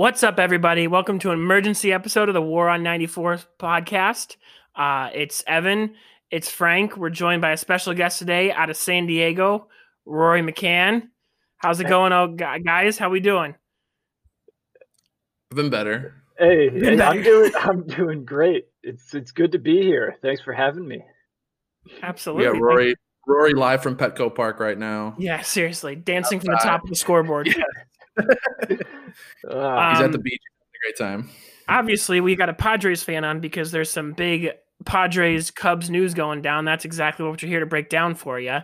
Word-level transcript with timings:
What's 0.00 0.22
up, 0.22 0.38
everybody? 0.38 0.86
Welcome 0.86 1.18
to 1.18 1.30
an 1.30 1.38
emergency 1.38 1.92
episode 1.92 2.30
of 2.30 2.32
the 2.32 2.40
War 2.40 2.70
on 2.70 2.82
94 2.82 3.40
podcast. 3.58 4.36
Uh, 4.74 5.10
it's 5.12 5.44
Evan, 5.46 5.94
it's 6.30 6.48
Frank. 6.48 6.96
We're 6.96 7.10
joined 7.10 7.42
by 7.42 7.50
a 7.50 7.58
special 7.58 7.92
guest 7.92 8.18
today 8.18 8.50
out 8.50 8.70
of 8.70 8.78
San 8.78 9.04
Diego, 9.04 9.68
Rory 10.06 10.40
McCann. 10.40 11.08
How's 11.58 11.80
it 11.80 11.86
going, 11.86 12.14
oh 12.14 12.28
guys? 12.28 12.96
How 12.96 13.10
we 13.10 13.20
doing? 13.20 13.54
I've 15.52 15.56
been 15.56 15.68
better. 15.68 16.14
Hey, 16.38 16.70
Been 16.70 16.96
better. 16.96 17.18
I'm 17.18 17.22
doing 17.22 17.52
I'm 17.60 17.86
doing 17.86 18.24
great. 18.24 18.68
It's 18.82 19.12
it's 19.12 19.32
good 19.32 19.52
to 19.52 19.58
be 19.58 19.82
here. 19.82 20.16
Thanks 20.22 20.40
for 20.40 20.54
having 20.54 20.88
me. 20.88 21.04
Absolutely. 22.02 22.44
Yeah, 22.44 22.58
Rory. 22.58 22.94
Rory 23.26 23.52
live 23.52 23.82
from 23.82 23.96
Petco 23.96 24.34
Park 24.34 24.60
right 24.60 24.78
now. 24.78 25.14
Yeah, 25.18 25.42
seriously, 25.42 25.94
dancing 25.94 26.38
Outside. 26.38 26.46
from 26.46 26.54
the 26.54 26.70
top 26.70 26.84
of 26.84 26.88
the 26.88 26.96
scoreboard. 26.96 27.48
Yeah. 27.54 27.64
Um, 28.18 29.94
He's 29.94 30.00
at 30.00 30.12
the 30.12 30.18
beach. 30.18 30.40
Having 30.42 30.74
a 30.74 30.80
great 30.82 30.96
time. 30.98 31.30
Obviously, 31.68 32.20
we 32.20 32.34
got 32.34 32.48
a 32.48 32.54
Padres 32.54 33.02
fan 33.02 33.24
on 33.24 33.40
because 33.40 33.70
there's 33.70 33.90
some 33.90 34.12
big 34.12 34.50
Padres 34.84 35.50
Cubs 35.50 35.90
news 35.90 36.14
going 36.14 36.42
down. 36.42 36.64
That's 36.64 36.84
exactly 36.84 37.26
what 37.26 37.40
you're 37.42 37.50
here 37.50 37.60
to 37.60 37.66
break 37.66 37.88
down 37.88 38.14
for 38.14 38.40
you. 38.40 38.58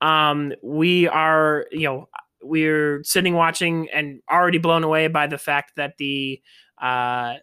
Um, 0.00 0.52
we 0.62 1.08
are, 1.08 1.66
you 1.70 1.84
know, 1.84 2.08
we're 2.42 3.02
sitting 3.02 3.34
watching 3.34 3.88
and 3.92 4.20
already 4.30 4.58
blown 4.58 4.84
away 4.84 5.08
by 5.08 5.26
the 5.26 5.38
fact 5.38 5.72
that 5.76 5.96
the 5.98 6.40
uh, 6.80 7.34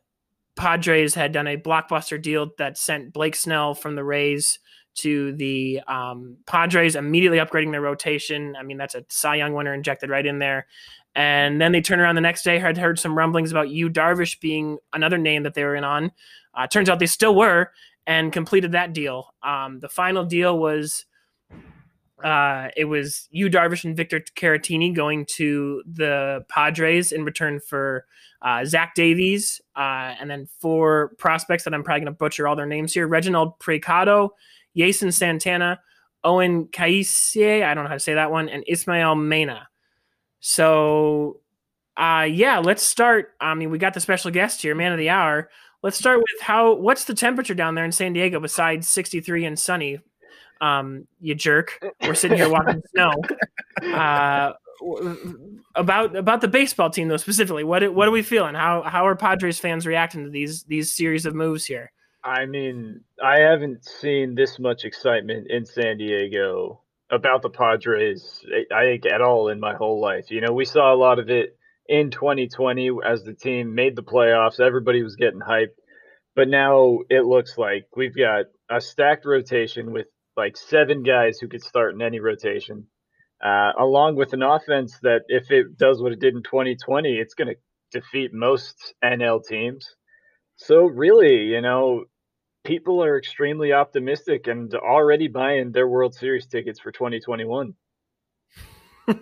Padres 0.55 1.13
had 1.13 1.33
done 1.33 1.47
a 1.47 1.57
blockbuster 1.57 2.21
deal 2.21 2.51
that 2.57 2.77
sent 2.77 3.13
Blake 3.13 3.35
Snell 3.35 3.73
from 3.73 3.95
the 3.95 4.03
Rays 4.03 4.59
to 4.95 5.33
the 5.33 5.81
um, 5.87 6.37
Padres, 6.45 6.95
immediately 6.95 7.39
upgrading 7.39 7.71
their 7.71 7.81
rotation. 7.81 8.55
I 8.57 8.63
mean, 8.63 8.77
that's 8.77 8.95
a 8.95 9.05
Cy 9.09 9.35
Young 9.35 9.53
winner 9.53 9.73
injected 9.73 10.09
right 10.09 10.25
in 10.25 10.39
there. 10.39 10.67
And 11.15 11.61
then 11.61 11.71
they 11.71 11.81
turned 11.81 12.01
around 12.01 12.15
the 12.15 12.21
next 12.21 12.43
day, 12.43 12.59
had 12.59 12.77
heard 12.77 12.99
some 12.99 13.17
rumblings 13.17 13.51
about 13.51 13.69
Yu 13.69 13.89
Darvish 13.89 14.39
being 14.39 14.77
another 14.93 15.17
name 15.17 15.43
that 15.43 15.53
they 15.53 15.63
were 15.63 15.75
in 15.75 15.85
on. 15.85 16.11
Uh, 16.53 16.67
turns 16.67 16.89
out 16.89 16.99
they 16.99 17.05
still 17.05 17.35
were 17.35 17.71
and 18.05 18.33
completed 18.33 18.73
that 18.73 18.93
deal. 18.93 19.33
Um, 19.41 19.79
the 19.79 19.89
final 19.89 20.25
deal 20.25 20.59
was 20.59 21.05
uh, 22.23 22.69
it 22.77 22.85
was 22.85 23.27
Yu 23.31 23.49
Darvish 23.49 23.83
and 23.83 23.95
Victor 23.95 24.19
Caratini 24.19 24.93
going 24.93 25.25
to 25.25 25.83
the 25.85 26.45
Padres 26.49 27.11
in 27.11 27.25
return 27.25 27.59
for 27.59 28.05
uh, 28.41 28.63
Zach 28.63 28.95
Davies 28.95 29.61
uh, 29.75 30.15
and 30.19 30.29
then 30.29 30.47
four 30.59 31.13
prospects 31.17 31.63
that 31.65 31.73
I'm 31.73 31.83
probably 31.83 32.01
going 32.01 32.13
to 32.13 32.17
butcher 32.17 32.47
all 32.47 32.55
their 32.55 32.65
names 32.65 32.93
here 32.93 33.07
Reginald 33.07 33.59
Preciado, 33.59 34.29
Yeison 34.77 35.13
Santana, 35.13 35.79
Owen 36.23 36.65
Caissie, 36.67 37.63
I 37.63 37.73
don't 37.73 37.83
know 37.83 37.89
how 37.89 37.95
to 37.95 37.99
say 37.99 38.13
that 38.13 38.31
one, 38.31 38.49
and 38.49 38.63
Ismael 38.67 39.15
Mena. 39.15 39.67
So, 40.39 41.39
uh, 41.97 42.27
yeah, 42.29 42.59
let's 42.59 42.83
start. 42.83 43.33
I 43.39 43.53
mean, 43.53 43.69
we 43.69 43.77
got 43.77 43.93
the 43.93 43.99
special 43.99 44.31
guest 44.31 44.61
here, 44.61 44.75
man 44.75 44.91
of 44.91 44.97
the 44.97 45.09
hour. 45.09 45.49
Let's 45.81 45.97
start 45.97 46.17
with 46.17 46.41
how. 46.41 46.73
What's 46.75 47.05
the 47.05 47.13
temperature 47.13 47.53
down 47.53 47.75
there 47.75 47.85
in 47.85 47.91
San 47.91 48.13
Diego 48.13 48.39
besides 48.39 48.87
63 48.87 49.45
and 49.45 49.59
sunny? 49.59 49.99
Um, 50.61 51.07
you 51.19 51.35
jerk. 51.35 51.79
We're 52.01 52.15
sitting 52.15 52.37
here 52.37 52.49
walking 52.49 52.81
snow. 52.95 53.13
Uh, 53.83 54.53
about 55.75 56.15
about 56.15 56.41
the 56.41 56.47
baseball 56.47 56.89
team 56.89 57.07
though 57.07 57.17
specifically. 57.17 57.63
What 57.63 57.93
what 57.93 58.07
are 58.07 58.11
we 58.11 58.21
feeling? 58.21 58.55
How 58.55 58.81
how 58.83 59.05
are 59.07 59.15
Padres 59.15 59.59
fans 59.59 59.85
reacting 59.85 60.23
to 60.23 60.29
these 60.29 60.63
these 60.63 60.93
series 60.93 61.25
of 61.25 61.35
moves 61.35 61.65
here? 61.65 61.91
I 62.23 62.45
mean, 62.45 63.01
I 63.23 63.39
haven't 63.39 63.85
seen 63.85 64.33
this 64.33 64.57
much 64.57 64.83
excitement 64.83 65.47
in 65.51 65.65
San 65.65 65.97
Diego 65.97 66.81
about 67.11 67.41
the 67.41 67.49
Padres, 67.49 68.43
I 68.73 68.83
think, 68.83 69.05
at 69.05 69.21
all 69.21 69.49
in 69.49 69.59
my 69.59 69.75
whole 69.75 70.01
life. 70.01 70.31
You 70.31 70.41
know, 70.41 70.53
we 70.53 70.65
saw 70.65 70.93
a 70.93 70.97
lot 70.97 71.19
of 71.19 71.29
it 71.29 71.57
in 71.87 72.09
2020 72.09 72.89
as 73.05 73.23
the 73.23 73.33
team 73.33 73.75
made 73.75 73.95
the 73.95 74.03
playoffs. 74.03 74.59
Everybody 74.59 75.03
was 75.03 75.15
getting 75.15 75.39
hyped. 75.39 75.77
But 76.35 76.49
now 76.49 76.99
it 77.09 77.25
looks 77.25 77.57
like 77.57 77.87
we've 77.95 78.15
got 78.15 78.45
a 78.69 78.81
stacked 78.81 79.25
rotation 79.25 79.91
with 79.91 80.07
like 80.35 80.57
seven 80.57 81.03
guys 81.03 81.37
who 81.39 81.47
could 81.47 81.63
start 81.63 81.93
in 81.93 82.01
any 82.01 82.19
rotation, 82.19 82.87
uh, 83.43 83.71
along 83.79 84.17
with 84.17 84.33
an 84.33 84.43
offense 84.43 84.97
that, 85.03 85.21
if 85.27 85.49
it 85.49 85.77
does 85.77 86.01
what 86.01 86.11
it 86.11 86.19
did 86.19 86.35
in 86.35 86.43
2020, 86.43 87.13
it's 87.13 87.35
going 87.35 87.47
to 87.47 87.99
defeat 87.99 88.33
most 88.33 88.93
NL 89.03 89.41
teams. 89.45 89.87
So, 90.57 90.85
really, 90.85 91.43
you 91.45 91.61
know, 91.61 92.05
people 92.65 93.03
are 93.03 93.17
extremely 93.17 93.71
optimistic 93.71 94.47
and 94.47 94.73
already 94.75 95.27
buying 95.27 95.71
their 95.71 95.87
World 95.87 96.15
Series 96.15 96.45
tickets 96.47 96.79
for 96.79 96.91
2021. 96.91 97.73
I 99.07 99.13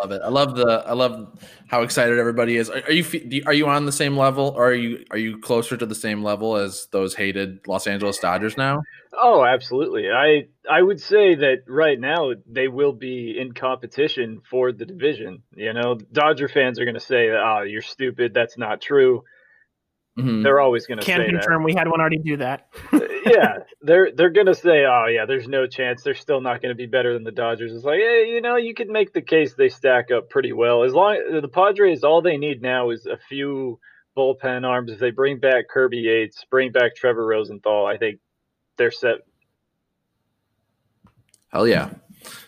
love 0.00 0.10
it. 0.10 0.20
I 0.22 0.28
love 0.28 0.54
the. 0.54 0.84
I 0.86 0.92
love 0.92 1.32
how 1.66 1.80
excited 1.80 2.18
everybody 2.18 2.58
is. 2.58 2.68
Are, 2.68 2.82
are 2.82 2.92
you 2.92 3.42
are 3.46 3.54
you 3.54 3.66
on 3.66 3.86
the 3.86 3.92
same 3.92 4.18
level, 4.18 4.52
or 4.54 4.66
are 4.66 4.74
you 4.74 5.02
are 5.10 5.16
you 5.16 5.38
closer 5.38 5.78
to 5.78 5.86
the 5.86 5.94
same 5.94 6.22
level 6.22 6.56
as 6.56 6.88
those 6.92 7.14
hated 7.14 7.66
Los 7.66 7.86
Angeles 7.86 8.18
Dodgers 8.18 8.58
now? 8.58 8.82
Oh, 9.18 9.46
absolutely. 9.46 10.10
I 10.10 10.48
I 10.70 10.82
would 10.82 11.00
say 11.00 11.34
that 11.36 11.62
right 11.66 11.98
now 11.98 12.32
they 12.46 12.68
will 12.68 12.92
be 12.92 13.38
in 13.38 13.52
competition 13.52 14.42
for 14.50 14.72
the 14.72 14.84
division. 14.84 15.42
You 15.56 15.72
know, 15.72 15.94
Dodger 16.12 16.48
fans 16.48 16.78
are 16.78 16.84
going 16.84 16.94
to 16.94 17.00
say, 17.00 17.30
"Oh, 17.30 17.62
you're 17.62 17.80
stupid. 17.80 18.34
That's 18.34 18.58
not 18.58 18.82
true." 18.82 19.24
Mm-hmm. 20.18 20.42
They're 20.42 20.58
always 20.58 20.86
going 20.86 20.98
to 20.98 21.06
can 21.06 21.24
confirm 21.24 21.62
that. 21.62 21.66
we 21.66 21.74
had 21.74 21.86
one 21.88 22.00
already 22.00 22.18
do 22.18 22.38
that. 22.38 22.68
yeah, 22.92 23.58
they're 23.80 24.10
they're 24.12 24.30
going 24.30 24.46
to 24.46 24.54
say, 24.54 24.84
"Oh 24.84 25.06
yeah, 25.06 25.26
there's 25.26 25.46
no 25.46 25.68
chance. 25.68 26.02
They're 26.02 26.16
still 26.16 26.40
not 26.40 26.60
going 26.60 26.70
to 26.70 26.74
be 26.74 26.86
better 26.86 27.14
than 27.14 27.22
the 27.22 27.30
Dodgers." 27.30 27.72
It's 27.72 27.84
like, 27.84 28.00
hey, 28.00 28.32
you 28.34 28.40
know, 28.40 28.56
you 28.56 28.74
could 28.74 28.88
make 28.88 29.12
the 29.12 29.22
case 29.22 29.54
they 29.54 29.68
stack 29.68 30.10
up 30.10 30.28
pretty 30.28 30.52
well. 30.52 30.82
As 30.82 30.92
long 30.92 31.40
the 31.40 31.46
Padres, 31.46 32.02
all 32.02 32.20
they 32.20 32.36
need 32.36 32.60
now 32.60 32.90
is 32.90 33.06
a 33.06 33.16
few 33.28 33.78
bullpen 34.16 34.66
arms. 34.66 34.90
If 34.90 34.98
they 34.98 35.12
bring 35.12 35.38
back 35.38 35.68
Kirby 35.68 35.98
Yates, 35.98 36.44
bring 36.50 36.72
back 36.72 36.96
Trevor 36.96 37.24
Rosenthal, 37.24 37.86
I 37.86 37.96
think 37.96 38.18
they're 38.76 38.90
set. 38.90 39.18
Hell 41.52 41.68
yeah. 41.68 41.90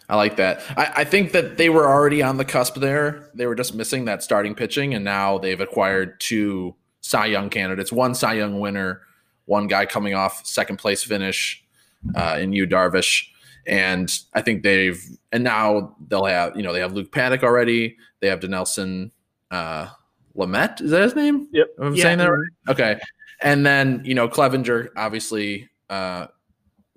I 0.08 0.16
like 0.16 0.36
that. 0.36 0.62
I, 0.76 0.92
I, 0.96 1.04
think 1.04 1.30
that 1.32 1.56
they 1.56 1.68
were 1.68 1.86
already 1.88 2.20
on 2.20 2.36
the 2.36 2.44
cusp 2.44 2.74
there. 2.74 3.30
They 3.32 3.46
were 3.46 3.54
just 3.54 3.76
missing 3.76 4.06
that 4.06 4.24
starting 4.24 4.56
pitching, 4.56 4.92
and 4.92 5.04
now 5.04 5.38
they've 5.38 5.60
acquired 5.60 6.18
two 6.18 6.74
Cy 7.10 7.26
Young 7.26 7.50
candidates, 7.50 7.90
one 7.90 8.14
Cy 8.14 8.34
Young 8.34 8.60
winner, 8.60 9.00
one 9.46 9.66
guy 9.66 9.84
coming 9.84 10.14
off 10.14 10.46
second 10.46 10.76
place 10.76 11.02
finish 11.02 11.64
uh, 12.14 12.38
in 12.40 12.52
Yu 12.52 12.68
Darvish. 12.68 13.26
And 13.66 14.08
I 14.32 14.42
think 14.42 14.62
they've, 14.62 15.02
and 15.32 15.42
now 15.42 15.96
they'll 16.06 16.24
have, 16.24 16.56
you 16.56 16.62
know, 16.62 16.72
they 16.72 16.78
have 16.78 16.92
Luke 16.92 17.10
Paddack 17.10 17.42
already. 17.42 17.96
They 18.20 18.28
have 18.28 18.38
Dinelson 18.38 19.10
uh, 19.50 19.88
Lamet. 20.36 20.80
Is 20.80 20.92
that 20.92 21.02
his 21.02 21.16
name? 21.16 21.48
Yep. 21.50 21.66
I'm 21.80 21.94
yeah. 21.96 22.02
saying 22.02 22.18
that 22.18 22.30
right? 22.30 22.48
Okay. 22.68 23.00
And 23.42 23.66
then, 23.66 24.02
you 24.04 24.14
know, 24.14 24.28
Clevinger 24.28 24.90
obviously 24.96 25.68
uh, 25.88 26.28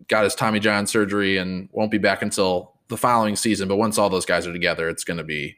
got 0.07 0.25
his 0.25 0.35
Tommy 0.35 0.59
John 0.59 0.85
surgery 0.85 1.37
and 1.37 1.69
won't 1.71 1.89
be 1.89 1.97
back 1.97 2.21
until 2.21 2.75
the 2.87 2.97
following 2.97 3.35
season. 3.35 3.67
But 3.67 3.77
once 3.77 3.97
all 3.97 4.11
those 4.11 4.27
guys 4.27 4.45
are 4.45 4.53
together, 4.53 4.89
it's 4.89 5.03
going 5.03 5.17
to 5.17 5.23
be 5.23 5.55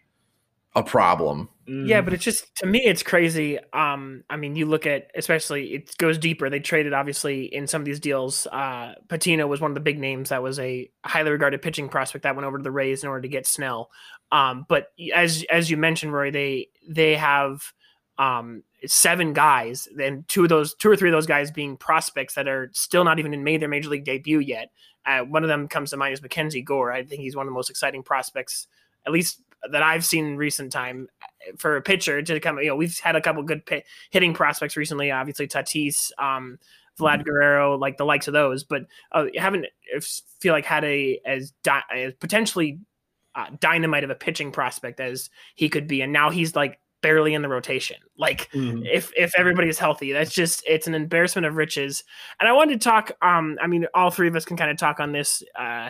a 0.75 0.83
problem. 0.83 1.49
Yeah, 1.67 2.01
but 2.01 2.13
it's 2.13 2.23
just 2.23 2.55
to 2.57 2.67
me 2.67 2.79
it's 2.79 3.01
crazy. 3.01 3.57
Um, 3.73 4.23
I 4.29 4.37
mean, 4.37 4.55
you 4.55 4.67
look 4.67 4.85
at 4.85 5.09
especially 5.15 5.73
it 5.73 5.97
goes 5.97 6.17
deeper. 6.17 6.49
They 6.49 6.59
traded 6.59 6.93
obviously 6.93 7.45
in 7.45 7.65
some 7.65 7.81
of 7.81 7.85
these 7.85 7.99
deals. 7.99 8.45
Uh, 8.47 8.93
Patino 9.07 9.47
was 9.47 9.61
one 9.61 9.71
of 9.71 9.75
the 9.75 9.81
big 9.81 9.99
names 9.99 10.29
that 10.29 10.43
was 10.43 10.59
a 10.59 10.89
highly 11.03 11.31
regarded 11.31 11.63
pitching 11.63 11.89
prospect 11.89 12.23
that 12.23 12.35
went 12.35 12.45
over 12.45 12.57
to 12.57 12.63
the 12.63 12.71
Rays 12.71 13.03
in 13.03 13.09
order 13.09 13.23
to 13.23 13.27
get 13.27 13.47
Snell. 13.47 13.89
Um, 14.31 14.65
but 14.69 14.89
as 15.13 15.43
as 15.49 15.71
you 15.71 15.77
mentioned, 15.77 16.13
Roy, 16.13 16.29
they 16.29 16.69
they 16.87 17.15
have 17.15 17.73
um 18.19 18.61
seven 18.85 19.33
guys, 19.33 19.87
and 19.99 20.27
two 20.27 20.43
of 20.43 20.49
those 20.49 20.75
two 20.75 20.89
or 20.89 20.95
three 20.95 21.09
of 21.09 21.13
those 21.13 21.25
guys 21.25 21.49
being 21.49 21.77
prospects 21.77 22.35
that 22.35 22.47
are 22.47 22.69
still 22.73 23.03
not 23.03 23.17
even 23.17 23.43
made 23.43 23.59
their 23.59 23.69
major 23.69 23.90
league 23.90 24.05
debut 24.05 24.40
yet. 24.40 24.69
Uh, 25.05 25.22
one 25.22 25.43
of 25.43 25.49
them 25.49 25.67
comes 25.67 25.90
to 25.91 25.97
mind 25.97 26.13
is 26.13 26.22
Mackenzie 26.22 26.61
Gore. 26.61 26.91
I 26.91 27.03
think 27.03 27.22
he's 27.22 27.35
one 27.35 27.47
of 27.47 27.51
the 27.51 27.55
most 27.55 27.69
exciting 27.69 28.03
prospects, 28.03 28.67
at 29.05 29.13
least 29.13 29.41
that 29.72 29.84
I've 29.84 30.05
seen 30.05 30.25
in 30.25 30.37
recent 30.37 30.72
time 30.72 31.07
for 31.57 31.75
a 31.75 31.81
pitcher 31.81 32.21
to 32.21 32.39
come. 32.39 32.57
You 32.59 32.67
know, 32.67 32.75
we've 32.75 32.97
had 32.99 33.15
a 33.15 33.21
couple 33.21 33.43
good 33.43 33.63
hitting 34.11 34.33
prospects 34.33 34.77
recently. 34.77 35.11
Obviously, 35.11 35.47
Tatis, 35.47 36.11
um, 36.17 36.57
Vlad 36.99 37.15
mm-hmm. 37.15 37.23
Guerrero, 37.23 37.77
like 37.77 37.97
the 37.97 38.05
likes 38.05 38.27
of 38.27 38.33
those, 38.33 38.63
but 38.63 38.83
uh, 39.11 39.25
haven't 39.35 39.65
feel 40.39 40.53
like 40.53 40.65
had 40.65 40.83
a 40.83 41.19
as, 41.25 41.51
di- 41.63 41.83
as 41.93 42.13
potentially 42.15 42.79
uh, 43.35 43.47
dynamite 43.59 44.03
of 44.03 44.09
a 44.09 44.15
pitching 44.15 44.51
prospect 44.51 44.99
as 44.99 45.29
he 45.55 45.69
could 45.69 45.87
be, 45.87 46.01
and 46.01 46.13
now 46.13 46.29
he's 46.29 46.55
like 46.55 46.79
barely 47.01 47.33
in 47.33 47.41
the 47.41 47.49
rotation. 47.49 47.97
Like 48.17 48.49
mm-hmm. 48.51 48.83
if 48.85 49.11
if 49.15 49.33
everybody 49.37 49.69
is 49.69 49.77
healthy, 49.77 50.11
that's 50.11 50.33
just 50.33 50.63
it's 50.67 50.87
an 50.87 50.95
embarrassment 50.95 51.45
of 51.45 51.55
riches. 51.55 52.03
And 52.39 52.49
I 52.49 52.53
wanted 52.53 52.81
to 52.81 52.83
talk. 52.83 53.11
Um, 53.21 53.57
I 53.61 53.67
mean, 53.67 53.85
all 53.93 54.09
three 54.09 54.27
of 54.27 54.35
us 54.35 54.45
can 54.45 54.57
kind 54.57 54.71
of 54.71 54.77
talk 54.77 54.99
on 54.99 55.11
this. 55.11 55.43
Uh, 55.57 55.89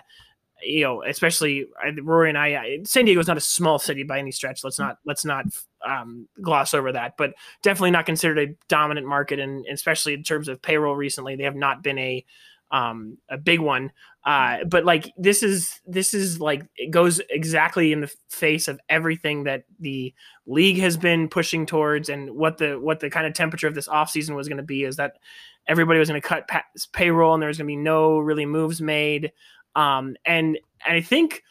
you 0.65 0.83
know, 0.83 1.03
especially 1.03 1.65
Rory 2.01 2.29
and 2.29 2.37
I, 2.37 2.79
San 2.83 3.05
Diego 3.05 3.19
is 3.19 3.27
not 3.27 3.37
a 3.37 3.41
small 3.41 3.79
city 3.79 4.03
by 4.03 4.19
any 4.19 4.31
stretch. 4.31 4.63
Let's 4.63 4.79
not 4.79 4.97
let's 5.05 5.25
not 5.25 5.45
um, 5.85 6.27
gloss 6.41 6.73
over 6.73 6.91
that, 6.91 7.17
but 7.17 7.33
definitely 7.61 7.91
not 7.91 8.05
considered 8.05 8.39
a 8.39 8.55
dominant 8.67 9.07
market, 9.07 9.39
and 9.39 9.65
especially 9.71 10.13
in 10.13 10.23
terms 10.23 10.47
of 10.47 10.61
payroll 10.61 10.95
recently, 10.95 11.35
they 11.35 11.43
have 11.43 11.55
not 11.55 11.83
been 11.83 11.97
a 11.97 12.25
um, 12.71 13.17
a 13.29 13.37
big 13.37 13.59
one. 13.59 13.91
Uh, 14.25 14.63
but 14.65 14.85
like 14.85 15.13
this 15.17 15.43
is 15.43 15.79
this 15.85 16.13
is 16.13 16.39
like 16.39 16.65
it 16.77 16.89
goes 16.89 17.21
exactly 17.29 17.93
in 17.93 18.01
the 18.01 18.11
face 18.29 18.67
of 18.67 18.79
everything 18.89 19.43
that 19.43 19.65
the 19.79 20.13
league 20.47 20.79
has 20.79 20.97
been 20.97 21.27
pushing 21.27 21.65
towards, 21.65 22.09
and 22.09 22.31
what 22.31 22.57
the 22.57 22.79
what 22.79 22.99
the 22.99 23.09
kind 23.09 23.27
of 23.27 23.33
temperature 23.33 23.67
of 23.67 23.75
this 23.75 23.87
offseason 23.87 24.35
was 24.35 24.47
going 24.47 24.57
to 24.57 24.63
be 24.63 24.83
is 24.83 24.95
that 24.95 25.17
everybody 25.67 25.99
was 25.99 26.09
going 26.09 26.21
to 26.21 26.27
cut 26.27 26.47
pa- 26.47 26.63
payroll 26.93 27.33
and 27.33 27.41
there 27.41 27.47
was 27.47 27.57
going 27.57 27.67
to 27.67 27.71
be 27.71 27.75
no 27.75 28.17
really 28.17 28.45
moves 28.45 28.81
made. 28.81 29.31
Um, 29.75 30.15
and 30.25 30.57
and 30.85 30.97
I 30.97 31.01
think 31.01 31.43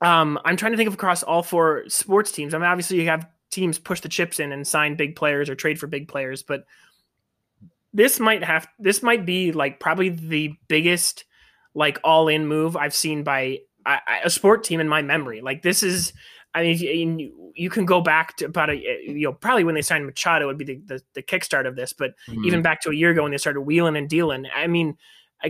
um, 0.00 0.38
I'm 0.44 0.56
trying 0.56 0.72
to 0.72 0.76
think 0.76 0.88
of 0.88 0.94
across 0.94 1.22
all 1.22 1.42
four 1.42 1.84
sports 1.88 2.30
teams. 2.30 2.54
I 2.54 2.58
mean, 2.58 2.66
obviously 2.66 3.00
you 3.00 3.06
have 3.08 3.26
teams 3.50 3.78
push 3.78 4.00
the 4.00 4.08
chips 4.08 4.40
in 4.40 4.52
and 4.52 4.66
sign 4.66 4.94
big 4.94 5.16
players 5.16 5.48
or 5.48 5.54
trade 5.54 5.78
for 5.78 5.86
big 5.86 6.08
players, 6.08 6.42
but 6.42 6.64
this 7.92 8.20
might 8.20 8.44
have 8.44 8.68
this 8.78 9.02
might 9.02 9.24
be 9.26 9.52
like 9.52 9.80
probably 9.80 10.10
the 10.10 10.54
biggest 10.68 11.24
like 11.74 11.98
all 12.04 12.28
in 12.28 12.46
move 12.46 12.76
I've 12.76 12.94
seen 12.94 13.22
by 13.22 13.60
a, 13.86 13.98
a 14.24 14.30
sport 14.30 14.64
team 14.64 14.80
in 14.80 14.88
my 14.88 15.02
memory. 15.02 15.40
Like 15.40 15.62
this 15.62 15.82
is, 15.82 16.12
I 16.54 16.62
mean, 16.62 17.18
you, 17.18 17.52
you 17.54 17.70
can 17.70 17.86
go 17.86 18.00
back 18.00 18.36
to 18.38 18.46
about 18.46 18.70
a 18.70 18.76
you 18.76 19.24
know 19.24 19.32
probably 19.32 19.64
when 19.64 19.74
they 19.74 19.82
signed 19.82 20.06
Machado 20.06 20.46
would 20.46 20.58
be 20.58 20.64
the 20.64 20.80
the, 20.86 21.02
the 21.14 21.22
kickstart 21.22 21.66
of 21.66 21.76
this, 21.76 21.92
but 21.92 22.12
mm-hmm. 22.28 22.44
even 22.44 22.62
back 22.62 22.80
to 22.82 22.90
a 22.90 22.94
year 22.94 23.10
ago 23.10 23.22
when 23.22 23.32
they 23.32 23.38
started 23.38 23.62
wheeling 23.62 23.96
and 23.96 24.08
dealing. 24.08 24.46
I 24.54 24.66
mean, 24.66 24.96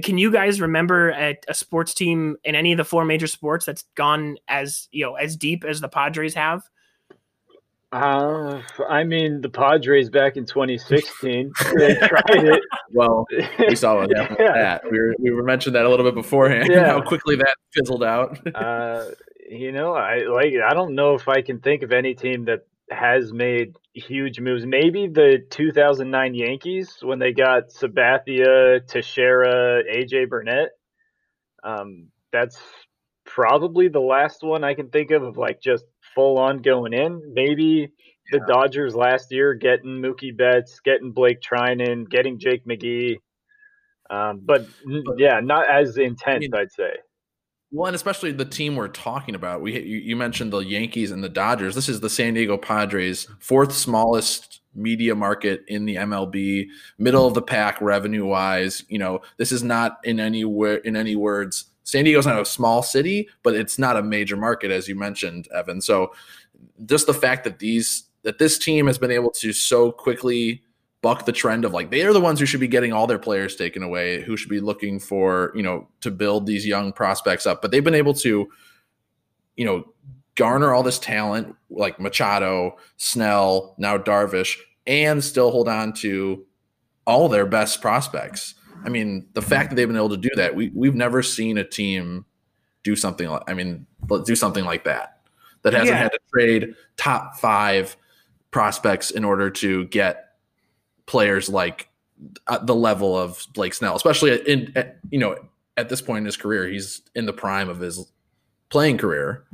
can 0.02 0.18
you 0.18 0.30
guys 0.30 0.60
remember 0.60 1.10
a, 1.10 1.38
a, 1.48 1.54
sports 1.54 1.94
team 1.94 2.36
in 2.44 2.54
any 2.54 2.72
of 2.72 2.76
the 2.78 2.84
four 2.84 3.04
major 3.04 3.26
sports 3.26 3.64
that's 3.64 3.84
gone 3.94 4.36
as 4.46 4.88
you 4.90 5.04
know 5.04 5.14
as 5.14 5.36
deep 5.36 5.64
as 5.64 5.80
the 5.80 5.88
Padres 5.88 6.34
have? 6.34 6.62
Uh, 7.90 8.60
I 8.86 9.04
mean, 9.04 9.40
the 9.40 9.48
Padres 9.48 10.10
back 10.10 10.36
in 10.36 10.44
2016, 10.44 11.52
they 11.78 11.94
tried 11.94 12.22
it. 12.28 12.62
Well, 12.92 13.26
we 13.58 13.74
saw 13.74 13.96
what 13.96 14.14
happened 14.14 14.36
yeah. 14.40 14.52
that. 14.52 14.82
We 14.90 14.98
were 14.98 15.14
we 15.18 15.30
were 15.30 15.42
mentioned 15.42 15.74
that 15.74 15.86
a 15.86 15.88
little 15.88 16.04
bit 16.04 16.14
beforehand. 16.14 16.68
Yeah. 16.70 16.86
How 16.86 17.00
quickly 17.00 17.36
that 17.36 17.56
fizzled 17.72 18.04
out. 18.04 18.38
uh, 18.54 19.06
you 19.48 19.72
know, 19.72 19.94
I 19.94 20.24
like. 20.24 20.52
I 20.62 20.74
don't 20.74 20.94
know 20.94 21.14
if 21.14 21.28
I 21.28 21.40
can 21.40 21.60
think 21.60 21.82
of 21.82 21.92
any 21.92 22.14
team 22.14 22.44
that 22.44 22.66
has 22.90 23.32
made 23.32 23.74
huge 23.98 24.40
moves. 24.40 24.64
Maybe 24.66 25.08
the 25.08 25.38
2009 25.50 26.34
Yankees 26.34 26.98
when 27.02 27.18
they 27.18 27.32
got 27.32 27.70
Sabathia, 27.70 28.86
Teixeira, 28.86 29.82
AJ 29.84 30.28
Burnett. 30.28 30.70
Um, 31.62 32.08
that's 32.32 32.58
probably 33.26 33.88
the 33.88 34.00
last 34.00 34.42
one 34.42 34.64
I 34.64 34.74
can 34.74 34.88
think 34.88 35.10
of 35.10 35.22
of 35.22 35.36
like 35.36 35.60
just 35.60 35.84
full 36.14 36.38
on 36.38 36.58
going 36.62 36.92
in. 36.92 37.22
Maybe 37.32 37.92
the 38.30 38.40
Dodgers 38.46 38.94
last 38.94 39.32
year 39.32 39.54
getting 39.54 40.02
Mookie 40.02 40.36
Betts, 40.36 40.80
getting 40.84 41.12
Blake 41.12 41.40
Treinen, 41.40 42.08
getting 42.08 42.38
Jake 42.38 42.66
McGee. 42.66 43.16
Um, 44.10 44.40
but, 44.44 44.66
but, 45.04 45.18
yeah, 45.18 45.40
not 45.42 45.70
as 45.70 45.98
intense, 45.98 46.26
I 46.26 46.38
mean, 46.38 46.54
I'd 46.54 46.72
say. 46.72 46.90
Well, 47.70 47.86
and 47.86 47.94
especially 47.94 48.32
the 48.32 48.44
team 48.44 48.76
we're 48.76 48.88
talking 48.88 49.34
about. 49.34 49.60
We 49.60 49.78
you, 49.78 50.16
mentioned 50.16 50.52
the 50.52 50.60
Yankees 50.60 51.10
and 51.10 51.22
the 51.22 51.28
Dodgers. 51.28 51.74
This 51.74 51.88
is 51.88 52.00
the 52.00 52.08
San 52.08 52.34
Diego 52.34 52.56
Padres, 52.56 53.26
fourth 53.40 53.72
smallest 53.72 54.60
media 54.74 55.14
market 55.14 55.64
in 55.68 55.84
the 55.84 55.96
MLB, 55.96 56.66
middle 56.96 57.26
of 57.26 57.34
the 57.34 57.42
pack 57.42 57.80
revenue 57.80 58.24
wise. 58.24 58.84
You 58.88 58.98
know, 58.98 59.20
this 59.36 59.52
is 59.52 59.62
not 59.62 59.98
in 60.04 60.18
any 60.18 60.40
in 60.40 60.96
any 60.96 61.14
words 61.14 61.66
San 61.88 62.04
Diego's 62.04 62.26
not 62.26 62.38
a 62.38 62.44
small 62.44 62.82
city, 62.82 63.30
but 63.42 63.54
it's 63.54 63.78
not 63.78 63.96
a 63.96 64.02
major 64.02 64.36
market, 64.36 64.70
as 64.70 64.88
you 64.88 64.94
mentioned, 64.94 65.48
Evan. 65.54 65.80
So 65.80 66.12
just 66.84 67.06
the 67.06 67.14
fact 67.14 67.44
that 67.44 67.60
these 67.60 68.04
that 68.24 68.38
this 68.38 68.58
team 68.58 68.86
has 68.88 68.98
been 68.98 69.10
able 69.10 69.30
to 69.30 69.54
so 69.54 69.90
quickly 69.90 70.62
buck 71.00 71.26
the 71.26 71.32
trend 71.32 71.64
of 71.64 71.72
like 71.72 71.90
they 71.90 72.02
are 72.02 72.12
the 72.12 72.20
ones 72.20 72.40
who 72.40 72.46
should 72.46 72.60
be 72.60 72.68
getting 72.68 72.92
all 72.92 73.06
their 73.06 73.18
players 73.18 73.56
taken 73.56 73.82
away, 73.82 74.22
who 74.22 74.36
should 74.36 74.50
be 74.50 74.60
looking 74.60 74.98
for, 74.98 75.52
you 75.54 75.62
know, 75.62 75.88
to 76.00 76.10
build 76.10 76.46
these 76.46 76.66
young 76.66 76.92
prospects 76.92 77.46
up. 77.46 77.62
But 77.62 77.70
they've 77.70 77.84
been 77.84 77.94
able 77.94 78.14
to, 78.14 78.48
you 79.56 79.64
know, 79.64 79.92
garner 80.34 80.72
all 80.72 80.82
this 80.82 80.98
talent 80.98 81.54
like 81.70 82.00
Machado, 82.00 82.76
Snell, 82.96 83.74
now 83.78 83.98
Darvish, 83.98 84.56
and 84.86 85.22
still 85.22 85.50
hold 85.50 85.68
on 85.68 85.92
to 85.94 86.44
all 87.06 87.28
their 87.28 87.46
best 87.46 87.80
prospects. 87.80 88.54
I 88.84 88.88
mean, 88.88 89.28
the 89.34 89.42
fact 89.42 89.70
that 89.70 89.76
they've 89.76 89.88
been 89.88 89.96
able 89.96 90.10
to 90.10 90.16
do 90.16 90.30
that, 90.36 90.54
we 90.54 90.70
we've 90.74 90.94
never 90.94 91.22
seen 91.22 91.58
a 91.58 91.64
team 91.64 92.24
do 92.82 92.96
something 92.96 93.28
like 93.28 93.42
I 93.46 93.54
mean, 93.54 93.86
do 94.24 94.34
something 94.34 94.64
like 94.64 94.84
that. 94.84 95.20
That 95.62 95.72
hasn't 95.72 95.90
yeah. 95.90 96.02
had 96.02 96.12
to 96.12 96.20
trade 96.32 96.74
top 96.96 97.36
five 97.36 97.96
prospects 98.50 99.10
in 99.10 99.24
order 99.24 99.50
to 99.50 99.86
get 99.86 100.27
players 101.08 101.48
like 101.48 101.88
the 102.62 102.74
level 102.74 103.16
of 103.16 103.44
Blake 103.54 103.74
Snell, 103.74 103.96
especially 103.96 104.36
in 104.48 104.72
at, 104.76 104.98
you 105.10 105.18
know 105.18 105.36
at 105.76 105.88
this 105.88 106.00
point 106.00 106.18
in 106.18 106.24
his 106.24 106.36
career, 106.36 106.66
he's 106.68 107.02
in 107.14 107.26
the 107.26 107.32
prime 107.32 107.68
of 107.68 107.80
his 107.80 108.12
playing 108.68 108.98
career. 108.98 109.44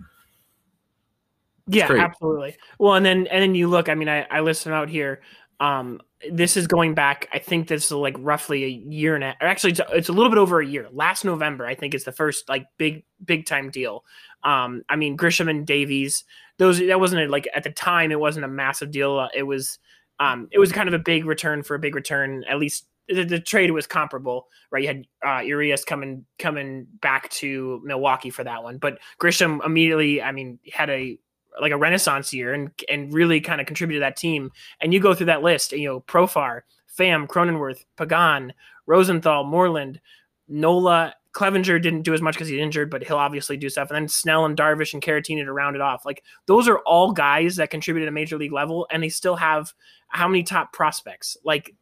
yeah, 1.66 1.90
absolutely. 1.90 2.56
Well, 2.78 2.94
and 2.94 3.06
then 3.06 3.26
and 3.28 3.42
then 3.42 3.54
you 3.54 3.68
look. 3.68 3.88
I 3.88 3.94
mean, 3.94 4.08
I 4.08 4.22
I 4.30 4.40
listen 4.40 4.72
out 4.72 4.88
here. 4.88 5.22
Um, 5.60 6.00
this 6.30 6.56
is 6.56 6.66
going 6.66 6.94
back. 6.94 7.28
I 7.32 7.38
think 7.38 7.68
this 7.68 7.86
is 7.86 7.92
like 7.92 8.16
roughly 8.18 8.64
a 8.64 8.68
year 8.68 9.14
and 9.14 9.22
a, 9.22 9.36
or 9.40 9.46
actually 9.46 9.70
it's, 9.72 9.80
it's, 9.92 10.08
a 10.08 10.12
little 10.12 10.30
bit 10.30 10.38
over 10.38 10.60
a 10.60 10.66
year. 10.66 10.88
Last 10.90 11.24
November, 11.24 11.66
I 11.66 11.74
think 11.74 11.94
is 11.94 12.04
the 12.04 12.12
first 12.12 12.48
like 12.48 12.66
big 12.76 13.04
big 13.24 13.46
time 13.46 13.70
deal. 13.70 14.04
Um, 14.42 14.82
I 14.88 14.96
mean 14.96 15.16
Grisham 15.16 15.48
and 15.48 15.66
Davies. 15.66 16.24
Those 16.58 16.78
that 16.78 17.00
wasn't 17.00 17.22
a, 17.22 17.30
like 17.30 17.48
at 17.54 17.64
the 17.64 17.70
time 17.70 18.10
it 18.10 18.20
wasn't 18.20 18.44
a 18.44 18.48
massive 18.48 18.90
deal. 18.90 19.18
Uh, 19.18 19.28
it 19.34 19.44
was 19.44 19.78
um, 20.20 20.48
it 20.52 20.58
was 20.58 20.72
kind 20.72 20.88
of 20.88 20.94
a 20.94 20.98
big 20.98 21.24
return 21.24 21.62
for 21.62 21.74
a 21.74 21.78
big 21.78 21.94
return. 21.94 22.44
At 22.48 22.58
least 22.58 22.86
the, 23.08 23.24
the 23.24 23.40
trade 23.40 23.70
was 23.70 23.86
comparable, 23.86 24.48
right? 24.70 24.82
You 24.82 24.88
had 24.88 25.06
uh, 25.26 25.40
Urias 25.40 25.84
coming 25.84 26.24
coming 26.38 26.86
back 27.00 27.30
to 27.30 27.80
Milwaukee 27.84 28.30
for 28.30 28.44
that 28.44 28.62
one, 28.62 28.78
but 28.78 28.98
Grisham 29.20 29.64
immediately, 29.64 30.22
I 30.22 30.32
mean, 30.32 30.58
had 30.72 30.90
a 30.90 31.18
like 31.60 31.72
a 31.72 31.76
renaissance 31.76 32.32
year 32.32 32.52
and 32.52 32.70
and 32.88 33.12
really 33.12 33.40
kind 33.40 33.60
of 33.60 33.66
contributed 33.66 34.00
to 34.00 34.04
that 34.06 34.16
team. 34.16 34.50
And 34.80 34.92
you 34.92 35.00
go 35.00 35.14
through 35.14 35.26
that 35.26 35.42
list, 35.42 35.72
you 35.72 35.88
know, 35.88 36.00
Profar, 36.00 36.62
Pham, 36.98 37.26
Cronenworth, 37.26 37.84
Pagan, 37.96 38.52
Rosenthal, 38.86 39.44
Moreland, 39.44 40.00
Nola, 40.48 41.14
Clevinger 41.34 41.82
didn't 41.82 42.02
do 42.02 42.14
as 42.14 42.22
much 42.22 42.34
because 42.34 42.48
he's 42.48 42.60
injured, 42.60 42.90
but 42.90 43.02
he'll 43.02 43.16
obviously 43.16 43.56
do 43.56 43.68
stuff. 43.68 43.90
And 43.90 43.96
then 43.96 44.08
Snell 44.08 44.44
and 44.44 44.56
Darvish 44.56 44.94
and 44.94 45.02
Caratini 45.02 45.44
to 45.44 45.52
round 45.52 45.74
it 45.74 45.82
off. 45.82 46.06
Like 46.06 46.22
those 46.46 46.68
are 46.68 46.78
all 46.80 47.12
guys 47.12 47.56
that 47.56 47.70
contributed 47.70 48.06
at 48.06 48.10
a 48.10 48.14
major 48.14 48.38
league 48.38 48.52
level, 48.52 48.86
and 48.90 49.02
they 49.02 49.08
still 49.08 49.36
have 49.36 49.72
how 50.08 50.28
many 50.28 50.42
top 50.42 50.72
prospects? 50.72 51.36
Like 51.44 51.74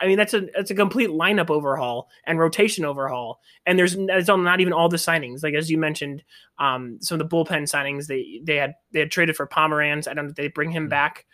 I 0.00 0.06
mean, 0.06 0.16
that's 0.16 0.34
a 0.34 0.42
that's 0.54 0.70
a 0.70 0.74
complete 0.74 1.10
lineup 1.10 1.50
overhaul 1.50 2.08
and 2.24 2.38
rotation 2.38 2.84
overhaul. 2.84 3.40
And 3.66 3.78
there's 3.78 3.96
that's 3.96 4.28
not 4.28 4.60
even 4.60 4.72
all 4.72 4.88
the 4.88 4.96
signings. 4.96 5.42
Like 5.42 5.54
as 5.54 5.70
you 5.70 5.78
mentioned, 5.78 6.22
um, 6.58 6.98
some 7.00 7.20
of 7.20 7.28
the 7.28 7.36
bullpen 7.36 7.62
signings 7.62 8.06
they 8.06 8.40
they 8.44 8.56
had 8.56 8.74
they 8.92 9.00
had 9.00 9.10
traded 9.10 9.36
for 9.36 9.46
Pomeranz. 9.46 10.06
I 10.06 10.14
don't 10.14 10.26
know 10.26 10.30
if 10.30 10.36
they 10.36 10.48
bring 10.48 10.70
him 10.70 10.84
mm-hmm. 10.84 10.90
back. 10.90 11.26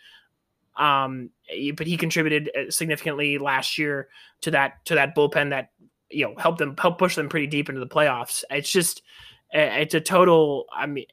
Um, 0.77 1.29
but 1.77 1.87
he 1.87 1.95
contributed 1.95 2.51
uh, 2.53 2.69
significantly 2.69 3.37
last 3.37 3.77
year 3.77 4.09
to 4.41 4.51
that 4.51 4.83
to 4.85 4.95
that 4.95 5.15
bullpen 5.15 5.51
that 5.51 5.69
you 6.15 6.25
know 6.25 6.33
helped 6.37 6.59
them 6.59 6.75
help 6.79 6.97
push 6.97 7.15
them 7.15 7.29
pretty 7.29 7.47
deep 7.47 7.69
into 7.69 7.79
the 7.79 7.87
playoffs. 7.87 8.43
It's 8.49 8.69
just 8.69 9.01
it's 9.51 9.93
a 9.93 10.01
total. 10.01 10.65
I 10.75 10.85
mean, 10.85 11.05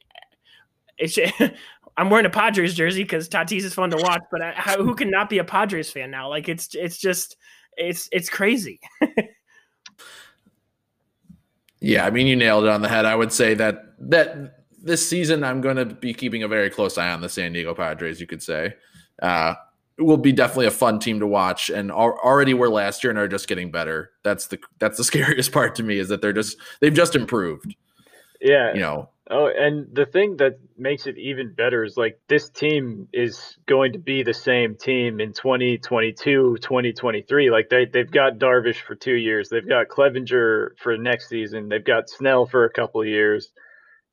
it's 0.97 1.17
I'm 1.97 2.09
wearing 2.09 2.25
a 2.25 2.29
Padres 2.29 2.73
jersey 2.73 3.03
because 3.03 3.29
Tatis 3.29 3.63
is 3.63 3.73
fun 3.73 3.91
to 3.91 3.97
watch, 3.97 4.23
but 4.31 4.41
I, 4.41 4.53
who 4.77 4.95
can 4.95 5.11
not 5.11 5.29
be 5.29 5.37
a 5.37 5.43
Padres 5.43 5.91
fan 5.91 6.09
now? 6.09 6.29
Like 6.29 6.49
it's 6.49 6.73
it's 6.73 6.97
just 6.97 7.37
it's 7.77 8.09
it's 8.11 8.29
crazy. 8.29 8.79
yeah, 11.79 12.05
I 12.05 12.09
mean 12.09 12.27
you 12.27 12.35
nailed 12.35 12.63
it 12.63 12.69
on 12.69 12.81
the 12.81 12.89
head. 12.89 13.05
I 13.05 13.15
would 13.15 13.31
say 13.31 13.53
that 13.55 13.95
that 14.09 14.63
this 14.81 15.07
season 15.07 15.43
I'm 15.43 15.61
going 15.61 15.77
to 15.77 15.85
be 15.85 16.13
keeping 16.13 16.43
a 16.43 16.47
very 16.47 16.69
close 16.69 16.97
eye 16.97 17.11
on 17.11 17.21
the 17.21 17.29
San 17.29 17.53
Diego 17.53 17.73
Padres. 17.73 18.19
You 18.19 18.27
could 18.27 18.41
say 18.41 18.73
uh, 19.21 19.53
will 19.97 20.17
be 20.17 20.31
definitely 20.31 20.67
a 20.67 20.71
fun 20.71 20.99
team 20.99 21.19
to 21.19 21.27
watch, 21.27 21.69
and 21.69 21.91
already 21.91 22.53
were 22.53 22.69
last 22.69 23.03
year 23.03 23.11
and 23.11 23.19
are 23.19 23.27
just 23.27 23.47
getting 23.47 23.71
better. 23.71 24.11
That's 24.23 24.47
the 24.47 24.59
that's 24.79 24.97
the 24.97 25.03
scariest 25.03 25.51
part 25.51 25.75
to 25.75 25.83
me 25.83 25.99
is 25.99 26.09
that 26.09 26.21
they're 26.21 26.33
just 26.33 26.57
they've 26.81 26.93
just 26.93 27.15
improved. 27.15 27.75
Yeah, 28.41 28.73
you 28.73 28.81
know 28.81 29.09
Oh, 29.29 29.47
and 29.47 29.87
the 29.93 30.05
thing 30.05 30.35
that 30.37 30.59
makes 30.77 31.07
it 31.07 31.17
even 31.17 31.53
better 31.53 31.85
is 31.85 31.95
like 31.95 32.19
this 32.27 32.49
team 32.49 33.07
is 33.13 33.57
going 33.65 33.93
to 33.93 33.99
be 33.99 34.21
the 34.21 34.33
same 34.33 34.75
team 34.75 35.21
in 35.21 35.31
2022, 35.31 36.57
2023. 36.61 37.49
Like 37.49 37.69
they 37.69 37.85
they've 37.85 38.11
got 38.11 38.37
Darvish 38.37 38.81
for 38.81 38.95
2 38.95 39.13
years. 39.13 39.47
They've 39.47 39.67
got 39.67 39.87
Clevinger 39.87 40.71
for 40.77 40.97
next 40.97 41.29
season. 41.29 41.69
They've 41.69 41.83
got 41.83 42.09
Snell 42.09 42.45
for 42.45 42.65
a 42.65 42.69
couple 42.69 43.01
of 43.01 43.07
years 43.07 43.51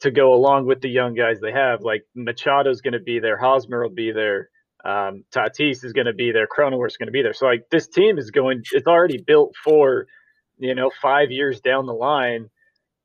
to 0.00 0.12
go 0.12 0.32
along 0.32 0.66
with 0.66 0.80
the 0.80 0.88
young 0.88 1.14
guys 1.14 1.40
they 1.40 1.52
have. 1.52 1.82
Like 1.82 2.06
Machado's 2.16 2.80
going 2.80 2.94
to 2.94 3.00
be 3.00 3.18
there, 3.18 3.36
Hosmer 3.36 3.82
will 3.82 3.90
be 3.90 4.12
there. 4.12 4.48
Um, 4.84 5.24
Tatis 5.30 5.84
is 5.84 5.92
going 5.92 6.06
to 6.06 6.12
be 6.12 6.32
there, 6.32 6.46
Cronenworth's 6.46 6.96
going 6.96 7.08
to 7.08 7.12
be 7.12 7.22
there. 7.22 7.34
So 7.34 7.46
like 7.46 7.68
this 7.70 7.86
team 7.86 8.18
is 8.18 8.30
going 8.30 8.62
it's 8.72 8.86
already 8.86 9.18
built 9.18 9.54
for 9.62 10.06
you 10.58 10.74
know 10.74 10.90
5 11.02 11.30
years 11.30 11.60
down 11.60 11.86
the 11.86 11.92
line 11.92 12.48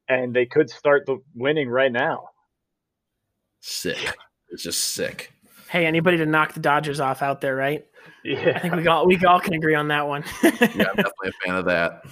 and 0.08 0.34
they 0.34 0.46
could 0.46 0.70
start 0.70 1.06
the 1.06 1.18
winning 1.34 1.70
right 1.70 1.92
now. 1.92 2.30
Sick. 3.60 4.16
It's 4.50 4.64
just 4.64 4.94
sick. 4.94 5.34
Hey, 5.70 5.86
anybody 5.86 6.18
to 6.18 6.26
knock 6.26 6.54
the 6.54 6.60
Dodgers 6.60 7.00
off 7.00 7.22
out 7.22 7.42
there, 7.42 7.56
right? 7.56 7.86
Yeah. 8.24 8.54
I 8.56 8.60
think 8.60 8.76
we 8.76 8.88
all 8.88 9.06
we 9.06 9.18
all 9.26 9.40
can 9.40 9.54
agree 9.54 9.76
on 9.76 9.88
that 9.90 10.08
one. 10.08 10.24
yeah, 10.44 10.52
I'm 10.52 10.58
definitely 10.60 11.30
a 11.30 11.46
fan 11.46 11.56
of 11.56 11.66
that. 11.66 12.06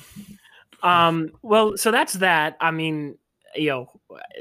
Um, 0.82 1.32
well, 1.42 1.78
so 1.78 1.92
that's 1.92 2.14
that. 2.14 2.58
I 2.60 2.72
mean, 2.72 3.18
you 3.56 3.70
know, 3.70 3.88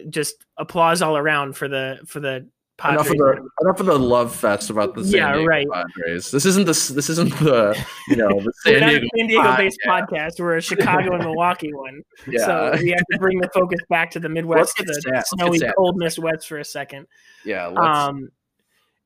just 0.09 0.45
applause 0.57 1.03
all 1.03 1.17
around 1.17 1.57
for 1.57 1.69
the 1.69 2.01
for 2.07 2.21
the 2.21 2.49
Enough 2.85 3.11
of 3.11 3.17
the 3.17 3.49
enough 3.63 3.81
of 3.81 3.87
the 3.87 3.99
love 3.99 4.35
fest 4.35 4.71
about 4.71 4.95
the 4.95 5.05
San 5.05 5.13
Yeah, 5.19 5.33
Diego 5.35 5.47
right. 5.47 5.67
Padres. 5.73 6.31
This 6.31 6.45
isn't 6.47 6.65
the 6.65 6.73
this 6.95 7.09
isn't 7.11 7.31
the 7.39 7.77
you 8.09 8.17
know 8.17 8.29
the 8.41 8.53
San 8.65 8.89
Diego. 8.89 9.07
San 9.17 9.27
Diego 9.29 9.57
based 9.57 9.79
podcast. 9.87 10.09
podcast. 10.11 10.41
We're 10.41 10.57
a 10.57 10.61
Chicago 10.63 11.15
and 11.15 11.25
Milwaukee 11.25 11.73
one. 11.73 12.03
Yeah, 12.27 12.47
So 12.47 12.73
we 12.83 12.91
have 12.91 13.05
to 13.13 13.19
bring 13.19 13.39
the 13.41 13.49
focus 13.55 13.81
back 13.91 14.11
to 14.13 14.21
the 14.21 14.29
Midwest, 14.29 14.77
to 14.77 14.85
the. 14.85 15.23
Snowy, 15.27 15.61
cold 15.77 15.97
Midwest 15.97 16.49
for 16.49 16.59
a 16.59 16.65
second. 16.65 17.07
yeah. 17.45 17.67
Let's, 17.67 17.79
Um, 17.79 18.29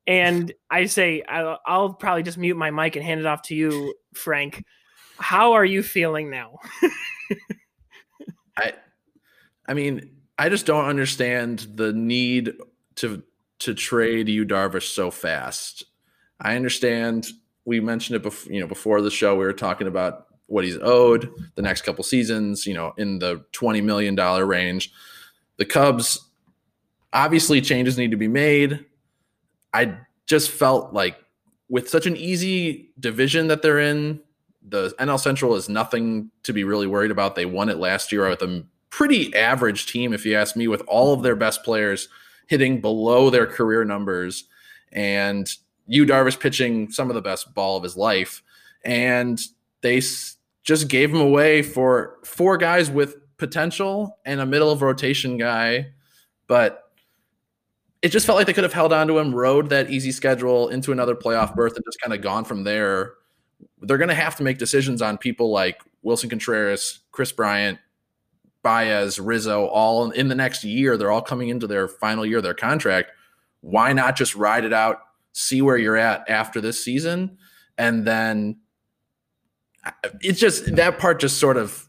and 0.06 0.52
I 0.70 0.86
say 0.86 1.22
I'll, 1.28 1.58
I'll 1.66 1.92
probably 1.94 2.22
just 2.22 2.38
mute 2.38 2.56
my 2.56 2.70
mic 2.70 2.96
and 2.96 3.04
hand 3.04 3.20
it 3.20 3.26
off 3.26 3.42
to 3.42 3.54
you, 3.54 3.94
Frank. 4.14 4.64
How 5.18 5.52
are 5.54 5.64
you 5.64 5.82
feeling 5.82 6.30
now? 6.30 6.58
I, 8.56 8.72
I 9.66 9.74
mean, 9.74 10.10
I 10.38 10.48
just 10.48 10.66
don't 10.66 10.84
understand 10.86 11.66
the 11.74 11.92
need 11.92 12.52
to 12.96 13.22
to 13.60 13.74
trade 13.74 14.28
Yu 14.28 14.44
Darvish 14.44 14.88
so 14.94 15.10
fast. 15.10 15.84
I 16.40 16.56
understand 16.56 17.28
we 17.64 17.80
mentioned 17.80 18.16
it 18.16 18.22
before, 18.22 18.52
you 18.52 18.60
know, 18.60 18.66
before 18.66 19.00
the 19.02 19.10
show. 19.10 19.34
We 19.34 19.44
were 19.44 19.52
talking 19.52 19.86
about 19.86 20.26
what 20.46 20.64
he's 20.64 20.78
owed 20.80 21.30
the 21.56 21.62
next 21.62 21.82
couple 21.82 22.04
seasons, 22.04 22.66
you 22.66 22.74
know, 22.74 22.94
in 22.96 23.18
the 23.18 23.44
twenty 23.52 23.80
million 23.80 24.14
dollar 24.14 24.46
range. 24.46 24.92
The 25.56 25.64
Cubs, 25.64 26.24
obviously, 27.12 27.60
changes 27.60 27.98
need 27.98 28.12
to 28.12 28.16
be 28.16 28.28
made. 28.28 28.84
I 29.74 29.96
just 30.26 30.50
felt 30.50 30.92
like 30.92 31.18
with 31.68 31.88
such 31.88 32.06
an 32.06 32.16
easy 32.16 32.90
division 33.00 33.48
that 33.48 33.62
they're 33.62 33.80
in, 33.80 34.20
the 34.62 34.90
NL 35.00 35.18
Central 35.18 35.56
is 35.56 35.68
nothing 35.68 36.30
to 36.44 36.52
be 36.52 36.64
really 36.64 36.86
worried 36.86 37.10
about. 37.10 37.34
They 37.34 37.46
won 37.46 37.68
it 37.68 37.78
last 37.78 38.12
year 38.12 38.28
with 38.28 38.42
a 38.42 38.64
pretty 38.90 39.34
average 39.34 39.86
team, 39.86 40.12
if 40.12 40.24
you 40.24 40.36
ask 40.36 40.56
me, 40.56 40.68
with 40.68 40.82
all 40.82 41.12
of 41.12 41.22
their 41.22 41.36
best 41.36 41.64
players 41.64 42.08
hitting 42.46 42.80
below 42.80 43.30
their 43.30 43.46
career 43.46 43.84
numbers, 43.84 44.44
and 44.92 45.52
Yu 45.86 46.06
Darvish 46.06 46.40
pitching 46.40 46.90
some 46.90 47.10
of 47.10 47.14
the 47.14 47.22
best 47.22 47.54
ball 47.54 47.76
of 47.76 47.82
his 47.82 47.96
life, 47.96 48.42
and 48.84 49.40
they 49.82 50.00
just 50.62 50.88
gave 50.88 51.10
him 51.10 51.20
away 51.20 51.62
for 51.62 52.18
four 52.24 52.56
guys 52.56 52.90
with 52.90 53.16
potential 53.36 54.18
and 54.24 54.40
a 54.40 54.46
middle 54.46 54.70
of 54.70 54.82
rotation 54.82 55.36
guy, 55.36 55.86
but 56.46 56.90
it 58.02 58.08
just 58.10 58.26
felt 58.26 58.36
like 58.36 58.46
they 58.46 58.52
could 58.52 58.64
have 58.64 58.72
held 58.72 58.92
on 58.92 59.06
to 59.08 59.18
him, 59.18 59.34
rode 59.34 59.68
that 59.70 59.90
easy 59.90 60.12
schedule 60.12 60.68
into 60.68 60.92
another 60.92 61.14
playoff 61.14 61.54
berth, 61.54 61.76
and 61.76 61.84
just 61.84 62.00
kind 62.00 62.14
of 62.14 62.20
gone 62.20 62.44
from 62.44 62.64
there. 62.64 63.14
They're 63.80 63.98
going 63.98 64.08
to 64.08 64.14
have 64.14 64.36
to 64.36 64.42
make 64.42 64.58
decisions 64.58 65.02
on 65.02 65.18
people 65.18 65.50
like 65.50 65.80
Willson 66.04 66.30
Contreras, 66.30 67.00
Kris 67.10 67.32
Bryant, 67.32 67.78
Baez, 68.66 69.20
Rizzo, 69.20 69.66
all 69.66 70.10
in 70.10 70.26
the 70.26 70.34
next 70.34 70.64
year. 70.64 70.96
They're 70.96 71.12
all 71.12 71.22
coming 71.22 71.50
into 71.50 71.68
their 71.68 71.86
final 71.86 72.26
year 72.26 72.38
of 72.38 72.42
their 72.42 72.52
contract. 72.52 73.12
Why 73.60 73.92
not 73.92 74.16
just 74.16 74.34
ride 74.34 74.64
it 74.64 74.72
out, 74.72 74.98
see 75.32 75.62
where 75.62 75.76
you're 75.76 75.96
at 75.96 76.28
after 76.28 76.60
this 76.60 76.84
season, 76.84 77.38
and 77.78 78.04
then 78.04 78.58
it's 80.20 80.40
just 80.40 80.74
that 80.74 80.98
part 80.98 81.20
just 81.20 81.38
sort 81.38 81.56
of 81.56 81.88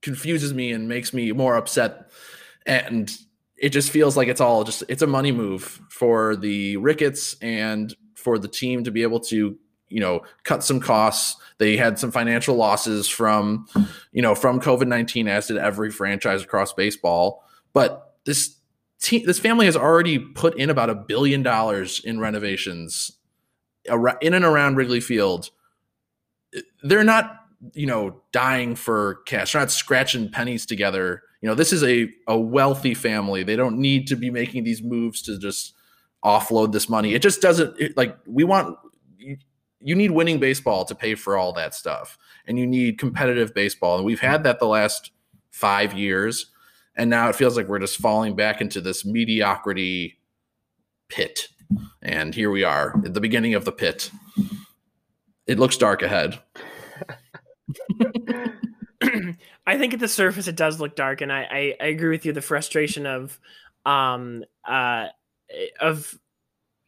confuses 0.00 0.54
me 0.54 0.72
and 0.72 0.88
makes 0.88 1.12
me 1.12 1.30
more 1.32 1.56
upset. 1.56 2.10
And 2.64 3.12
it 3.58 3.68
just 3.68 3.90
feels 3.90 4.16
like 4.16 4.28
it's 4.28 4.40
all 4.40 4.64
just 4.64 4.82
it's 4.88 5.02
a 5.02 5.06
money 5.06 5.30
move 5.30 5.78
for 5.90 6.36
the 6.36 6.78
Ricketts 6.78 7.36
and 7.42 7.94
for 8.14 8.38
the 8.38 8.48
team 8.48 8.82
to 8.84 8.90
be 8.90 9.02
able 9.02 9.20
to 9.20 9.58
you 9.90 10.00
know 10.00 10.22
cut 10.44 10.64
some 10.64 10.80
costs. 10.80 11.40
They 11.58 11.76
had 11.76 11.98
some 11.98 12.10
financial 12.10 12.56
losses 12.56 13.08
from 13.08 13.66
you 14.12 14.22
know 14.22 14.34
from 14.34 14.60
COVID 14.60 14.86
nineteen, 14.86 15.28
as 15.28 15.48
did 15.48 15.58
every 15.58 15.90
franchise 15.90 16.42
across 16.42 16.72
baseball. 16.72 17.44
But 17.72 18.14
this 18.24 18.56
team, 19.00 19.26
this 19.26 19.38
family 19.38 19.66
has 19.66 19.76
already 19.76 20.18
put 20.18 20.56
in 20.56 20.70
about 20.70 20.90
a 20.90 20.94
billion 20.94 21.42
dollars 21.42 22.00
in 22.04 22.20
renovations 22.20 23.12
in 24.20 24.34
and 24.34 24.44
around 24.44 24.76
Wrigley 24.76 25.00
Field. 25.00 25.50
They're 26.82 27.04
not 27.04 27.36
you 27.74 27.86
know 27.86 28.22
dying 28.32 28.74
for 28.74 29.16
cash. 29.26 29.52
They're 29.52 29.62
not 29.62 29.70
scratching 29.70 30.30
pennies 30.30 30.64
together. 30.64 31.22
You 31.42 31.48
know 31.48 31.54
this 31.54 31.72
is 31.72 31.82
a 31.82 32.10
a 32.26 32.38
wealthy 32.38 32.94
family. 32.94 33.42
They 33.42 33.56
don't 33.56 33.78
need 33.78 34.06
to 34.08 34.16
be 34.16 34.30
making 34.30 34.64
these 34.64 34.82
moves 34.82 35.22
to 35.22 35.38
just 35.38 35.74
offload 36.24 36.72
this 36.72 36.88
money. 36.88 37.14
It 37.14 37.22
just 37.22 37.40
doesn't 37.40 37.78
it, 37.80 37.96
like 37.96 38.16
we 38.26 38.44
want 38.44 38.76
you, 39.80 39.94
need 39.94 40.10
winning 40.10 40.38
baseball 40.38 40.84
to 40.84 40.94
pay 40.94 41.14
for 41.14 41.36
all 41.36 41.52
that 41.52 41.74
stuff 41.74 42.18
and 42.46 42.58
you 42.58 42.66
need 42.66 42.98
competitive 42.98 43.54
baseball 43.54 43.96
and 43.96 44.04
we've 44.04 44.20
had 44.20 44.44
that 44.44 44.58
the 44.58 44.66
last 44.66 45.12
5 45.50 45.94
years 45.94 46.46
and 46.96 47.08
now 47.08 47.28
it 47.28 47.36
feels 47.36 47.56
like 47.56 47.68
we're 47.68 47.78
just 47.78 47.98
falling 47.98 48.36
back 48.36 48.60
into 48.60 48.80
this 48.80 49.04
mediocrity 49.04 50.18
pit 51.08 51.48
and 52.02 52.34
here 52.34 52.50
we 52.50 52.64
are 52.64 53.00
at 53.04 53.14
the 53.14 53.20
beginning 53.20 53.54
of 53.54 53.64
the 53.64 53.72
pit 53.72 54.10
it 55.46 55.58
looks 55.58 55.76
dark 55.76 56.02
ahead 56.02 56.40
I 59.66 59.78
think 59.78 59.94
at 59.94 60.00
the 60.00 60.08
surface 60.08 60.48
it 60.48 60.56
does 60.56 60.80
look 60.80 60.96
dark, 60.96 61.20
and 61.20 61.32
I, 61.32 61.42
I, 61.42 61.74
I 61.80 61.86
agree 61.86 62.10
with 62.10 62.26
you. 62.26 62.32
The 62.32 62.42
frustration 62.42 63.06
of, 63.06 63.38
um, 63.86 64.44
uh, 64.64 65.08
of 65.80 66.18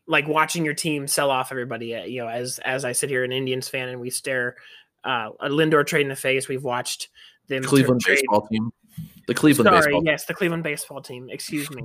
like 0.07 0.27
watching 0.29 0.65
your 0.65 0.75
team 0.75 1.07
sell 1.07 1.31
off 1.31 1.53
everybody. 1.53 1.95
uh, 1.95 2.05
You 2.05 2.23
know, 2.23 2.29
as 2.29 2.59
as 2.61 2.85
I 2.85 2.93
sit 2.93 3.11
here, 3.11 3.25
an 3.25 3.33
Indians 3.33 3.69
fan, 3.69 3.89
and 3.89 4.01
we 4.01 4.11
stare 4.11 4.57
uh, 5.05 5.31
a 5.41 5.49
Lindor 5.49 5.87
trade 5.87 6.03
in 6.03 6.09
the 6.09 6.17
face. 6.17 6.49
We've 6.49 6.65
watched 6.65 7.09
them 7.49 7.63
Cleveland 7.65 8.01
trade- 8.01 8.17
baseball 8.17 8.47
team 8.47 8.73
the 9.27 9.35
Cleveland 9.35 9.69
Sorry, 9.69 9.81
baseball 9.87 10.03
yes, 10.05 10.25
the 10.27 10.35
Cleveland 10.35 10.65
baseball 10.65 11.01
team. 11.01 11.29
Excuse 11.31 11.71
me. 11.71 11.83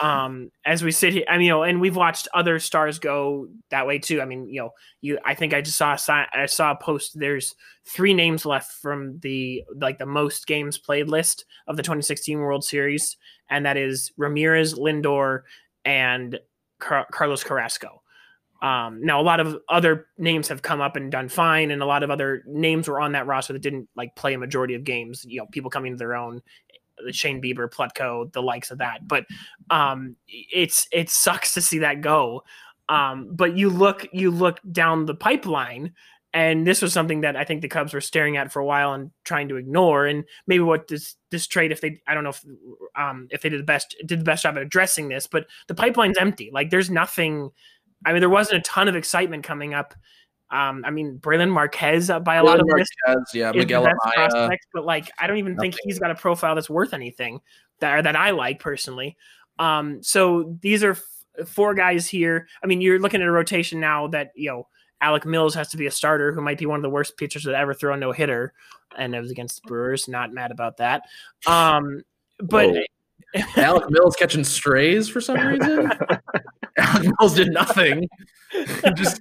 um, 0.00 0.50
as 0.64 0.82
we 0.82 0.92
sit 0.92 1.12
here, 1.12 1.24
I 1.28 1.36
mean, 1.36 1.46
you 1.46 1.52
know, 1.52 1.62
and 1.64 1.80
we've 1.80 1.96
watched 1.96 2.28
other 2.32 2.58
stars 2.58 2.98
go 2.98 3.48
that 3.70 3.86
way 3.86 3.98
too. 3.98 4.20
I 4.22 4.24
mean, 4.24 4.48
you 4.48 4.60
know, 4.62 4.70
you. 5.00 5.18
I 5.24 5.34
think 5.34 5.52
I 5.52 5.60
just 5.60 5.76
saw 5.76 5.94
a 5.94 5.98
si- 5.98 6.12
I 6.12 6.46
saw 6.46 6.70
a 6.72 6.76
post. 6.76 7.18
There's 7.18 7.54
three 7.84 8.14
names 8.14 8.46
left 8.46 8.72
from 8.72 9.18
the 9.20 9.64
like 9.76 9.98
the 9.98 10.06
most 10.06 10.46
games 10.46 10.78
played 10.78 11.08
list 11.08 11.44
of 11.66 11.76
the 11.76 11.82
2016 11.82 12.38
World 12.38 12.64
Series, 12.64 13.16
and 13.48 13.66
that 13.66 13.76
is 13.76 14.12
Ramirez, 14.16 14.74
Lindor, 14.74 15.42
and 15.84 16.38
Car- 16.80 17.06
Carlos 17.12 17.44
Carrasco. 17.44 18.02
Um, 18.62 19.00
now 19.02 19.20
a 19.20 19.22
lot 19.22 19.40
of 19.40 19.56
other 19.68 20.06
names 20.18 20.48
have 20.48 20.60
come 20.60 20.80
up 20.80 20.96
and 20.96 21.10
done 21.10 21.28
fine, 21.28 21.70
and 21.70 21.82
a 21.82 21.86
lot 21.86 22.02
of 22.02 22.10
other 22.10 22.42
names 22.46 22.88
were 22.88 23.00
on 23.00 23.12
that 23.12 23.26
roster 23.26 23.52
that 23.52 23.62
didn't 23.62 23.88
like 23.96 24.14
play 24.16 24.34
a 24.34 24.38
majority 24.38 24.74
of 24.74 24.84
games. 24.84 25.24
You 25.26 25.40
know, 25.40 25.46
people 25.46 25.70
coming 25.70 25.92
to 25.92 25.96
their 25.96 26.14
own, 26.14 26.42
Shane 27.10 27.40
Bieber, 27.40 27.70
Plutko, 27.70 28.30
the 28.32 28.42
likes 28.42 28.70
of 28.70 28.78
that. 28.78 29.08
But 29.08 29.24
um, 29.70 30.16
it's 30.28 30.88
it 30.92 31.08
sucks 31.08 31.54
to 31.54 31.62
see 31.62 31.78
that 31.78 32.02
go. 32.02 32.42
Um, 32.90 33.30
but 33.32 33.56
you 33.56 33.70
look 33.70 34.06
you 34.12 34.30
look 34.30 34.60
down 34.72 35.06
the 35.06 35.14
pipeline, 35.14 35.94
and 36.32 36.66
this 36.66 36.80
was 36.80 36.92
something 36.92 37.22
that 37.22 37.36
I 37.36 37.44
think 37.44 37.60
the 37.60 37.68
Cubs 37.68 37.92
were 37.92 38.00
staring 38.00 38.36
at 38.36 38.52
for 38.52 38.60
a 38.60 38.64
while 38.64 38.92
and 38.92 39.10
trying 39.24 39.48
to 39.48 39.56
ignore. 39.56 40.06
And 40.06 40.24
maybe 40.46 40.62
what 40.62 40.86
this 40.86 41.16
this 41.30 41.46
trade, 41.46 41.72
if 41.72 41.80
they 41.80 42.00
I 42.06 42.14
don't 42.14 42.22
know 42.22 42.30
if 42.30 42.44
um, 42.96 43.26
if 43.30 43.42
they 43.42 43.48
did 43.48 43.60
the 43.60 43.64
best 43.64 43.96
did 44.06 44.20
the 44.20 44.24
best 44.24 44.44
job 44.44 44.56
at 44.56 44.62
addressing 44.62 45.08
this, 45.08 45.26
but 45.26 45.46
the 45.66 45.74
pipeline's 45.74 46.18
empty. 46.18 46.50
Like 46.52 46.70
there's 46.70 46.90
nothing. 46.90 47.50
I 48.06 48.12
mean, 48.12 48.20
there 48.20 48.30
wasn't 48.30 48.58
a 48.58 48.62
ton 48.62 48.88
of 48.88 48.96
excitement 48.96 49.44
coming 49.44 49.74
up. 49.74 49.94
Um, 50.50 50.84
I 50.84 50.90
mean, 50.90 51.18
Brailyn 51.18 51.50
Marquez 51.50 52.10
uh, 52.10 52.20
by 52.20 52.36
a 52.36 52.44
lot 52.44 52.60
of 52.60 52.66
Marquez, 52.66 52.88
lists 53.08 53.34
yeah 53.34 53.52
Miguel 53.52 53.86
prospect, 54.14 54.66
but 54.72 54.84
like 54.84 55.10
I 55.18 55.26
don't 55.26 55.38
even 55.38 55.56
think 55.56 55.74
he's 55.82 55.98
got 55.98 56.10
a 56.10 56.14
profile 56.14 56.54
that's 56.54 56.70
worth 56.70 56.94
anything 56.94 57.40
that 57.80 58.04
that 58.04 58.16
I 58.16 58.30
like 58.30 58.60
personally. 58.60 59.16
Um, 59.58 60.02
so 60.02 60.56
these 60.62 60.82
are 60.82 60.92
f- 60.92 61.48
four 61.48 61.74
guys 61.74 62.08
here. 62.08 62.48
I 62.62 62.66
mean, 62.66 62.80
you're 62.80 62.98
looking 62.98 63.20
at 63.20 63.28
a 63.28 63.32
rotation 63.32 63.80
now 63.80 64.06
that 64.08 64.30
you 64.34 64.48
know 64.48 64.68
Alec 65.00 65.24
Mills 65.24 65.54
has 65.54 65.68
to 65.68 65.76
be 65.76 65.86
a 65.86 65.90
starter, 65.90 66.32
who 66.32 66.40
might 66.40 66.58
be 66.58 66.66
one 66.66 66.76
of 66.76 66.82
the 66.82 66.90
worst 66.90 67.16
pitchers 67.16 67.44
to 67.44 67.56
ever 67.56 67.74
throw 67.74 67.94
a 67.94 67.96
no 67.96 68.12
hitter, 68.12 68.52
and 68.96 69.14
it 69.14 69.20
was 69.20 69.30
against 69.30 69.62
the 69.62 69.68
Brewers. 69.68 70.08
Not 70.08 70.32
mad 70.32 70.50
about 70.50 70.76
that. 70.78 71.02
Um, 71.46 72.02
but 72.38 72.74
Alec 73.56 73.90
Mills 73.90 74.16
catching 74.16 74.44
strays 74.44 75.08
for 75.08 75.20
some 75.20 75.38
reason. 75.38 75.90
Alec 76.78 77.12
Mills 77.18 77.34
did 77.34 77.52
nothing. 77.52 78.08
Just 78.96 79.20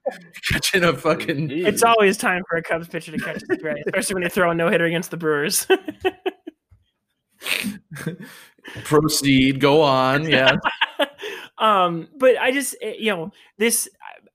catching 0.49 0.83
a 0.83 0.93
fucking. 0.93 1.51
it's 1.51 1.83
always 1.83 2.17
time 2.17 2.43
for 2.49 2.57
a 2.57 2.63
Cubs 2.63 2.87
pitcher 2.87 3.11
to 3.11 3.19
catch 3.19 3.43
a 3.43 3.55
stray, 3.55 3.83
especially 3.87 4.15
when 4.15 4.23
they 4.23 4.29
throw 4.29 4.51
a 4.51 4.55
no 4.55 4.69
hitter 4.69 4.85
against 4.85 5.11
the 5.11 5.17
Brewers. 5.17 5.67
Proceed. 8.83 9.59
Go 9.59 9.81
on. 9.81 10.27
Yeah. 10.27 10.55
um, 11.57 12.07
but 12.17 12.37
I 12.39 12.51
just, 12.51 12.75
eh, 12.81 12.95
you 12.97 13.15
know, 13.15 13.31
this, 13.57 13.87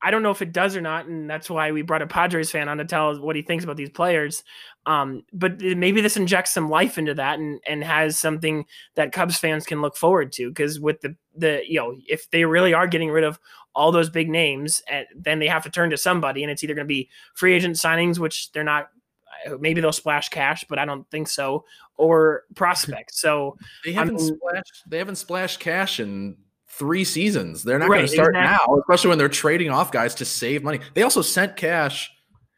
I 0.04 0.10
don't 0.10 0.22
know 0.22 0.30
if 0.30 0.42
it 0.42 0.52
does 0.52 0.76
or 0.76 0.82
not, 0.82 1.06
and 1.06 1.28
that's 1.28 1.48
why 1.48 1.72
we 1.72 1.80
brought 1.80 2.02
a 2.02 2.06
Padres 2.06 2.50
fan 2.50 2.68
on 2.68 2.76
to 2.76 2.84
tell 2.84 3.10
us 3.10 3.18
what 3.18 3.36
he 3.36 3.42
thinks 3.42 3.64
about 3.64 3.78
these 3.78 3.88
players. 3.88 4.44
Um, 4.84 5.22
but 5.32 5.58
maybe 5.60 6.02
this 6.02 6.18
injects 6.18 6.52
some 6.52 6.68
life 6.68 6.98
into 6.98 7.14
that 7.14 7.38
and 7.38 7.58
and 7.66 7.82
has 7.82 8.18
something 8.18 8.66
that 8.96 9.12
Cubs 9.12 9.38
fans 9.38 9.64
can 9.64 9.80
look 9.80 9.96
forward 9.96 10.30
to. 10.32 10.50
Because 10.50 10.78
with 10.78 11.00
the 11.00 11.16
the 11.34 11.62
you 11.66 11.80
know, 11.80 11.96
if 12.06 12.30
they 12.30 12.44
really 12.44 12.74
are 12.74 12.86
getting 12.86 13.10
rid 13.10 13.24
of 13.24 13.40
all 13.74 13.90
those 13.90 14.10
big 14.10 14.28
names, 14.28 14.82
and 14.90 15.06
then 15.16 15.38
they 15.38 15.48
have 15.48 15.64
to 15.64 15.70
turn 15.70 15.88
to 15.88 15.96
somebody, 15.96 16.42
and 16.42 16.52
it's 16.52 16.62
either 16.62 16.74
going 16.74 16.86
to 16.86 16.88
be 16.88 17.08
free 17.34 17.54
agent 17.54 17.76
signings, 17.76 18.18
which 18.18 18.52
they're 18.52 18.62
not 18.62 18.90
maybe 19.58 19.80
they'll 19.80 19.92
splash 19.92 20.28
cash, 20.28 20.64
but 20.68 20.78
I 20.78 20.84
don't 20.84 21.08
think 21.10 21.28
so, 21.28 21.64
or 21.96 22.44
prospects. 22.54 23.20
So 23.20 23.56
they 23.84 23.92
haven't 23.92 24.16
I 24.16 24.18
mean, 24.18 24.36
splashed. 24.36 24.82
They 24.88 24.98
haven't 24.98 25.16
splashed 25.16 25.60
cash 25.60 26.00
in 26.00 26.36
three 26.78 27.04
seasons. 27.04 27.62
They're 27.62 27.78
not 27.78 27.88
Right, 27.88 27.98
going 27.98 28.06
to 28.08 28.12
start 28.12 28.34
exactly. 28.36 28.66
now, 28.74 28.80
especially 28.80 29.08
when 29.10 29.18
they're 29.18 29.28
trading 29.28 29.70
off 29.70 29.92
guys 29.92 30.14
to 30.16 30.24
save 30.24 30.62
money. 30.62 30.80
They 30.94 31.02
also 31.02 31.22
sent 31.22 31.56
cash 31.56 32.10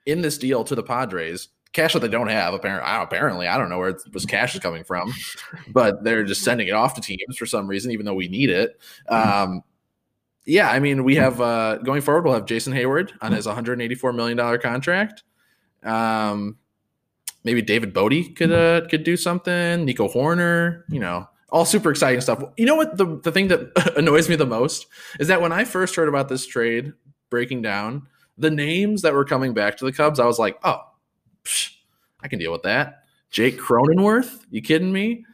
in 0.06 0.20
this 0.22 0.38
deal 0.38 0.64
to 0.64 0.74
the 0.74 0.82
Padres. 0.82 1.48
Cash 1.72 1.92
that 1.92 1.98
they 2.00 2.08
don't 2.08 2.28
have. 2.28 2.54
Apparently, 2.54 2.88
apparently, 2.90 3.46
I 3.48 3.58
don't 3.58 3.68
know 3.68 3.78
where 3.78 3.90
it 3.90 4.00
was 4.14 4.24
cash 4.24 4.54
is 4.54 4.60
coming 4.60 4.82
from, 4.82 5.12
but 5.72 6.02
they're 6.04 6.24
just 6.24 6.42
sending 6.42 6.68
it 6.68 6.72
off 6.72 6.94
to 6.94 7.00
teams 7.02 7.36
for 7.36 7.44
some 7.44 7.66
reason, 7.66 7.90
even 7.90 8.06
though 8.06 8.14
we 8.14 8.28
need 8.28 8.48
it. 8.48 8.80
Um, 9.10 9.62
yeah, 10.46 10.70
I 10.70 10.78
mean, 10.78 11.04
we 11.04 11.16
have 11.16 11.40
uh, 11.40 11.76
going 11.78 12.00
forward. 12.00 12.24
We'll 12.24 12.32
have 12.34 12.46
Jason 12.46 12.72
Heyward 12.72 13.10
on 13.20 13.32
his 13.32 13.46
184 13.46 14.12
million 14.14 14.38
dollar 14.38 14.56
contract. 14.58 15.22
Um, 15.82 16.56
maybe 17.44 17.60
David 17.60 17.92
Bote 17.92 18.34
could 18.36 18.52
uh, 18.52 18.86
could 18.88 19.04
do 19.04 19.16
something. 19.16 19.84
Nico 19.84 20.08
Hoerner, 20.08 20.84
you 20.88 21.00
know, 21.00 21.28
all 21.50 21.64
super 21.64 21.90
exciting 21.90 22.20
stuff. 22.20 22.42
You 22.56 22.66
know 22.66 22.74
what 22.74 22.96
the 22.96 23.20
the 23.22 23.32
thing 23.32 23.48
that 23.48 23.94
annoys 23.96 24.28
me 24.28 24.36
the 24.36 24.46
most 24.46 24.86
is 25.20 25.28
that 25.28 25.40
when 25.40 25.52
I 25.52 25.64
first 25.64 25.94
heard 25.96 26.08
about 26.08 26.28
this 26.28 26.46
trade 26.46 26.92
breaking 27.30 27.62
down, 27.62 28.06
the 28.38 28.50
names 28.50 29.02
that 29.02 29.14
were 29.14 29.24
coming 29.24 29.54
back 29.54 29.76
to 29.78 29.84
the 29.84 29.92
Cubs, 29.92 30.20
I 30.20 30.26
was 30.26 30.38
like, 30.38 30.58
oh, 30.64 30.80
psh, 31.44 31.72
I 32.20 32.28
can 32.28 32.38
deal 32.38 32.52
with 32.52 32.62
that. 32.62 33.02
Jake 33.30 33.58
Cronenworth, 33.58 34.44
you 34.50 34.62
kidding 34.62 34.92
me? 34.92 35.24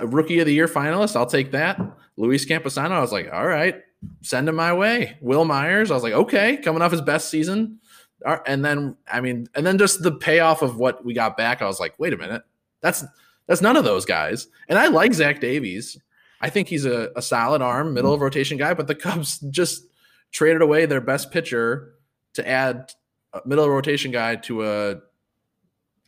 Rookie 0.00 0.40
of 0.40 0.46
the 0.46 0.54
year 0.54 0.68
finalist, 0.68 1.16
I'll 1.16 1.26
take 1.26 1.50
that. 1.52 1.80
Luis 2.16 2.46
Campusano, 2.46 2.92
I 2.92 3.00
was 3.00 3.12
like, 3.12 3.30
all 3.32 3.46
right, 3.46 3.82
send 4.22 4.48
him 4.48 4.56
my 4.56 4.72
way. 4.72 5.18
Wil 5.20 5.44
Myers, 5.44 5.90
I 5.90 5.94
was 5.94 6.02
like, 6.02 6.14
okay, 6.14 6.56
coming 6.56 6.82
off 6.82 6.92
his 6.92 7.02
best 7.02 7.28
season. 7.28 7.78
And 8.46 8.64
then, 8.64 8.96
I 9.12 9.20
mean, 9.20 9.48
and 9.54 9.66
then 9.66 9.78
just 9.78 10.02
the 10.02 10.12
payoff 10.12 10.62
of 10.62 10.76
what 10.76 11.04
we 11.04 11.14
got 11.14 11.36
back, 11.36 11.62
I 11.62 11.66
was 11.66 11.78
like, 11.78 11.94
wait 11.98 12.12
a 12.12 12.16
minute, 12.16 12.42
that's 12.80 13.04
that's 13.48 13.62
none 13.62 13.76
of 13.76 13.84
those 13.84 14.04
guys. 14.04 14.46
And 14.68 14.78
I 14.78 14.86
like 14.86 15.12
Zach 15.12 15.40
Davies. 15.40 15.98
I 16.40 16.50
think 16.50 16.68
he's 16.68 16.84
a, 16.84 17.10
a 17.16 17.22
solid 17.22 17.62
arm, 17.62 17.88
mm-hmm. 17.88 17.94
middle 17.94 18.12
of 18.12 18.20
rotation 18.20 18.56
guy, 18.58 18.74
but 18.74 18.86
the 18.86 18.94
Cubs 18.94 19.38
just 19.50 19.84
traded 20.30 20.62
away 20.62 20.86
their 20.86 21.00
best 21.00 21.32
pitcher 21.32 21.94
to 22.34 22.48
add 22.48 22.92
a 23.32 23.40
middle 23.44 23.64
of 23.64 23.70
rotation 23.70 24.12
guy 24.12 24.36
to 24.36 24.64
a 24.64 24.96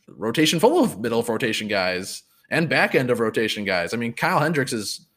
rotation 0.07 0.59
full 0.59 0.83
of 0.83 0.99
middle 0.99 1.19
of 1.19 1.29
rotation 1.29 1.67
guys 1.67 2.23
and 2.49 2.69
back 2.69 2.95
end 2.95 3.09
of 3.09 3.19
rotation 3.19 3.65
guys. 3.65 3.93
I 3.93 3.97
mean, 3.97 4.13
Kyle 4.13 4.39
Hendricks 4.39 4.73
is 4.73 5.07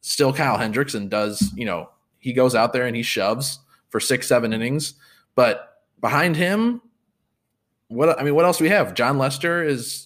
still 0.00 0.32
Kyle 0.32 0.56
Hendricks 0.56 0.94
and 0.94 1.10
does, 1.10 1.52
you 1.54 1.64
know, 1.64 1.90
he 2.18 2.32
goes 2.32 2.54
out 2.54 2.72
there 2.72 2.86
and 2.86 2.96
he 2.96 3.02
shoves 3.02 3.58
for 3.88 4.00
six, 4.00 4.28
seven 4.28 4.52
innings. 4.52 4.94
But 5.34 5.82
behind 6.00 6.36
him, 6.36 6.80
what 7.88 8.18
I 8.18 8.22
mean, 8.22 8.34
what 8.34 8.44
else 8.44 8.58
do 8.58 8.64
we 8.64 8.70
have? 8.70 8.94
Jon 8.94 9.18
Lester 9.18 9.62
is 9.62 10.05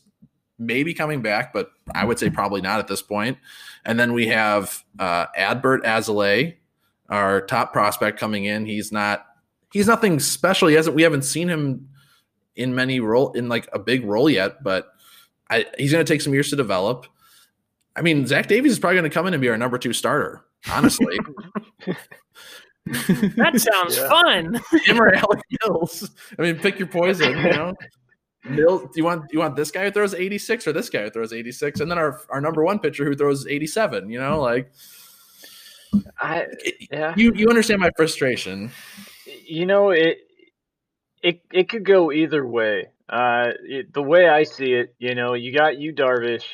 maybe 0.60 0.94
coming 0.94 1.22
back, 1.22 1.52
but 1.52 1.72
I 1.94 2.04
would 2.04 2.18
say 2.20 2.30
probably 2.30 2.60
not 2.60 2.78
at 2.78 2.86
this 2.86 3.02
point. 3.02 3.38
And 3.84 3.98
then 3.98 4.12
we 4.12 4.28
have 4.28 4.84
uh, 4.98 5.26
Adbert 5.36 5.82
Alzolay, 5.82 6.56
our 7.08 7.40
top 7.40 7.72
prospect 7.72 8.20
coming 8.20 8.44
in. 8.44 8.66
He's 8.66 8.92
not 8.92 9.26
he's 9.72 9.86
nothing 9.88 10.20
special. 10.20 10.68
He 10.68 10.74
hasn't 10.74 10.94
we 10.94 11.02
haven't 11.02 11.22
seen 11.22 11.48
him 11.48 11.88
in 12.54 12.74
many 12.74 13.00
role 13.00 13.32
in 13.32 13.48
like 13.48 13.68
a 13.72 13.78
big 13.78 14.04
role 14.04 14.28
yet, 14.28 14.62
but 14.62 14.92
I, 15.48 15.66
he's 15.78 15.90
going 15.92 16.04
to 16.04 16.12
take 16.12 16.20
some 16.20 16.34
years 16.34 16.50
to 16.50 16.56
develop. 16.56 17.06
I 17.96 18.02
mean, 18.02 18.26
Zach 18.26 18.46
Davies 18.46 18.72
is 18.72 18.78
probably 18.78 18.98
going 19.00 19.10
to 19.10 19.14
come 19.14 19.26
in 19.26 19.34
and 19.34 19.40
be 19.40 19.48
our 19.48 19.56
number 19.58 19.78
two 19.78 19.92
starter. 19.92 20.44
Honestly, 20.70 21.18
that 22.86 23.60
sounds 23.60 23.96
Yeah. 23.96 24.08
fun. 24.08 24.60
him 24.84 25.00
or 25.00 25.12
Alec 25.14 25.40
Mills. 25.64 26.10
I 26.38 26.42
mean, 26.42 26.56
pick 26.58 26.78
your 26.78 26.88
poison. 26.88 27.36
You 27.38 27.50
know, 27.50 27.74
Mills. 28.44 28.82
Do 28.82 28.90
you 28.96 29.04
want 29.04 29.24
you 29.32 29.38
want 29.38 29.56
this 29.56 29.70
guy 29.70 29.84
who 29.84 29.90
throws 29.90 30.14
eighty 30.14 30.38
six 30.38 30.66
or 30.66 30.72
this 30.72 30.88
guy 30.88 31.02
who 31.02 31.10
throws 31.10 31.32
eighty 31.32 31.52
six, 31.52 31.80
and 31.80 31.90
then 31.90 31.98
our 31.98 32.20
our 32.30 32.40
number 32.40 32.64
one 32.64 32.78
pitcher 32.78 33.04
who 33.04 33.14
throws 33.14 33.46
eighty 33.46 33.66
seven. 33.66 34.10
You 34.10 34.18
know, 34.20 34.40
like 34.40 34.72
I 36.18 36.46
yeah. 36.90 37.14
you 37.16 37.32
you 37.34 37.48
understand 37.48 37.80
my 37.80 37.90
frustration. 37.96 38.70
you 39.46 39.66
know 39.66 39.90
it 39.90 40.18
it 41.22 41.42
it 41.52 41.68
could 41.68 41.84
go 41.84 42.12
either 42.12 42.46
way 42.46 42.88
uh 43.08 43.48
it, 43.64 43.92
the 43.92 44.02
way 44.02 44.28
i 44.28 44.42
see 44.42 44.72
it 44.72 44.94
you 44.98 45.14
know 45.14 45.34
you 45.34 45.52
got 45.52 45.78
Yu 45.78 45.92
darvish 45.92 46.44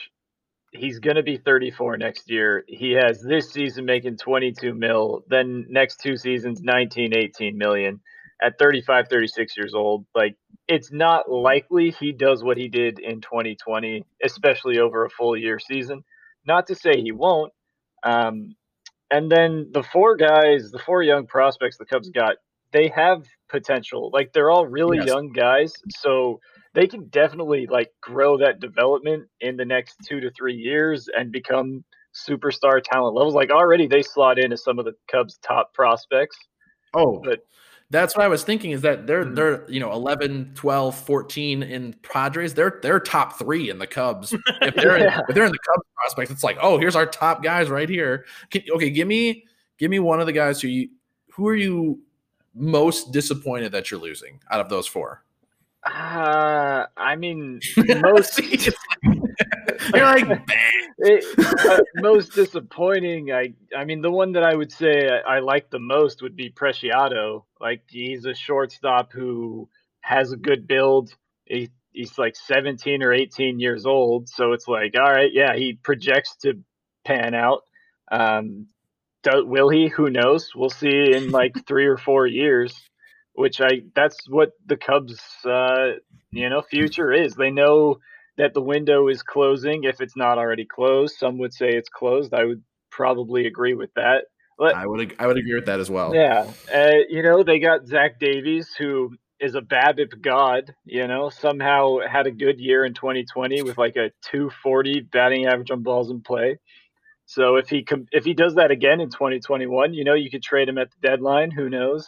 he's 0.73 0.99
going 0.99 1.17
to 1.17 1.23
be 1.23 1.37
34 1.39 1.97
next 1.97 2.31
year 2.31 2.65
he 2.69 2.93
has 2.93 3.23
this 3.23 3.53
season 3.53 3.85
making 3.85 4.17
22 4.17 4.75
mil 4.75 5.23
then 5.29 5.67
next 5.69 6.01
two 6.01 6.17
seasons 6.17 6.61
19 6.63 7.15
18 7.17 7.57
million 7.57 8.01
at 8.43 8.59
35 8.59 9.09
36 9.09 9.57
years 9.57 9.75
old 9.75 10.07
like 10.15 10.37
it's 10.69 10.91
not 10.93 11.31
likely 11.31 11.91
he 11.91 12.13
does 12.13 12.43
what 12.43 12.57
he 12.57 12.69
did 12.69 12.99
in 12.99 13.21
2020 13.21 14.05
especially 14.25 14.79
over 14.79 15.05
a 15.05 15.11
full 15.11 15.37
year 15.37 15.59
season 15.59 16.03
not 16.47 16.67
to 16.67 16.75
say 16.75 17.01
he 17.01 17.13
won't 17.13 17.53
um 18.03 18.55
and 19.11 19.31
then 19.31 19.71
the 19.73 19.83
four 19.83 20.17
guys 20.17 20.71
the 20.71 20.79
four 20.79 21.03
young 21.03 21.27
prospects 21.27 21.77
the 21.79 21.85
cubs 21.87 22.11
got 22.11 22.37
they 22.73 22.89
have 22.89 23.25
potential. 23.49 24.11
Like 24.13 24.33
they're 24.33 24.51
all 24.51 24.67
really 24.67 24.99
Yes. 24.99 25.07
young 25.07 25.33
guys, 25.33 25.73
so 25.89 26.41
they 26.75 26.87
can 26.87 27.09
definitely 27.09 27.67
like 27.67 27.91
grow 28.03 28.37
that 28.39 28.61
development 28.61 29.29
in 29.41 29.57
the 29.57 29.65
next 29.65 29.97
two 30.07 30.21
to 30.21 30.31
three 30.33 30.57
years 30.57 31.09
and 31.17 31.31
become 31.33 31.85
superstar 32.15 32.83
talent 32.83 33.15
levels. 33.15 33.35
Like 33.35 33.51
already 33.51 33.87
they 33.87 34.03
slot 34.03 34.39
in 34.39 34.53
as 34.53 34.63
some 34.65 34.79
of 34.79 34.85
the 34.85 34.95
Cubs' 35.11 35.39
top 35.39 35.73
prospects. 35.75 36.37
Oh, 36.93 37.21
But- 37.25 37.47
that's 37.91 38.17
what 38.17 38.25
I 38.25 38.29
was 38.29 38.43
thinking 38.43 38.73
is 38.73 38.81
that 38.83 39.07
they're 39.07 39.25
Mhm. 39.25 39.35
they're 39.37 39.71
you 39.71 39.79
know 39.81 39.93
11, 39.93 40.53
12, 40.55 40.99
14 40.99 41.63
in 41.63 41.93
Padres. 42.03 42.55
They're 42.55 42.79
they're 42.83 42.99
top 43.01 43.39
3 43.39 43.71
in 43.71 43.79
the 43.79 43.87
Cubs. 43.87 44.33
If 44.33 44.75
they're 44.75 44.99
Yeah. 44.99 45.19
in, 45.19 45.25
if 45.29 45.35
they're 45.35 45.45
in 45.45 45.53
the 45.53 45.59
Cubs 45.59 45.87
prospects, 45.95 46.31
it's 46.31 46.43
like, 46.45 46.59
"Oh, 46.61 46.79
here's 46.79 46.97
our 46.97 47.07
top 47.07 47.43
guys 47.43 47.69
right 47.69 47.89
here." 47.89 48.25
Can, 48.51 48.63
okay, 48.75 48.91
give 48.91 49.07
me 49.09 49.45
give 49.79 49.91
me 49.91 49.99
one 50.01 50.21
of 50.21 50.27
the 50.27 50.33
guys 50.33 50.61
who 50.61 50.69
you 50.69 50.89
who 51.31 51.47
are 51.49 51.55
you 51.57 52.01
most 52.55 53.13
disappointed 53.13 53.71
that 53.73 53.91
you're 53.91 54.01
losing 54.01 54.41
out 54.51 54.61
of 54.61 54.69
those 54.69 54.87
four? 54.87 55.23
Uh, 55.85 56.87
I 56.97 57.15
mean, 57.15 57.61
most 58.01 58.41
you're 59.95 60.05
like, 60.05 60.43
it, 60.99 61.25
uh, 61.39 61.81
most 61.97 62.33
disappointing. 62.33 63.33
I 63.33 63.55
I 63.77 63.85
mean, 63.85 64.01
the 64.01 64.11
one 64.11 64.33
that 64.33 64.43
I 64.43 64.55
would 64.55 64.73
say 64.73 65.09
I, 65.09 65.37
I 65.37 65.39
like 65.41 65.71
the 65.71 65.79
most 65.79 66.23
would 66.23 66.37
be 66.37 66.51
Preciado. 66.51 67.45
Like 67.61 67.83
he's 67.89 68.25
a 68.25 68.35
shortstop 68.35 69.13
who 69.13 69.69
has 70.01 70.33
a 70.33 70.37
good 70.37 70.67
build. 70.67 71.15
He, 71.45 71.71
he's 71.93 72.19
like 72.19 72.37
17 72.37 73.03
or 73.03 73.13
18 73.13 73.61
years 73.61 73.87
old, 73.87 74.29
so 74.29 74.53
it's 74.53 74.69
like, 74.69 74.95
all 74.97 75.13
right, 75.13 75.31
yeah, 75.33 75.55
he 75.57 75.75
projects 75.83 76.37
to 76.43 76.61
pan 77.05 77.35
out. 77.35 77.63
Um, 78.11 78.67
do, 79.23 79.45
will 79.45 79.69
he? 79.69 79.89
Who 79.89 80.11
knows? 80.11 80.51
We'll 80.55 80.71
see 80.71 81.13
in 81.13 81.31
like 81.31 81.67
three 81.67 81.87
or 81.87 81.97
four 81.97 82.27
years. 82.27 82.75
Which 83.35 83.61
I 83.61 83.83
that's 83.95 84.27
what 84.31 84.53
the 84.65 84.79
Cubs, 84.79 85.21
uh, 85.45 85.99
you 86.31 86.49
know, 86.49 86.63
future 86.63 87.13
is. 87.13 87.35
They 87.35 87.51
know 87.51 87.99
that 88.39 88.55
the 88.55 88.63
window 88.63 89.09
is 89.09 89.23
closing 89.23 89.85
if 89.85 90.01
it's 90.01 90.17
not 90.17 90.39
already 90.39 90.65
closed. 90.65 91.17
Some 91.17 91.39
would 91.39 91.53
say 91.53 91.71
it's 91.71 91.89
closed. 91.89 92.35
I 92.35 92.45
would 92.45 92.63
probably 92.91 93.47
agree 93.47 93.75
with 93.75 93.93
that. 93.95 94.25
But 94.59 94.75
I 94.75 94.87
would 94.87 95.15
I 95.19 95.27
would 95.27 95.37
agree 95.37 95.55
with 95.55 95.67
that 95.67 95.81
as 95.81 95.91
well. 95.91 96.15
yeah, 96.15 96.51
uh, 96.73 96.99
you 97.09 97.23
know, 97.23 97.43
they 97.43 97.59
got 97.59 97.87
Zach 97.87 98.19
Davies, 98.19 98.75
who 98.79 99.15
is 99.39 99.55
a 99.55 99.61
BABIP 99.61 100.23
god. 100.23 100.75
You 100.85 101.07
know, 101.07 101.29
somehow 101.29 101.99
had 102.11 102.27
a 102.27 102.31
good 102.31 102.59
year 102.59 102.85
in 102.85 102.95
2020 102.95 103.63
with 103.63 103.77
like 103.77 103.97
a 103.97 104.13
240 104.31 105.01
batting 105.01 105.47
average 105.47 105.71
on 105.71 105.83
balls 105.83 106.11
in 106.11 106.23
play. 106.23 106.59
So 107.27 107.57
if 107.57 107.69
he 107.69 107.83
com- 107.83 108.07
if 108.13 108.25
he 108.25 108.33
does 108.33 108.55
that 108.55 108.71
again 108.71 109.01
in 109.01 109.11
2021, 109.11 109.93
you 109.93 110.05
know, 110.05 110.15
you 110.15 110.31
could 110.31 110.43
trade 110.43 110.69
him 110.69 110.79
at 110.79 110.89
the 110.91 111.09
deadline. 111.09 111.51
Who 111.51 111.69
knows? 111.69 112.07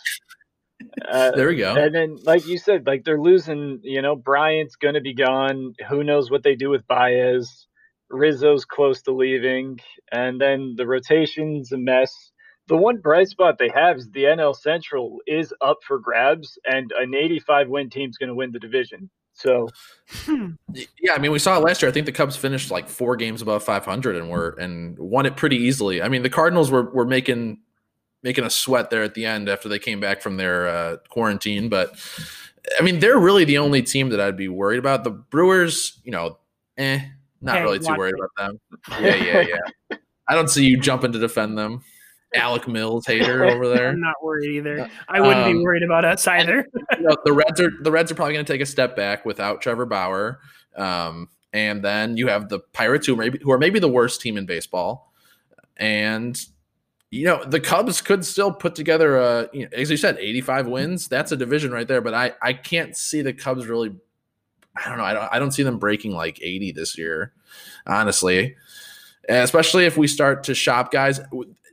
Uh, 1.08 1.30
There 1.32 1.48
we 1.48 1.56
go. 1.56 1.74
and 1.74 1.94
then, 1.94 2.18
like 2.24 2.46
you 2.46 2.58
said, 2.58 2.86
like 2.86 3.04
they're 3.04 3.20
losing. 3.20 3.80
You 3.82 4.02
know, 4.02 4.14
Bryant's 4.16 4.76
going 4.76 4.94
to 4.94 5.00
be 5.00 5.14
gone. 5.14 5.74
Who 5.88 6.04
knows 6.04 6.30
what 6.30 6.42
they 6.42 6.54
do 6.54 6.70
with 6.70 6.86
Baez? 6.86 7.66
Rizzo's 8.10 8.64
close 8.64 9.02
to 9.02 9.12
leaving, 9.12 9.80
and 10.12 10.40
then 10.40 10.74
the 10.76 10.86
rotation's 10.86 11.72
a 11.72 11.78
mess. 11.78 12.12
The 12.68 12.76
one 12.76 12.98
bright 12.98 13.28
spot 13.28 13.58
they 13.58 13.70
have 13.74 13.96
is 13.98 14.10
the 14.10 14.24
NL 14.24 14.54
Central 14.54 15.18
is 15.26 15.52
up 15.60 15.78
for 15.86 15.98
grabs, 15.98 16.58
and 16.64 16.92
an 16.98 17.14
85 17.14 17.68
win 17.68 17.90
team's 17.90 18.16
going 18.16 18.28
to 18.28 18.34
win 18.34 18.52
the 18.52 18.58
division. 18.58 19.10
So 19.34 19.68
Yeah, 20.26 21.12
I 21.14 21.18
mean, 21.18 21.30
we 21.32 21.38
saw 21.38 21.56
it 21.56 21.62
last 21.62 21.80
year. 21.80 21.88
I 21.88 21.92
think 21.92 22.06
the 22.06 22.12
Cubs 22.12 22.36
finished 22.36 22.70
like 22.70 22.88
four 22.88 23.16
games 23.16 23.40
above 23.40 23.62
500 23.62 24.16
and 24.16 24.28
were 24.30 24.50
and 24.58 24.98
won 24.98 25.26
it 25.26 25.36
pretty 25.36 25.56
easily. 25.56 26.02
I 26.02 26.08
mean, 26.08 26.22
the 26.22 26.30
Cardinals 26.30 26.70
were 26.70 26.90
were 26.90 27.06
making 27.06 27.60
making 28.22 28.44
a 28.44 28.50
sweat 28.50 28.90
there 28.90 29.02
at 29.02 29.14
the 29.14 29.24
end 29.24 29.48
after 29.48 29.68
they 29.68 29.78
came 29.78 30.00
back 30.00 30.20
from 30.20 30.36
their 30.36 30.68
uh, 30.68 30.96
quarantine, 31.08 31.68
but 31.68 31.94
I 32.78 32.82
mean, 32.82 32.98
they're 32.98 33.18
really 33.18 33.44
the 33.44 33.58
only 33.58 33.82
team 33.82 34.10
that 34.10 34.20
I'd 34.20 34.36
be 34.36 34.48
worried 34.48 34.78
about. 34.78 35.04
The 35.04 35.10
Brewers, 35.10 35.98
you 36.04 36.12
know, 36.12 36.38
eh, 36.76 37.00
not 37.40 37.56
Hey, 37.58 37.62
really 37.62 37.78
too 37.78 37.94
worried 37.96 38.14
it. 38.14 38.20
about 38.20 38.30
them. 38.36 38.60
Yeah, 39.04 39.14
yeah, 39.14 39.40
yeah. 39.90 39.96
I 40.28 40.34
don't 40.34 40.50
see 40.50 40.66
you 40.66 40.78
jumping 40.78 41.12
to 41.12 41.18
defend 41.18 41.56
them. 41.56 41.82
Alec 42.34 42.68
Mills 42.68 43.06
hater 43.06 43.44
over 43.48 43.68
there. 43.68 43.88
I'm 43.88 44.00
not 44.00 44.16
worried 44.22 44.50
either. 44.50 44.90
I 45.08 45.20
wouldn't 45.20 45.46
um, 45.46 45.52
be 45.52 45.62
worried 45.62 45.82
about 45.82 46.04
us 46.04 46.26
either. 46.26 46.66
you 46.98 47.00
know, 47.00 47.16
the 47.24 47.32
Reds 47.32 47.60
are 47.60 47.70
the 47.80 47.90
Reds 47.90 48.12
are 48.12 48.14
probably 48.14 48.34
going 48.34 48.44
to 48.44 48.52
take 48.52 48.60
a 48.60 48.66
step 48.66 48.94
back 48.94 49.24
without 49.24 49.62
Trevor 49.62 49.86
Bauer. 49.86 50.40
Um, 50.76 51.28
and 51.54 51.82
then 51.82 52.18
you 52.18 52.28
have 52.28 52.50
the 52.50 52.58
Pirates, 52.58 53.06
who 53.06 53.16
maybe 53.16 53.38
who 53.42 53.50
are 53.50 53.58
maybe 53.58 53.78
the 53.78 53.88
worst 53.88 54.20
team 54.20 54.36
in 54.36 54.44
baseball, 54.44 55.14
and 55.78 56.38
you 57.10 57.24
know 57.24 57.42
the 57.44 57.60
Cubs 57.60 58.00
could 58.00 58.24
still 58.24 58.52
put 58.52 58.74
together 58.74 59.16
a, 59.16 59.48
you 59.52 59.62
know, 59.64 59.70
as 59.72 59.90
you 59.90 59.96
said, 59.96 60.18
85 60.18 60.66
wins. 60.66 61.08
That's 61.08 61.32
a 61.32 61.36
division 61.36 61.72
right 61.72 61.88
there, 61.88 62.00
but 62.00 62.14
I 62.14 62.32
I 62.42 62.52
can't 62.52 62.96
see 62.96 63.22
the 63.22 63.32
Cubs 63.32 63.66
really. 63.66 63.94
I 64.76 64.88
don't 64.88 64.98
know. 64.98 65.04
I 65.04 65.12
don't. 65.14 65.32
I 65.32 65.38
don't 65.38 65.50
see 65.50 65.62
them 65.62 65.78
breaking 65.78 66.12
like 66.12 66.40
80 66.40 66.72
this 66.72 66.96
year, 66.96 67.32
honestly. 67.86 68.56
especially 69.28 69.84
if 69.84 69.96
we 69.96 70.06
start 70.06 70.44
to 70.44 70.54
shop 70.54 70.92
guys. 70.92 71.20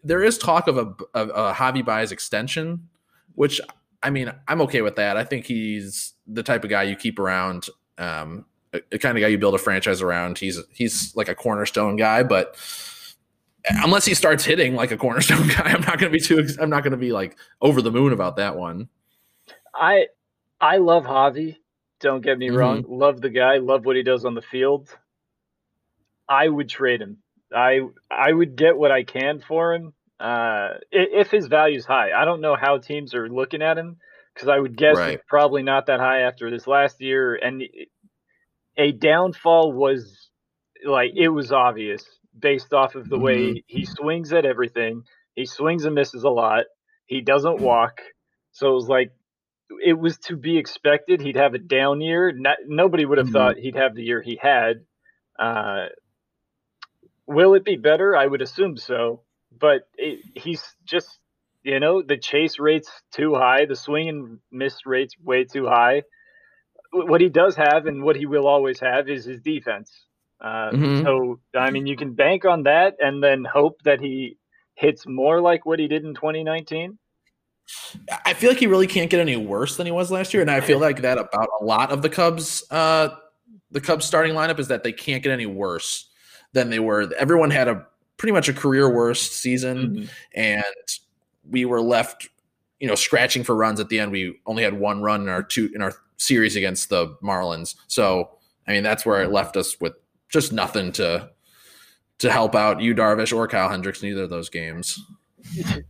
There 0.04 0.24
is 0.24 0.38
talk 0.38 0.67
of 0.67 0.78
a, 0.78 0.93
a, 1.13 1.28
a 1.28 1.54
Javi 1.54 1.84
Baez 1.84 2.12
extension, 2.12 2.88
which 3.36 3.60
I 4.04 4.10
mean, 4.10 4.32
I'm 4.48 4.62
okay 4.62 4.82
with 4.82 4.98
that. 4.98 5.17
I 5.17 5.24
think 5.24 5.45
he's 5.45 6.13
the 6.28 6.43
type 6.43 6.63
of 6.63 6.69
guy 6.69 6.84
you 6.84 6.95
keep 6.95 7.17
around. 7.19 7.67
Um, 7.98 8.45
the 8.71 9.00
kind 9.00 9.17
of 9.17 9.21
guy 9.21 9.28
you 9.28 9.38
build 9.38 9.56
a 9.56 9.58
franchise 9.58 10.02
around. 10.02 10.38
He's 10.38 10.60
he's 10.69 11.15
like 11.15 11.30
a 11.30 11.36
cornerstone 11.36 11.95
guy, 11.95 12.24
but 12.24 12.56
unless 13.69 14.06
he 14.06 14.13
starts 14.13 14.45
hitting 14.45 14.75
like 14.75 14.91
a 14.91 14.97
cornerstone 14.97 15.47
guy, 15.56 15.65
I'm 15.65 15.82
not 15.82 15.99
going 15.99 16.12
to 16.12 16.17
be 16.17 16.19
too. 16.19 16.47
I'm 16.60 16.69
not 16.69 16.84
going 16.84 16.91
to 16.91 16.97
be 16.97 17.12
like 17.12 17.38
over 17.62 17.82
the 17.82 17.91
moon 17.91 18.13
about 18.13 18.38
that 18.38 18.56
one. 18.56 18.89
I 19.73 20.08
I 20.60 20.78
love 20.78 21.06
Javi. 21.06 21.58
Don't 21.99 22.21
get 22.21 22.38
me 22.38 22.47
mm-hmm. 22.47 22.58
wrong. 22.58 22.86
Love 22.88 23.21
the 23.21 23.30
guy. 23.30 23.58
Love 23.58 23.86
what 23.86 23.95
he 23.95 24.04
does 24.04 24.25
on 24.25 24.36
the 24.36 24.41
field. 24.41 24.89
I 26.28 26.47
would 26.47 26.69
trade 26.69 27.01
him. 27.01 27.17
I 27.56 27.82
I 28.10 28.32
would 28.32 28.56
get 28.56 28.78
what 28.78 28.91
I 28.91 29.04
can 29.04 29.41
for 29.47 29.73
him 29.73 29.93
uh, 30.19 30.69
if 30.91 31.32
his 31.32 31.47
value's 31.47 31.86
high. 31.86 32.12
I 32.12 32.25
don't 32.25 32.41
know 32.41 32.56
how 32.56 32.78
teams 32.78 33.13
are 33.13 33.30
looking 33.30 33.62
at 33.62 33.78
him 33.78 33.97
because 34.34 34.49
I 34.49 34.60
would 34.60 34.75
guess 34.75 34.97
right. 34.97 35.19
probably 35.28 35.63
not 35.63 35.88
that 35.88 35.99
high 35.99 36.21
after 36.21 36.49
this 36.49 36.67
last 36.67 37.01
year. 37.01 37.36
And 37.36 37.63
a 38.78 38.91
downfall 38.91 39.73
was 39.73 40.30
like 40.86 41.12
it 41.15 41.30
was 41.30 41.51
obvious 41.51 42.04
based 42.38 42.74
off 42.74 42.95
of 42.95 43.10
the 43.10 43.15
mm-hmm. 43.15 43.26
way 43.26 43.63
he 43.67 43.86
swings 43.86 44.34
at 44.34 44.45
everything. 44.45 45.04
He 45.36 45.45
swings 45.45 45.86
and 45.86 45.95
misses 45.95 46.24
a 46.24 46.30
lot. 46.30 46.65
He 47.06 47.21
doesn't 47.21 47.62
walk. 47.62 48.02
So 48.52 48.71
it 48.71 48.74
was 48.74 48.88
like 48.88 49.12
it 49.84 49.93
was 49.93 50.17
to 50.19 50.36
be 50.36 50.58
expected. 50.58 51.21
He'd 51.21 51.36
have 51.36 51.54
a 51.54 51.60
down 51.60 52.02
year. 52.02 52.32
Not, 52.32 52.58
nobody 52.67 53.06
would 53.06 53.17
have 53.17 53.28
mm-hmm. 53.28 53.34
thought 53.34 53.58
he'd 53.58 53.76
have 53.76 53.95
the 53.95 54.04
year 54.04 54.21
he 54.21 54.39
had. 54.41 54.86
Uh, 55.38 55.88
will 57.28 57.54
it 57.56 57.65
be 57.65 57.76
better? 57.76 58.15
I 58.15 58.26
would 58.26 58.41
assume 58.41 58.78
so. 58.78 59.21
But 59.58 59.88
it, 59.98 60.19
he's 60.36 60.63
just, 60.86 61.19
you 61.63 61.80
know, 61.80 62.02
the 62.02 62.17
chase 62.17 62.60
rate's 62.60 62.91
too 63.12 63.36
high. 63.36 63.65
The 63.65 63.76
swing 63.76 64.10
and 64.10 64.39
miss 64.52 64.86
rate's 64.86 65.15
way 65.19 65.45
too 65.45 65.65
high 65.65 66.04
what 66.95 67.21
he 67.21 67.30
does 67.30 67.56
have 67.56 67.86
and 67.86 68.04
what 68.04 68.15
he 68.15 68.26
will 68.26 68.48
always 68.48 68.80
have 68.80 69.10
is 69.10 69.26
his 69.26 69.41
defense. 69.41 69.91
Uh, 70.41 70.71
mm-hmm. 70.71 71.04
So 71.04 71.39
I 71.56 71.71
mean, 71.71 71.88
you 71.88 71.95
can 71.95 72.13
bank 72.13 72.45
on 72.45 72.63
that 72.63 72.95
and 73.00 73.24
then 73.24 73.43
hope 73.45 73.82
that 73.84 74.00
he 74.00 74.38
hits 74.76 75.08
more 75.08 75.41
like 75.41 75.65
what 75.65 75.80
he 75.80 75.88
did 75.88 76.04
in 76.04 76.13
2019. 76.13 76.98
I 78.26 78.34
feel 78.34 78.52
like 78.52 78.60
he 78.60 78.67
really 78.67 78.88
can't 78.88 79.10
get 79.10 79.19
any 79.19 79.38
worse 79.38 79.78
than 79.78 79.88
he 79.88 79.91
was 79.91 80.12
last 80.12 80.34
year, 80.34 80.41
and 80.41 80.52
I 80.52 80.62
feel 80.62 80.78
like 80.78 81.02
that 81.02 81.17
about 81.17 81.50
a 81.60 81.63
lot 81.63 81.91
of 81.91 82.04
the 82.04 82.10
Cubs. 82.10 82.63
Uh, 82.69 83.10
the 83.71 83.82
Cubs 83.82 84.06
starting 84.06 84.36
lineup 84.36 84.60
is 84.60 84.67
that 84.67 84.84
they 84.84 84.91
can't 84.91 85.24
get 85.24 85.32
any 85.32 85.48
worse 85.48 86.10
than 86.54 86.69
they 86.69 86.80
were. 86.80 87.12
Everyone 87.17 87.50
had 87.50 87.67
a 87.67 87.88
pretty 88.17 88.34
much 88.34 88.50
a 88.50 88.54
career 88.54 88.88
worst 88.93 89.34
season, 89.34 89.78
mm-hmm. 89.78 90.06
and 90.36 90.63
we 91.50 91.65
were 91.65 91.82
left, 91.82 92.30
you 92.80 92.88
know, 92.88 92.95
scratching 92.95 93.43
for 93.43 93.56
runs 93.56 93.80
at 93.80 93.89
the 93.89 94.00
end. 94.00 94.12
We 94.12 94.39
only 94.45 94.62
had 94.62 94.76
one 94.80 95.02
run 95.02 95.21
in 95.21 95.30
our 95.30 95.41
two 95.41 95.71
in 95.74 95.82
our 95.82 95.93
series 96.17 96.56
against 96.56 96.89
the 96.89 97.15
Marlins. 97.24 97.76
So 97.88 98.30
I 98.67 98.74
mean 98.74 98.84
that's 98.84 99.06
where 99.06 99.21
it 99.24 99.32
left 99.32 99.58
us 99.58 99.80
with 99.80 99.93
just 100.36 100.52
nothing 100.52 100.91
to 100.91 101.30
to 102.19 102.32
help 102.32 102.56
out 102.56 102.82
Yu 102.82 102.93
Darvish 102.93 103.36
or 103.36 103.48
Kyle 103.48 103.69
Hendricks 103.69 104.04
in 104.04 104.10
either 104.10 104.24
of 104.24 104.30
those 104.30 104.50
games. 104.50 105.02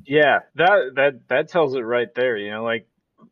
Yeah, 0.05 0.39
that 0.55 0.91
that 0.95 1.13
that 1.29 1.49
tells 1.49 1.75
it 1.75 1.79
right 1.79 2.13
there. 2.13 2.37
You 2.37 2.51
know, 2.51 2.63
like 2.63 2.87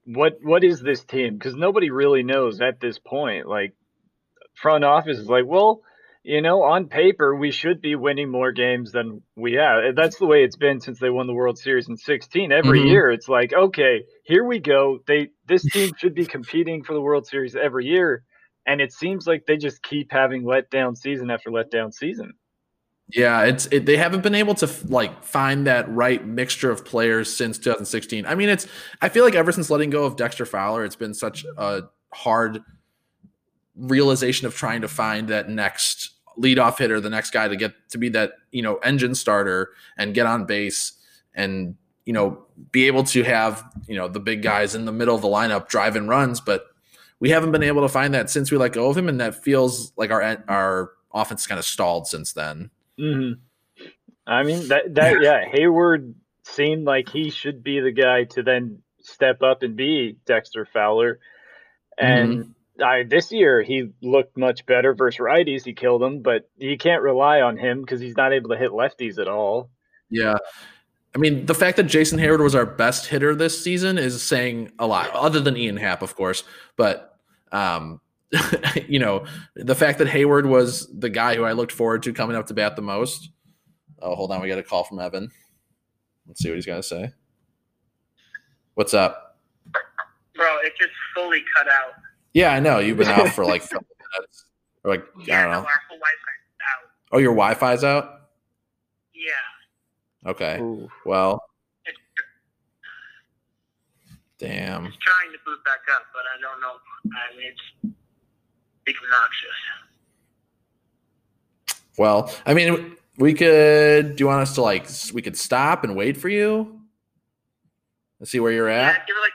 what 0.06 0.40
what 0.42 0.64
is 0.64 0.82
this 0.82 1.04
team? 1.04 1.38
Because 1.38 1.56
nobody 1.56 1.92
really 1.92 2.24
knows 2.24 2.62
at 2.62 2.80
this 2.80 2.98
point. 2.98 3.48
Like 3.48 3.76
front 4.56 4.84
office 4.84 5.20
is 5.20 5.28
like, 5.28 5.46
well, 5.46 5.82
you 6.24 6.42
know, 6.42 6.64
on 6.64 6.88
paper, 6.88 7.36
we 7.36 7.52
should 7.52 7.82
be 7.82 7.96
winning 7.96 8.32
more 8.32 8.52
games 8.52 8.92
than 8.92 9.22
we 9.36 9.54
have. 9.54 9.96
That's 9.96 10.18
the 10.18 10.26
way 10.26 10.44
it's 10.44 10.56
been 10.56 10.80
since 10.80 10.98
they 10.98 11.10
won 11.10 11.28
the 11.28 11.34
World 11.34 11.60
Series 11.60 11.90
in 11.90 11.98
16. 11.98 12.52
Every 12.52 12.80
mm-hmm. 12.80 12.88
year, 12.88 13.12
it's 13.12 13.28
like, 13.28 13.54
okay, 13.54 14.06
here 14.24 14.44
we 14.46 14.60
go. 14.60 15.00
They 15.06 15.30
this 15.48 15.64
team 15.70 15.92
should 15.98 16.16
be 16.16 16.26
competing 16.26 16.84
for 16.84 16.94
the 16.94 17.02
World 17.02 17.28
Series 17.28 17.56
every 17.56 17.86
year, 17.86 18.24
and 18.66 18.82
it 18.82 18.94
seems 18.94 19.28
like 19.28 19.46
they 19.46 19.58
just 19.58 19.84
keep 19.84 20.12
having 20.12 20.44
letdown 20.44 20.98
season 20.98 21.30
after 21.30 21.50
letdown 21.50 21.94
season. 21.94 22.34
Yeah, 23.10 23.44
it's 23.44 23.68
it, 23.68 23.86
they 23.86 23.98
haven't 23.98 24.24
been 24.24 24.36
able 24.36 24.56
to 24.56 24.70
like 24.88 25.24
find 25.24 25.68
that 25.68 25.90
right 25.90 26.26
mixture 26.26 26.72
of 26.72 26.86
players 26.86 27.34
since 27.34 27.58
2016. 27.58 28.26
I 28.26 28.36
mean, 28.36 28.50
it's 28.50 28.66
I 29.02 29.10
feel 29.10 29.24
like 29.24 29.36
ever 29.36 29.52
since 29.52 29.70
letting 29.70 29.90
go 29.90 30.06
of 30.06 30.16
Dexter 30.16 30.46
Fowler, 30.46 30.86
it's 30.86 30.96
been 30.96 31.14
such 31.14 31.46
a 31.58 31.84
hard 32.14 32.64
realization 33.76 34.48
of 34.48 34.56
trying 34.56 34.82
to 34.82 34.88
find 34.88 35.28
that 35.28 35.50
next 35.50 36.12
leadoff 36.38 36.78
hitter, 36.78 37.00
the 37.00 37.10
next 37.10 37.32
guy 37.32 37.48
to 37.48 37.56
get 37.56 37.74
to 37.90 37.98
be 37.98 38.10
that, 38.10 38.34
you 38.52 38.62
know, 38.62 38.78
engine 38.78 39.16
starter 39.16 39.72
and 39.98 40.14
get 40.14 40.26
on 40.26 40.46
base 40.46 40.94
and, 41.36 41.76
you 42.06 42.14
know, 42.14 42.46
be 42.72 42.88
able 42.88 43.04
to 43.04 43.24
have, 43.24 43.64
you 43.88 43.96
know, 43.96 44.08
the 44.08 44.20
big 44.20 44.42
guys 44.42 44.76
in 44.76 44.86
the 44.86 44.92
middle 44.92 45.16
of 45.16 45.22
the 45.22 45.28
lineup 45.28 45.68
driving 45.68 46.08
runs. 46.08 46.40
But 46.42 46.66
we 47.24 47.30
haven't 47.30 47.54
been 47.54 47.64
able 47.64 47.84
to 47.84 47.88
find 47.88 48.14
that 48.14 48.30
since 48.30 48.52
we 48.52 48.58
let 48.58 48.74
go 48.74 48.90
of 48.90 48.98
him. 48.98 49.08
And 49.08 49.22
that 49.22 49.42
feels 49.42 49.94
like 49.96 50.12
our, 50.12 50.44
our 50.50 50.92
offense 51.14 51.48
kind 51.48 51.58
of 51.58 51.64
stalled 51.64 52.06
since 52.06 52.34
then. 52.34 52.70
Mm-hmm. 53.00 53.40
I 54.28 54.44
mean, 54.44 54.68
that, 54.68 54.94
that, 54.96 55.22
yeah, 55.22 55.50
Heyward 55.50 56.16
seemed 56.44 56.84
like 56.84 57.08
he 57.08 57.30
should 57.30 57.64
be 57.64 57.80
the 57.80 57.94
guy 57.94 58.26
to 58.26 58.44
then 58.44 58.80
step 59.00 59.42
up 59.42 59.64
and 59.64 59.78
be 59.78 60.18
Dexter 60.26 60.66
Fowler. 60.66 61.20
And, 61.98 62.32
mm-hmm 62.32 62.52
I, 62.84 63.04
this 63.04 63.32
year 63.32 63.62
he 63.62 63.92
looked 64.02 64.36
much 64.36 64.66
better 64.66 64.96
versus 64.96 65.20
righties. 65.20 65.64
He 65.64 65.74
killed 65.74 66.02
them, 66.02 66.24
but 66.24 66.50
you 66.58 66.76
can't 66.76 67.04
rely 67.04 67.42
on 67.42 67.56
him 67.56 67.82
because 67.82 68.02
he's 68.02 68.18
not 68.18 68.34
able 68.34 68.50
to 68.50 68.58
hit 68.58 68.72
lefties 68.72 69.20
at 69.20 69.28
all. 69.28 69.70
Yeah. 70.10 70.38
I 71.16 71.20
mean, 71.20 71.46
the 71.46 71.54
fact 71.54 71.78
that 71.78 71.84
Jason 71.84 72.18
Heyward 72.18 72.42
was 72.42 72.56
our 72.56 72.66
best 72.66 73.06
hitter 73.06 73.36
this 73.36 73.64
season 73.64 74.00
is 74.00 74.24
saying 74.24 74.72
a 74.80 74.88
lot, 74.88 75.12
other 75.12 75.40
than 75.40 75.56
Ian 75.56 75.78
Happ, 75.78 76.02
of 76.02 76.16
course. 76.16 76.44
But, 76.76 77.13
um, 77.54 78.02
you 78.88 79.00
know, 79.00 79.26
the 79.56 79.76
fact 79.76 80.00
that 80.00 80.08
Heyward 80.08 80.48
was 80.48 80.88
the 80.92 81.10
guy 81.10 81.36
who 81.36 81.44
I 81.44 81.54
looked 81.54 81.72
forward 81.72 82.04
to 82.04 82.14
coming 82.14 82.36
up 82.36 82.48
to 82.48 82.54
bat 82.54 82.76
the 82.76 82.82
most. 82.82 83.30
Oh, 84.02 84.16
hold 84.16 84.32
on. 84.32 84.42
We 84.42 84.50
got 84.50 84.58
a 84.58 84.64
call 84.64 84.84
from 84.84 85.00
Evan. 85.00 85.32
Let's 86.28 86.42
see 86.42 86.50
what 86.50 86.56
he's 86.56 86.66
got 86.66 86.78
to 86.78 86.84
say. 86.84 87.12
What's 88.74 88.94
up? 88.94 89.38
Bro, 90.36 90.48
it 90.64 90.74
just 90.80 90.92
fully 91.16 91.44
cut 91.56 91.68
out. 91.68 91.94
Yeah, 92.34 92.54
I 92.54 92.60
know. 92.60 92.80
You've 92.80 92.98
been 92.98 93.08
out 93.08 93.30
for 93.30 93.46
like 93.46 93.62
minutes. 93.72 94.46
Or 94.84 94.92
like 94.92 95.06
yeah, 95.26 95.40
I 95.40 95.44
don't 95.44 95.52
know. 95.52 95.62
No, 95.62 95.68
oh, 97.14 97.18
your 97.20 97.34
Wi-Fi's 97.34 97.84
out. 97.84 98.30
Yeah. 99.14 100.32
Okay. 100.32 100.60
Ooh. 100.60 100.90
Well. 101.06 101.44
It's, 101.86 101.98
damn. 104.40 104.88
It's 104.88 104.98
trying 104.98 105.32
to 105.32 105.38
boot 105.46 105.64
back 105.64 105.82
up, 105.96 106.04
but 106.12 106.24
I 106.36 106.42
don't 106.42 106.60
know. 106.60 106.74
I 107.06 107.38
mean, 107.38 107.52
it's 108.86 109.00
obnoxious. 109.04 109.50
Well, 111.98 112.34
I 112.46 112.54
mean, 112.54 112.96
we 113.18 113.34
could. 113.34 114.16
Do 114.16 114.24
you 114.24 114.28
want 114.28 114.42
us 114.42 114.56
to 114.56 114.62
like? 114.62 114.88
We 115.14 115.22
could 115.22 115.38
stop 115.38 115.84
and 115.84 115.96
wait 115.96 116.18
for 116.18 116.30
you. 116.30 116.80
Let's 118.20 118.32
see 118.32 118.40
where 118.40 118.52
you're 118.52 118.70
at. 118.70 118.94
Yeah, 118.94 119.06
give 119.06 119.16
it 119.16 119.20
like. 119.20 119.32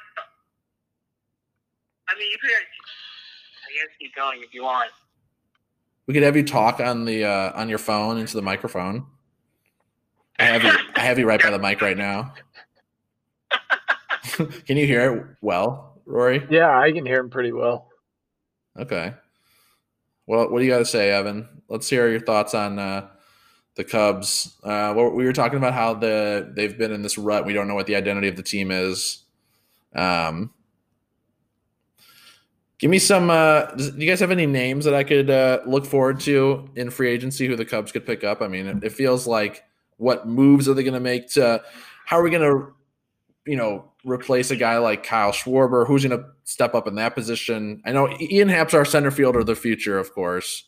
I 2.09 2.19
mean, 2.19 2.31
you 2.31 2.39
could 2.41 2.51
I 2.51 3.85
guess 3.85 3.97
keep 4.01 4.15
going 4.17 4.43
if 4.43 4.55
you 4.55 4.65
want. 4.65 4.91
We 6.07 6.15
could 6.15 6.23
have 6.23 6.37
you 6.37 6.43
talk 6.43 6.81
on 6.81 7.05
the 7.05 7.25
uh, 7.25 7.53
on 7.55 7.69
your 7.69 7.79
phone 7.79 8.19
into 8.19 8.35
the 8.35 8.43
microphone. 8.43 9.07
I 10.39 10.45
have 10.45 10.65
you. 10.65 10.73
I 10.95 11.01
have 11.01 11.19
you 11.19 11.27
right 11.27 11.41
by 11.41 11.51
the 11.51 11.59
mic 11.59 11.81
right 11.81 11.97
now. 11.97 12.33
can 14.67 14.77
you 14.77 14.87
hear 14.87 15.15
it 15.15 15.27
well, 15.41 15.98
Rory? 16.09 16.47
Yeah, 16.51 16.79
I 16.79 16.91
can 16.91 17.05
hear 17.05 17.21
him 17.21 17.31
pretty 17.31 17.53
well. 17.53 17.89
Okay. 18.79 19.13
Well, 20.27 20.51
what 20.51 20.59
do 20.59 20.65
you 20.65 20.71
got 20.71 20.79
to 20.79 20.85
say, 20.85 21.11
Evan? 21.11 21.49
Let's 21.69 21.89
hear 21.89 22.09
your 22.09 22.21
thoughts 22.21 22.55
on 22.55 22.79
uh, 22.79 23.09
the 23.77 23.85
Cubs. 23.85 24.57
Uh, 24.65 24.95
we 24.97 25.25
were 25.25 25.33
talking 25.33 25.59
about 25.59 25.75
how 25.75 25.95
the 25.95 26.51
they've 26.55 26.77
been 26.77 26.93
in 26.93 27.03
this 27.03 27.19
rut. 27.19 27.45
We 27.45 27.53
don't 27.53 27.69
know 27.69 27.75
what 27.75 27.87
the 27.87 27.97
identity 27.97 28.29
of 28.29 28.37
the 28.37 28.43
team 28.43 28.71
is. 28.71 29.25
Um, 29.95 30.51
Give 32.79 32.91
me 32.91 33.01
some. 33.01 33.29
Uh, 33.29 33.65
do 33.75 33.93
you 33.99 34.09
guys 34.09 34.21
have 34.21 34.31
any 34.31 34.47
names 34.47 34.85
that 34.85 34.95
I 34.95 35.03
could 35.03 35.31
uh, 35.31 35.61
look 35.67 35.85
forward 35.85 36.21
to 36.21 36.71
in 36.77 36.91
free 36.91 37.11
agency 37.11 37.49
who 37.49 37.57
the 37.57 37.65
Cubs 37.65 37.91
could 37.91 38.07
pick 38.07 38.23
up? 38.23 38.41
I 38.41 38.47
mean, 38.47 38.67
it, 38.67 38.85
it 38.85 38.93
feels 38.93 39.27
like 39.27 39.65
what 39.97 40.29
moves 40.29 40.69
are 40.69 40.75
they 40.75 40.85
going 40.85 40.95
to 40.95 41.01
make 41.01 41.29
to 41.31 41.61
how 42.05 42.19
are 42.19 42.23
we 42.23 42.31
going 42.31 42.43
to 42.43 42.73
you 43.51 43.57
know 43.57 43.91
replace 44.11 44.51
a 44.51 44.57
guy 44.57 44.79
like 44.79 45.05
Kyle 45.05 45.33
Schwarber? 45.33 45.87
Who's 45.87 46.05
going 46.05 46.19
to 46.19 46.27
step 46.45 46.75
up 46.75 46.87
in 46.87 46.97
that 46.97 47.15
position? 47.15 47.83
I 47.85 47.93
know 47.93 48.09
Ian 48.21 48.49
Happ's 48.49 48.75
our 48.75 48.85
center 48.85 49.11
fielder 49.11 49.41
of 49.41 49.47
the 49.47 49.57
future, 49.57 49.99
of 49.99 50.13
course, 50.13 50.65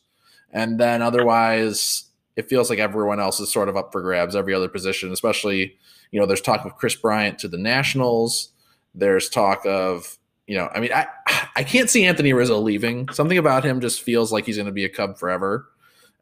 and 0.53 0.79
then 0.79 1.03
otherwise 1.03 2.05
it 2.37 2.49
feels 2.49 2.71
like 2.71 2.79
everyone 2.79 3.21
else 3.21 3.41
is 3.41 3.53
sort 3.53 3.69
of 3.69 3.77
up 3.77 3.93
for 3.93 4.01
grabs 4.01 4.37
every 4.37 4.55
other 4.55 4.69
position, 4.69 5.13
especially 5.13 5.77
you 6.11 6.21
know 6.21 6.27
there's 6.27 6.41
talk 6.41 6.65
of 6.65 6.77
Kris 6.77 6.95
Bryant 6.95 7.39
to 7.41 7.49
the 7.49 7.59
Nationals. 7.59 8.53
There's 8.95 9.29
talk 9.29 9.65
of 9.67 10.19
you 10.51 10.57
know, 10.57 10.69
I 10.75 10.81
mean, 10.81 10.93
I 10.93 11.07
I 11.55 11.63
can't 11.63 11.89
see 11.89 12.05
Anthony 12.05 12.33
Rizzo 12.33 12.59
leaving. 12.59 13.09
Something 13.11 13.39
about 13.39 13.65
him 13.65 13.81
just 13.81 14.03
feels 14.03 14.33
like 14.33 14.47
he's 14.47 14.57
going 14.57 14.67
to 14.67 14.73
be 14.73 14.85
a 14.85 14.89
Cub 14.89 15.17
forever. 15.17 15.69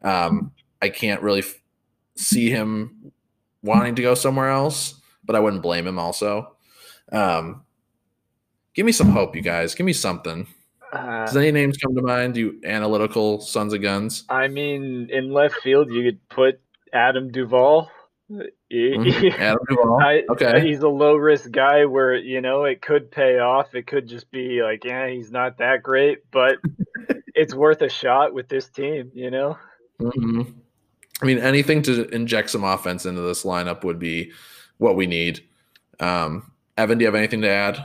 Um, 0.03 0.51
I 0.83 0.89
can't 0.89 1.23
really 1.23 1.39
f- 1.39 1.59
see 2.15 2.51
him 2.51 3.11
wanting 3.63 3.95
to 3.95 4.03
go 4.03 4.13
somewhere 4.13 4.49
else, 4.49 5.01
but 5.25 5.35
I 5.35 5.39
wouldn't 5.39 5.63
blame 5.63 5.87
him. 5.87 5.97
Also, 5.97 6.55
um, 7.11 7.63
give 8.73 8.85
me 8.85 8.91
some 8.91 9.09
hope, 9.09 9.35
you 9.35 9.41
guys. 9.41 9.75
Give 9.75 9.85
me 9.85 9.93
something. 9.93 10.47
Uh, 10.91 11.25
Does 11.25 11.37
any 11.37 11.51
names 11.51 11.77
come 11.77 11.95
to 11.95 12.01
mind? 12.01 12.35
You 12.35 12.59
analytical 12.63 13.41
sons 13.41 13.73
of 13.73 13.81
guns. 13.81 14.23
I 14.29 14.47
mean, 14.47 15.09
in 15.11 15.31
left 15.31 15.55
field, 15.61 15.91
you 15.91 16.03
could 16.03 16.29
put 16.29 16.59
Adam 16.93 17.31
Duvall. 17.31 17.91
Mhm. 18.31 19.33
Adam 19.37 19.59
Duvall. 19.69 20.01
I, 20.01 20.23
Okay. 20.31 20.61
He's 20.61 20.79
a 20.81 20.87
low 20.87 21.15
risk 21.15 21.51
guy 21.51 21.85
where, 21.85 22.15
you 22.15 22.41
know, 22.41 22.63
it 22.63 22.81
could 22.81 23.11
pay 23.11 23.39
off. 23.39 23.75
It 23.75 23.85
could 23.87 24.07
just 24.07 24.31
be 24.31 24.63
like, 24.63 24.83
yeah, 24.83 25.07
he's 25.07 25.31
not 25.31 25.57
that 25.59 25.83
great, 25.83 26.19
but 26.31 26.57
it's 27.35 27.53
worth 27.53 27.81
a 27.81 27.89
shot 27.89 28.33
with 28.33 28.47
this 28.49 28.69
team, 28.69 29.11
you 29.13 29.31
know? 29.31 29.57
hmm 29.99 30.41
I 31.21 31.25
mean, 31.25 31.39
anything 31.39 31.81
to 31.81 32.07
inject 32.15 32.49
some 32.49 32.63
offense 32.63 33.05
into 33.05 33.19
this 33.21 33.43
lineup 33.43 33.83
would 33.83 33.99
be 33.99 34.31
what 34.77 34.95
we 34.95 35.05
need. 35.05 35.43
Um, 35.99 36.49
Evan, 36.79 36.97
do 36.97 37.03
you 37.03 37.07
have 37.07 37.15
anything 37.15 37.41
to 37.41 37.49
add? 37.49 37.75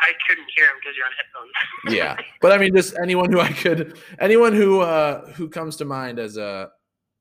I 0.00 0.12
couldn't 0.26 0.46
hear 0.56 0.64
him 0.64 0.72
because 0.80 0.96
you're 0.96 1.04
on 1.04 1.12
headphones. 1.12 1.52
yeah 1.96 2.16
but 2.40 2.52
i 2.52 2.58
mean 2.58 2.74
just 2.74 2.94
anyone 3.02 3.30
who 3.30 3.40
i 3.40 3.52
could 3.52 3.98
anyone 4.18 4.52
who 4.52 4.80
uh 4.80 5.26
who 5.32 5.48
comes 5.48 5.76
to 5.76 5.84
mind 5.84 6.18
as 6.18 6.36
a 6.36 6.70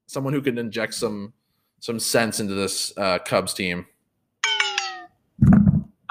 someone 0.07 0.33
who 0.33 0.41
could 0.41 0.57
inject 0.57 0.93
some 0.93 1.33
some 1.79 1.99
sense 1.99 2.39
into 2.39 2.53
this 2.53 2.93
uh 2.97 3.19
cubs 3.19 3.53
team 3.53 3.85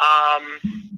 Um, 0.01 0.91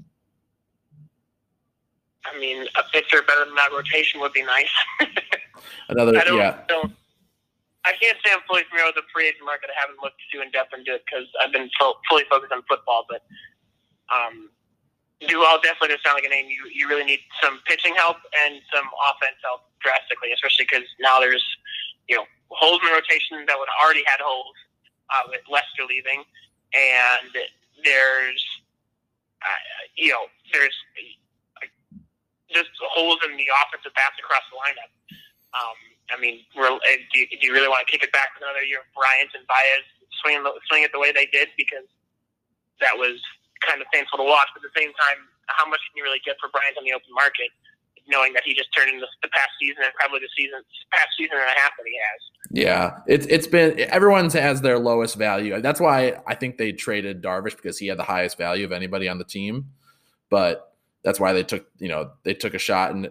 I 2.25 2.39
mean, 2.39 2.63
a 2.63 2.83
pitcher 2.93 3.21
better 3.23 3.45
than 3.45 3.55
that 3.57 3.71
rotation 3.77 4.21
would 4.21 4.33
be 4.33 4.45
nice. 4.45 4.71
another 5.89 6.17
I 6.17 6.25
don't, 6.25 6.39
yeah 6.39 6.59
don't. 6.69 6.93
I 7.85 7.93
can't 7.99 8.19
say 8.23 8.31
I'm 8.31 8.47
fully 8.47 8.63
familiar 8.71 8.95
with 8.95 9.03
the 9.03 9.09
free 9.11 9.27
agent 9.27 9.43
market. 9.43 9.71
I 9.75 9.79
haven't 9.83 9.99
looked 9.99 10.23
too 10.31 10.39
in 10.39 10.55
depth 10.55 10.71
into 10.71 10.95
it 10.95 11.03
because 11.03 11.27
I've 11.43 11.51
been 11.51 11.67
full, 11.75 11.99
fully 12.07 12.23
focused 12.31 12.55
on 12.55 12.63
football. 12.71 13.07
But 13.11 13.27
um, 14.07 14.51
Duvall 15.27 15.59
definitely 15.63 15.95
does 15.95 16.03
sound 16.07 16.19
like 16.19 16.27
a 16.27 16.31
name. 16.31 16.47
You 16.47 16.71
you 16.71 16.87
really 16.87 17.07
need 17.07 17.23
some 17.43 17.59
pitching 17.67 17.95
help 17.99 18.23
and 18.47 18.63
some 18.71 18.87
offense 19.03 19.39
help 19.43 19.67
drastically, 19.83 20.31
especially 20.31 20.67
because 20.71 20.87
now 21.03 21.19
there's 21.19 21.43
you 22.07 22.15
know 22.15 22.27
holes 22.55 22.79
in 22.83 22.91
the 22.91 22.95
rotation 22.95 23.43
that 23.47 23.59
would 23.59 23.71
already 23.83 24.07
had 24.07 24.23
holes 24.23 24.55
uh, 25.11 25.27
with 25.27 25.43
Lester 25.51 25.83
leaving, 25.87 26.23
and 26.75 27.35
there's 27.83 28.43
uh, 29.43 29.63
you 29.99 30.15
know 30.15 30.31
there's 30.55 30.75
uh, 31.59 31.67
just 32.51 32.71
holes 32.95 33.19
in 33.27 33.35
the 33.35 33.47
offensive 33.67 33.95
bats 33.99 34.19
across 34.23 34.47
the 34.55 34.59
lineup. 34.59 34.91
Um, 35.53 35.79
I 36.11 36.19
mean, 36.19 36.43
uh, 36.59 36.79
do, 37.13 37.15
you, 37.21 37.27
do 37.31 37.43
you 37.47 37.53
really 37.55 37.71
want 37.71 37.87
to 37.87 37.91
kick 37.91 38.03
it 38.03 38.13
back 38.13 38.35
another 38.37 38.67
year 38.67 38.83
of 38.83 38.89
Bryant 38.93 39.31
and 39.37 39.47
Baez 39.47 39.87
swinging 40.21 40.45
swinging 40.69 40.91
it 40.91 40.93
the 40.93 41.01
way 41.01 41.15
they 41.15 41.31
did? 41.31 41.49
Because 41.57 41.87
that 42.83 42.99
was 42.99 43.23
kind 43.63 43.79
of 43.81 43.87
painful 43.95 44.19
to 44.19 44.27
watch. 44.27 44.51
But 44.53 44.67
at 44.67 44.75
the 44.75 44.77
same 44.77 44.93
time, 44.93 45.31
how 45.49 45.65
much 45.71 45.81
can 45.89 45.95
you 46.01 46.05
really 46.05 46.21
get 46.27 46.37
for 46.43 46.51
Bryant 46.51 46.77
on 46.77 46.85
the 46.85 46.93
open 46.93 47.15
market, 47.15 47.49
knowing 48.11 48.35
that 48.35 48.43
he 48.45 48.53
just 48.53 48.75
turned 48.75 48.91
in 48.91 48.99
the, 48.99 49.09
the 49.23 49.31
past 49.31 49.55
season 49.57 49.87
and 49.87 49.95
probably 49.95 50.21
the 50.21 50.33
season 50.37 50.61
past 50.91 51.15
season 51.17 51.39
and 51.39 51.49
a 51.49 51.59
half 51.61 51.73
that 51.79 51.87
he 51.87 51.97
has? 51.97 52.21
yeah 52.53 52.99
it's 53.07 53.27
it's 53.27 53.47
been 53.47 53.79
everyone's 53.91 54.35
has 54.35 54.61
their 54.61 54.79
lowest 54.79 55.17
value 55.17 55.61
that's 55.61 55.81
why 55.81 56.15
i 56.27 56.35
think 56.35 56.59
they 56.59 56.71
traded 56.71 57.23
darvish 57.23 57.57
because 57.57 57.79
he 57.79 57.87
had 57.87 57.99
the 57.99 58.05
highest 58.05 58.37
value 58.37 58.65
of 58.65 58.73
anybody 58.73 59.09
on 59.09 59.19
the 59.19 59.25
team 59.25 59.67
but 60.29 60.75
that's 61.03 61.19
why 61.19 61.33
they 61.33 61.43
took 61.43 61.67
you 61.79 61.89
know 61.89 62.11
they 62.25 62.35
took 62.35 62.55
a 62.55 62.59
shot 62.59 62.95
and 62.95 63.11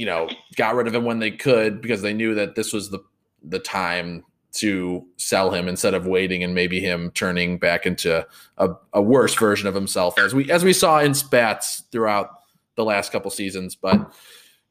you 0.00 0.06
know 0.06 0.30
got 0.56 0.74
rid 0.74 0.86
of 0.86 0.94
him 0.94 1.04
when 1.04 1.18
they 1.18 1.30
could 1.30 1.82
because 1.82 2.00
they 2.00 2.14
knew 2.14 2.34
that 2.34 2.54
this 2.54 2.72
was 2.72 2.88
the 2.88 3.00
the 3.42 3.58
time 3.58 4.24
to 4.52 5.06
sell 5.18 5.50
him 5.50 5.68
instead 5.68 5.92
of 5.92 6.06
waiting 6.06 6.42
and 6.42 6.54
maybe 6.54 6.80
him 6.80 7.10
turning 7.10 7.58
back 7.58 7.84
into 7.84 8.26
a, 8.56 8.68
a 8.94 9.02
worse 9.02 9.34
version 9.34 9.68
of 9.68 9.74
himself 9.74 10.18
as 10.18 10.34
we 10.34 10.50
as 10.50 10.64
we 10.64 10.72
saw 10.72 11.00
in 11.00 11.12
spats 11.12 11.82
throughout 11.92 12.30
the 12.76 12.84
last 12.84 13.12
couple 13.12 13.30
seasons. 13.30 13.74
But 13.74 14.10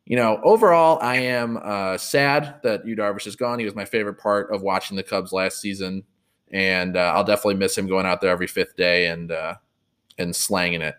you 0.05 0.15
know 0.15 0.41
overall 0.43 0.97
i 1.03 1.17
am 1.17 1.59
uh, 1.61 1.95
sad 1.95 2.55
that 2.63 2.87
Yu 2.87 2.95
darvish 2.95 3.27
is 3.27 3.35
gone. 3.35 3.59
He 3.59 3.65
was 3.65 3.75
my 3.75 3.85
favorite 3.85 4.17
part 4.17 4.51
of 4.51 4.63
watching 4.63 4.97
the 4.97 5.03
cubs 5.03 5.31
last 5.31 5.61
season. 5.61 6.03
And 6.51 6.97
uh, 6.97 7.13
i'll 7.15 7.23
definitely 7.23 7.55
miss 7.55 7.77
him 7.77 7.85
going 7.85 8.07
out 8.07 8.19
there 8.19 8.31
every 8.31 8.47
fifth 8.47 8.75
day 8.75 9.05
and 9.05 9.31
uh, 9.31 9.53
and 10.17 10.35
slanging 10.35 10.81
it. 10.81 10.95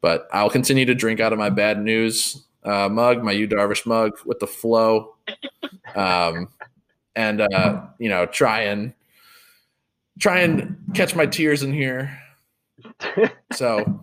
But 0.00 0.26
i'll 0.32 0.50
continue 0.50 0.86
to 0.86 0.94
drink 0.96 1.20
out 1.20 1.32
of 1.32 1.38
my 1.38 1.50
bad 1.50 1.80
news 1.80 2.44
uh, 2.64 2.88
mug 2.88 3.22
my 3.22 3.32
Yu 3.32 3.46
darvish 3.46 3.86
mug 3.86 4.12
with 4.24 4.38
the 4.38 4.46
flow 4.46 5.16
um, 5.94 6.48
and 7.14 7.40
uh, 7.40 7.82
you 7.98 8.08
know 8.08 8.26
try 8.26 8.62
and 8.62 8.94
try 10.18 10.40
and 10.40 10.76
catch 10.94 11.14
my 11.14 11.26
tears 11.26 11.62
in 11.62 11.72
here. 11.72 12.18
So, 13.52 14.00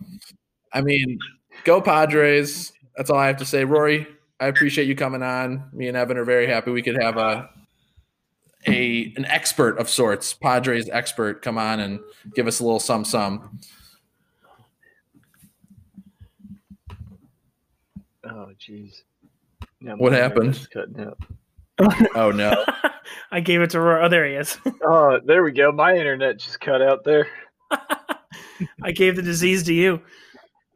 I 0.71 0.79
mean, 0.79 1.19
go 1.65 1.81
Padres. 1.81 2.71
That's 2.95 3.09
all 3.09 3.17
I 3.17 3.27
have 3.27 3.37
to 3.37 3.45
say. 3.45 3.65
Rory, 3.65 4.07
I 4.39 4.47
appreciate 4.47 4.87
you 4.87 4.95
coming 4.95 5.21
on. 5.21 5.69
Me 5.73 5.89
and 5.89 5.97
Evan 5.97 6.17
are 6.17 6.23
very 6.23 6.47
happy 6.47 6.71
we 6.71 6.81
could 6.81 7.01
have 7.01 7.17
a 7.17 7.49
a 8.65 9.13
an 9.17 9.25
expert 9.25 9.77
of 9.77 9.89
sorts, 9.89 10.33
Padres 10.33 10.87
expert, 10.89 11.41
come 11.41 11.57
on 11.57 11.81
and 11.81 11.99
give 12.33 12.47
us 12.47 12.61
a 12.61 12.63
little 12.63 12.79
sum 12.79 13.03
sum. 13.03 13.59
oh, 18.23 18.50
jeez. 18.61 19.01
Now 19.79 19.95
What 19.95 20.13
happened? 20.13 20.67
Cutting 20.73 20.99
out. 21.01 21.17
Oh 22.15 22.29
no. 22.31 22.63
I 23.31 23.39
gave 23.39 23.61
it 23.61 23.71
to 23.71 23.79
Roy. 23.79 24.05
Oh, 24.05 24.09
there 24.09 24.27
he 24.27 24.35
is. 24.35 24.57
Oh, 24.85 25.19
there 25.25 25.43
we 25.43 25.51
go. 25.51 25.71
My 25.71 25.95
internet 25.95 26.37
just 26.37 26.59
cut 26.59 26.81
out 26.81 27.03
there. 27.03 27.27
I 28.83 28.91
gave 28.91 29.15
the 29.15 29.21
disease 29.21 29.63
to 29.63 29.73
you. 29.73 30.01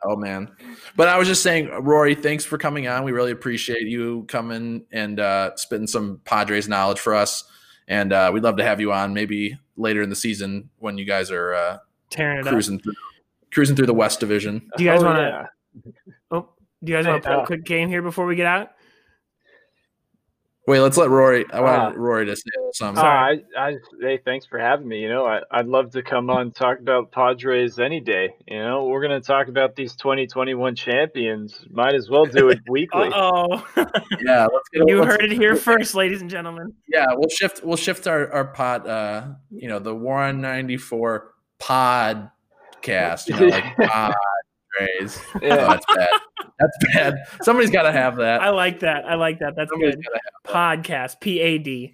Oh 0.04 0.16
man. 0.16 0.50
But 0.96 1.08
I 1.08 1.18
was 1.18 1.28
just 1.28 1.44
saying, 1.44 1.70
Rory, 1.82 2.16
thanks 2.16 2.46
for 2.46 2.58
coming 2.58 2.88
on. 2.88 3.04
We 3.04 3.12
really 3.12 3.32
appreciate 3.32 3.84
you 3.88 4.26
coming 4.28 4.86
and 4.92 5.20
uh, 5.20 5.56
spitting 5.56 5.88
some 5.88 6.22
Padres 6.26 6.68
knowledge 6.68 7.00
for 7.00 7.14
us. 7.14 7.44
And 7.88 8.12
uh, 8.14 8.32
we'd 8.34 8.44
love 8.44 8.58
to 8.58 8.64
have 8.64 8.80
you 8.82 8.92
on 8.92 9.14
maybe 9.14 9.58
later 9.78 10.02
in 10.02 10.10
the 10.10 10.16
season 10.16 10.70
when 10.80 10.98
you 10.98 11.06
guys 11.06 11.30
are 11.30 11.54
uh, 11.54 11.78
Tearing 12.10 12.40
it 12.40 12.48
up. 12.48 12.52
cruising 12.54 12.80
through, 12.80 12.94
cruising 13.54 13.76
through 13.76 13.88
the 13.88 13.94
West 13.94 14.20
Division. 14.20 14.68
Do 14.78 14.84
you 14.84 14.90
guys 14.90 15.02
Oh, 15.04 15.06
wanna- 15.06 15.50
yeah. 15.86 15.92
Oh, 16.32 16.50
do 16.86 16.92
you 16.92 16.98
guys 16.98 17.06
want 17.08 17.22
to 17.24 17.28
play 17.28 17.36
Uh, 17.38 17.42
a 17.42 17.46
quick 17.46 17.64
game 17.66 17.90
here 17.90 18.02
before 18.02 18.26
we 18.26 18.36
get 18.36 18.46
out? 18.46 18.70
Wait, 20.68 20.80
let's 20.80 20.98
let 20.98 21.10
Rory. 21.12 21.46
I 21.54 21.62
want 21.62 21.96
Ah. 21.96 22.00
Rory 22.00 22.26
to 22.26 22.36
say 22.36 22.42
something. 22.74 23.04
Oh, 23.04 23.08
I, 23.08 23.36
I, 23.56 23.76
hey, 24.02 24.20
thanks 24.26 24.48
for 24.48 24.58
having 24.58 24.88
me. 24.88 25.00
You 25.00 25.10
know, 25.10 25.24
I, 25.24 25.42
I'd 25.52 25.68
love 25.68 25.92
to 25.92 26.02
come 26.02 26.32
on 26.32 26.42
and 26.42 26.56
talk 26.56 26.80
about 26.80 27.12
Padres 27.12 27.78
any 27.78 28.00
day. 28.00 28.34
You 28.48 28.58
know, 28.64 28.86
we're 28.86 29.06
going 29.08 29.22
to 29.22 29.26
talk 29.26 29.48
about 29.48 29.76
these 29.76 29.96
2021 29.96 30.74
champions. 30.76 31.64
Might 31.70 31.94
as 31.94 32.10
well 32.10 32.26
do 32.26 32.50
it 32.50 32.62
weekly. 32.68 33.10
Uh 33.10 33.12
oh. 33.14 33.68
yeah, 34.26 34.48
let's 34.52 34.70
get. 34.74 34.84
you 34.88 35.02
let's- 35.02 35.12
heard 35.12 35.24
it 35.26 35.34
here 35.34 35.56
first, 35.56 35.94
ladies 35.94 36.22
and 36.22 36.32
gentlemen. 36.32 36.74
Yeah, 36.92 37.06
we'll 37.14 37.30
shift. 37.30 37.64
We'll 37.64 37.78
shift 37.78 38.08
our 38.08 38.32
our 38.34 38.46
pod. 38.46 38.88
Uh, 38.88 39.28
you 39.52 39.68
know, 39.68 39.78
the 39.78 39.94
War 39.94 40.24
on 40.24 40.42
ninety 40.42 40.78
four 40.78 41.32
podcast. 41.60 43.28
You 43.28 43.36
know, 43.40 43.46
like 43.50 43.64
Padres. 43.76 44.16
Oh, 44.80 45.40
Yeah. 45.42 45.56
that's 45.68 45.86
bad. 45.96 46.10
That's 46.60 46.78
bad. 46.94 47.16
Somebody's 47.44 47.72
got 47.72 47.84
to 47.84 47.92
have 47.92 48.16
that. 48.18 48.42
I 48.42 48.50
like 48.50 48.80
that. 48.82 49.06
I 49.06 49.16
like 49.16 49.40
that. 49.40 49.56
That's 49.56 49.70
Somebody's 49.70 49.96
good. 49.96 50.06
got 50.06 50.52
to 50.52 50.54
have. 50.58 50.84
Podcast. 50.86 51.20
P 51.22 51.40
A 51.40 51.58
D. 51.58 51.94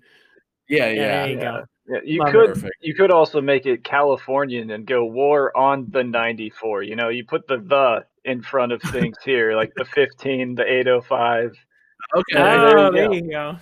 Yeah, 0.70 0.88
Yeah, 0.88 0.92
yeah. 0.92 1.08
there 1.08 1.28
you 1.30 1.36
Yeah. 1.38 1.42
go. 1.42 1.64
Yeah, 1.88 2.00
you 2.06 2.20
Love 2.20 2.32
could 2.32 2.48
Perfect. 2.54 2.74
you 2.82 2.94
could 2.96 3.12
also 3.12 3.42
make 3.42 3.66
it 3.66 3.84
Californian 3.84 4.70
and 4.72 4.86
go 4.86 5.04
war 5.04 5.56
on 5.58 5.88
the 5.90 6.04
94. 6.04 6.84
You 6.84 6.96
know, 6.96 7.10
you 7.10 7.26
put 7.26 7.48
the 7.48 7.58
the 7.58 8.06
in 8.24 8.42
front 8.42 8.72
of 8.72 8.82
things 8.84 9.18
here, 9.26 9.56
like 9.56 9.72
the 9.76 9.84
15, 9.86 10.56
the 10.56 10.64
805. 10.64 11.54
Okay, 12.16 12.24
Oh, 12.38 12.44
there 12.44 12.70
you 12.86 12.92
there 12.92 13.08
go. 13.08 13.14
you 13.14 13.22
go. 13.32 13.56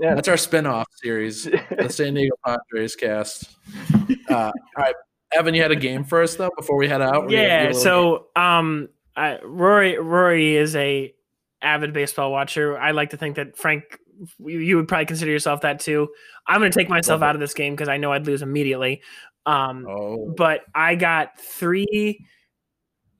Yeah. 0.00 0.14
that's 0.14 0.28
our 0.28 0.36
spin-off 0.36 0.86
series, 1.02 1.44
the 1.44 1.88
San 1.90 2.14
Diego 2.14 2.34
Padres 2.46 2.94
cast. 2.96 3.56
Uh, 4.28 4.34
all 4.34 4.52
right, 4.78 4.94
Evan, 5.36 5.54
you 5.54 5.62
had 5.62 5.70
a 5.72 5.76
game 5.76 6.04
for 6.04 6.22
us 6.22 6.36
though 6.36 6.50
before 6.56 6.76
we 6.76 6.88
head 6.88 7.02
out. 7.02 7.24
We're 7.24 7.30
gonna 7.30 7.30
do 7.30 7.36
a 7.36 7.42
Yeah. 7.42 7.72
So, 7.72 8.26
um, 8.36 8.88
I, 9.16 9.38
Rory 9.42 9.98
Rory 9.98 10.56
is 10.56 10.74
a 10.76 11.14
avid 11.60 11.92
baseball 11.92 12.32
watcher. 12.32 12.78
I 12.78 12.90
like 12.90 13.10
to 13.10 13.16
think 13.16 13.36
that 13.36 13.56
Frank 13.56 13.98
you, 14.38 14.58
you 14.58 14.76
would 14.76 14.88
probably 14.88 15.06
consider 15.06 15.30
yourself 15.30 15.62
that 15.62 15.80
too. 15.80 16.08
I'm 16.46 16.60
going 16.60 16.70
to 16.70 16.78
take 16.78 16.88
myself 16.88 17.22
out 17.22 17.34
of 17.34 17.40
this 17.40 17.54
game 17.54 17.74
because 17.74 17.88
I 17.88 17.96
know 17.96 18.12
I'd 18.12 18.26
lose 18.26 18.42
immediately. 18.42 19.02
Um, 19.46 19.86
Oh, 19.88 20.32
but 20.36 20.62
I 20.74 20.94
got 20.94 21.38
three. 21.38 22.26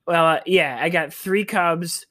Well, 0.05 0.25
uh, 0.25 0.39
yeah, 0.45 0.77
I 0.81 0.89
got 0.89 1.13
three 1.13 1.45
Cubs, 1.45 2.05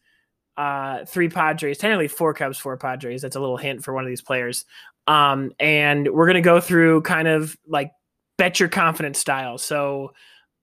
uh, 0.56 1.04
three 1.04 1.28
Padres. 1.28 1.78
Technically, 1.78 2.08
four 2.08 2.34
Cubs, 2.34 2.58
four 2.58 2.76
Padres. 2.76 3.22
That's 3.22 3.36
a 3.36 3.40
little 3.40 3.56
hint 3.56 3.84
for 3.84 3.94
one 3.94 4.04
of 4.04 4.08
these 4.08 4.22
players. 4.22 4.64
Um, 5.06 5.52
and 5.58 6.08
we're 6.12 6.26
gonna 6.26 6.40
go 6.40 6.60
through 6.60 7.02
kind 7.02 7.28
of 7.28 7.56
like 7.66 7.90
bet 8.38 8.60
your 8.60 8.68
confidence 8.68 9.18
style. 9.18 9.58
So, 9.58 10.12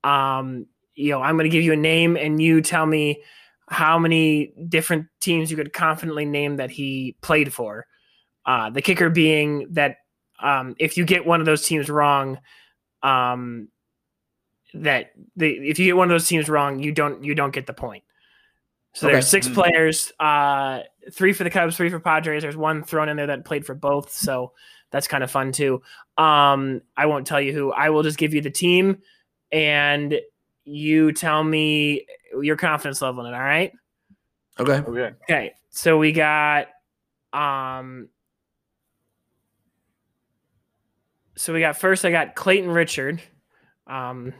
um, 0.04 0.66
you 0.94 1.10
know, 1.10 1.22
I'm 1.22 1.36
gonna 1.36 1.48
give 1.48 1.64
you 1.64 1.72
a 1.72 1.76
name, 1.76 2.16
and 2.16 2.40
you 2.40 2.60
tell 2.60 2.86
me 2.86 3.22
how 3.68 3.98
many 3.98 4.52
different 4.68 5.06
teams 5.20 5.50
you 5.50 5.56
could 5.56 5.72
confidently 5.72 6.24
name 6.24 6.56
that 6.56 6.70
he 6.70 7.16
played 7.22 7.52
for. 7.52 7.86
Uh, 8.44 8.70
the 8.70 8.82
kicker 8.82 9.10
being 9.10 9.66
that 9.70 9.98
um, 10.40 10.74
if 10.78 10.96
you 10.96 11.04
get 11.04 11.24
one 11.24 11.40
of 11.40 11.46
those 11.46 11.66
teams 11.66 11.88
wrong, 11.88 12.38
um, 13.02 13.68
that 14.74 15.12
the 15.36 15.48
if 15.50 15.78
you 15.78 15.84
get 15.84 15.96
one 15.96 16.10
of 16.10 16.14
those 16.14 16.26
teams 16.28 16.48
wrong, 16.48 16.80
you 16.80 16.92
don't 16.92 17.22
you 17.24 17.34
don't 17.34 17.52
get 17.52 17.66
the 17.66 17.72
point. 17.72 18.04
So 18.92 19.06
Okay. 19.06 19.14
there's 19.14 19.28
six 19.28 19.48
Mhm. 19.48 19.54
players, 19.54 20.12
uh, 20.18 20.80
three 21.12 21.32
for 21.32 21.44
the 21.44 21.50
Cubs, 21.50 21.76
three 21.76 21.90
for 21.90 22.00
Padres. 22.00 22.42
There's 22.42 22.56
one 22.56 22.82
thrown 22.82 23.08
in 23.08 23.16
there 23.16 23.28
that 23.28 23.44
played 23.44 23.64
for 23.64 23.74
both, 23.74 24.10
so 24.12 24.52
that's 24.90 25.08
kind 25.08 25.22
of 25.24 25.30
fun 25.30 25.52
too. 25.52 25.82
Um, 26.16 26.82
I 26.96 27.06
won't 27.06 27.26
tell 27.26 27.40
you 27.40 27.52
who. 27.52 27.72
I 27.72 27.90
will 27.90 28.02
just 28.02 28.18
give 28.18 28.34
you 28.34 28.40
the 28.40 28.50
team, 28.50 28.98
and 29.52 30.20
you 30.64 31.12
tell 31.12 31.42
me 31.42 32.06
your 32.40 32.56
confidence 32.56 33.02
level 33.02 33.24
in 33.24 33.32
it. 33.32 33.36
All 33.36 33.42
right. 33.42 33.72
okay. 34.58 34.72
Okay. 34.72 35.14
Okay. 35.24 35.52
So 35.70 35.98
we 35.98 36.12
got 36.12 36.68
um. 37.32 38.08
So 41.36 41.52
we 41.52 41.60
got 41.60 41.78
first. 41.78 42.04
I 42.04 42.10
got 42.10 42.34
Clayton 42.34 42.70
Richard. 42.70 43.22
Um, 43.86 44.34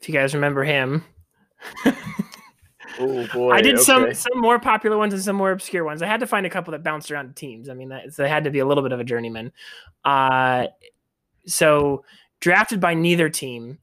if 0.00 0.08
you 0.08 0.14
guys 0.14 0.34
remember 0.34 0.64
him. 0.64 1.04
Oh 2.98 3.26
boy. 3.28 3.52
I 3.52 3.60
did 3.60 3.78
some 3.78 4.04
okay. 4.04 4.14
some 4.14 4.38
more 4.38 4.58
popular 4.58 4.96
ones 4.96 5.12
and 5.12 5.22
some 5.22 5.36
more 5.36 5.50
obscure 5.50 5.84
ones. 5.84 6.02
I 6.02 6.06
had 6.06 6.20
to 6.20 6.26
find 6.26 6.46
a 6.46 6.50
couple 6.50 6.72
that 6.72 6.82
bounced 6.82 7.10
around 7.10 7.36
teams. 7.36 7.68
I 7.68 7.74
mean, 7.74 7.88
that, 7.90 8.12
so 8.12 8.22
they 8.22 8.28
had 8.28 8.44
to 8.44 8.50
be 8.50 8.58
a 8.58 8.66
little 8.66 8.82
bit 8.82 8.92
of 8.92 9.00
a 9.00 9.04
journeyman. 9.04 9.52
Uh, 10.04 10.66
so 11.46 12.04
drafted 12.40 12.80
by 12.80 12.94
neither 12.94 13.28
team. 13.28 13.78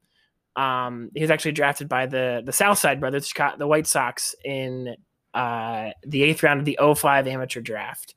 Um, 0.55 1.09
he 1.15 1.21
was 1.21 1.31
actually 1.31 1.53
drafted 1.53 1.89
by 1.89 2.05
the 2.05 2.41
the 2.45 2.53
Southside 2.53 2.99
brothers, 2.99 3.31
the 3.57 3.67
White 3.67 3.87
Sox, 3.87 4.35
in 4.43 4.95
uh, 5.33 5.89
the 6.05 6.23
eighth 6.23 6.43
round 6.43 6.59
of 6.59 6.65
the 6.65 6.77
05 6.95 7.27
amateur 7.27 7.61
draft. 7.61 8.15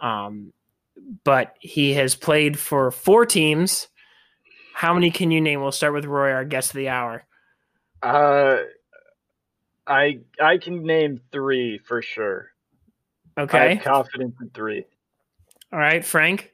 Um, 0.00 0.52
but 1.24 1.54
he 1.60 1.94
has 1.94 2.14
played 2.14 2.58
for 2.58 2.90
four 2.90 3.26
teams. 3.26 3.88
How 4.74 4.94
many 4.94 5.10
can 5.10 5.30
you 5.30 5.40
name? 5.40 5.60
We'll 5.60 5.72
start 5.72 5.92
with 5.92 6.06
Roy, 6.06 6.32
our 6.32 6.44
guest 6.44 6.70
of 6.70 6.76
the 6.76 6.88
hour. 6.88 7.24
Uh, 8.02 8.58
I 9.86 10.20
I 10.40 10.58
can 10.58 10.84
name 10.84 11.20
three 11.32 11.78
for 11.78 12.02
sure. 12.02 12.50
I 13.36 13.42
Okay. 13.42 13.74
have 13.76 13.84
confidence 13.84 14.34
in 14.40 14.50
three. 14.50 14.84
All 15.72 15.78
right, 15.78 16.04
Frank. 16.04 16.52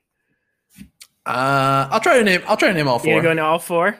Uh, 1.25 1.89
I'll 1.91 2.01
try 2.01 2.19
to 2.19 2.25
name. 2.25 2.43
I'll 2.47 2.57
try 2.57 2.69
to 2.69 2.75
name 2.75 2.87
all 2.89 2.99
four. 2.99 3.09
You 3.09 3.15
four. 3.17 3.23
gonna 3.23 3.43
all 3.43 3.59
four? 3.59 3.99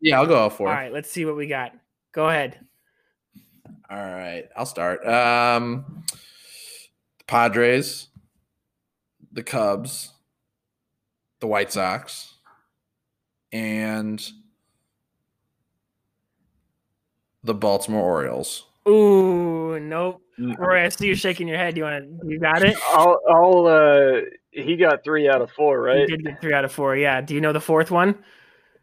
yeah, 0.00 0.18
I'll 0.20 0.26
go 0.26 0.36
all 0.36 0.50
four. 0.50 0.68
All 0.68 0.74
right, 0.74 0.92
let's 0.92 1.10
see 1.10 1.24
what 1.24 1.36
we 1.36 1.46
got. 1.46 1.72
Go 2.12 2.28
ahead. 2.28 2.60
All 3.90 3.96
right, 3.98 4.48
I'll 4.56 4.66
start. 4.66 5.04
Um, 5.06 6.04
the 7.18 7.24
Padres, 7.26 8.08
the 9.32 9.42
Cubs, 9.42 10.12
the 11.40 11.48
White 11.48 11.72
Sox, 11.72 12.34
and 13.52 14.30
the 17.44 17.54
Baltimore 17.54 18.02
Orioles. 18.02 18.66
Ooh, 18.88 19.78
nope. 19.80 20.22
Roy, 20.58 20.84
I 20.84 20.88
see 20.88 21.06
you 21.06 21.14
shaking 21.14 21.46
your 21.48 21.58
head. 21.58 21.76
You 21.76 21.84
want 21.84 22.04
to? 22.22 22.28
You 22.28 22.40
got 22.40 22.62
it. 22.62 22.76
I'll 22.88 23.20
I'll 23.28 23.66
uh 23.66 24.20
he 24.52 24.76
got 24.76 25.04
three 25.04 25.28
out 25.28 25.42
of 25.42 25.50
four, 25.50 25.80
right? 25.80 26.00
He 26.00 26.06
did 26.06 26.24
get 26.24 26.40
three 26.40 26.54
out 26.54 26.64
of 26.64 26.72
four. 26.72 26.96
Yeah. 26.96 27.20
Do 27.20 27.34
you 27.34 27.40
know 27.40 27.52
the 27.52 27.60
fourth 27.60 27.90
one? 27.90 28.16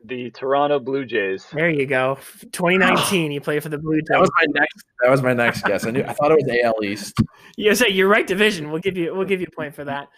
The 0.05 0.29
Toronto 0.31 0.79
Blue 0.79 1.05
Jays. 1.05 1.47
There 1.51 1.69
you 1.69 1.87
go. 1.87 2.17
2019. 2.51 3.31
You 3.31 3.41
played 3.41 3.63
for 3.63 3.69
the 3.69 3.79
Blue 3.79 3.97
That 4.05 4.13
Jays. 4.13 4.19
was 4.21 4.31
my 4.37 4.45
next. 4.59 4.85
That 5.01 5.09
was 5.09 5.21
my 5.23 5.33
next 5.33 5.63
guess. 5.65 5.85
I 5.85 5.91
knew. 5.91 6.03
I 6.03 6.13
thought 6.13 6.31
it 6.31 6.37
was 6.45 6.59
AL 6.63 6.83
East. 6.83 7.15
You 7.59 7.73
say 7.73 7.89
you're 7.89 8.07
right 8.07 8.27
division. 8.27 8.69
We'll 8.69 8.81
give 8.81 8.97
you. 8.97 9.15
We'll 9.15 9.25
give 9.25 9.41
you 9.41 9.47
a 9.51 9.55
point 9.55 9.73
for 9.73 9.83
that. 9.85 10.09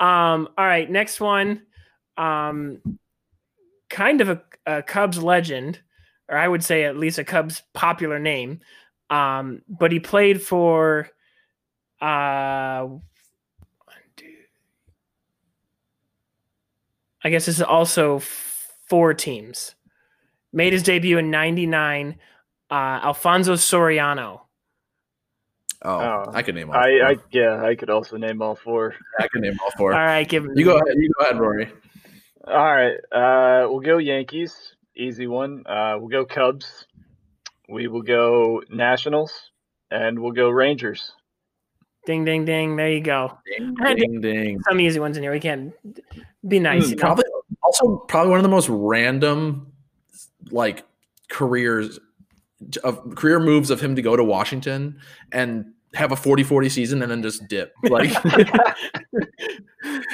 Um. 0.00 0.48
All 0.56 0.64
right. 0.64 0.90
Next 0.90 1.20
one. 1.20 1.62
Um. 2.16 2.80
Kind 3.90 4.22
of 4.22 4.30
a, 4.30 4.42
a 4.64 4.82
Cubs 4.82 5.22
legend, 5.22 5.80
or 6.28 6.36
I 6.36 6.46
would 6.46 6.62
say 6.64 6.84
at 6.84 6.96
least 6.96 7.18
a 7.18 7.24
Cubs 7.24 7.62
popular 7.72 8.18
name. 8.18 8.60
Um. 9.10 9.62
But 9.68 9.92
he 9.92 10.00
played 10.00 10.42
for. 10.42 11.08
Uh. 12.00 12.86
I 17.24 17.30
guess 17.30 17.46
this 17.46 17.56
is 17.56 17.62
also 17.62 18.20
four 18.88 19.12
teams. 19.12 19.74
Made 20.52 20.72
his 20.72 20.82
debut 20.82 21.18
in 21.18 21.30
'99. 21.30 22.16
Uh, 22.70 22.74
Alfonso 22.74 23.54
Soriano. 23.54 24.40
Oh, 25.82 25.90
Oh, 25.90 26.24
I 26.32 26.42
could 26.42 26.54
name 26.54 26.70
all. 26.70 26.76
I, 26.76 26.98
four. 26.98 27.06
I 27.06 27.16
yeah, 27.30 27.62
I 27.62 27.74
could 27.74 27.90
also 27.90 28.16
name 28.16 28.42
all 28.42 28.54
four. 28.54 28.94
I 29.18 29.28
could 29.28 29.42
name 29.42 29.58
all 29.62 29.70
four. 29.76 29.92
All 29.92 29.98
right, 29.98 30.28
give 30.28 30.44
him. 30.44 30.52
You 30.56 30.64
go 30.64 30.76
ahead. 30.76 30.94
You 30.96 31.10
go 31.18 31.24
ahead, 31.24 31.38
Rory. 31.38 31.72
All 32.46 32.54
right. 32.56 32.96
Uh 33.12 33.68
we'll 33.70 33.80
go 33.80 33.98
Yankees. 33.98 34.74
Easy 34.98 35.26
one. 35.26 35.64
Uh 35.66 35.94
we'll 35.98 36.08
go 36.08 36.24
Cubs. 36.24 36.86
We 37.68 37.86
will 37.86 38.02
go 38.02 38.62
Nationals 38.68 39.32
and 39.90 40.18
we'll 40.18 40.32
go 40.32 40.50
Rangers. 40.50 41.12
Ding, 42.06 42.24
ding, 42.24 42.44
ding. 42.44 42.74
There 42.76 42.90
you 42.90 43.00
go. 43.00 43.38
Ding, 43.46 43.76
I 43.80 43.88
had 43.88 43.98
to- 43.98 44.06
ding, 44.06 44.20
ding. 44.20 44.60
Some 44.68 44.80
easy 44.80 44.98
ones 44.98 45.16
in 45.16 45.22
here. 45.22 45.32
We 45.32 45.40
can 45.40 45.72
be 46.46 46.58
nice. 46.58 46.90
Hmm. 46.90 46.98
Probably 46.98 47.24
also 47.62 47.96
probably 48.08 48.30
one 48.30 48.38
of 48.38 48.42
the 48.42 48.48
most 48.48 48.68
random 48.68 49.72
like 50.50 50.84
careers 51.28 52.00
of 52.82 53.14
career 53.14 53.38
moves 53.38 53.70
of 53.70 53.80
him 53.80 53.94
to 53.94 54.02
go 54.02 54.16
to 54.16 54.24
Washington 54.24 54.98
and 55.30 55.74
have 55.94 56.12
a 56.12 56.16
40-40 56.16 56.70
season 56.70 57.02
and 57.02 57.10
then 57.10 57.22
just 57.22 57.48
dip. 57.48 57.72
Like 57.84 58.10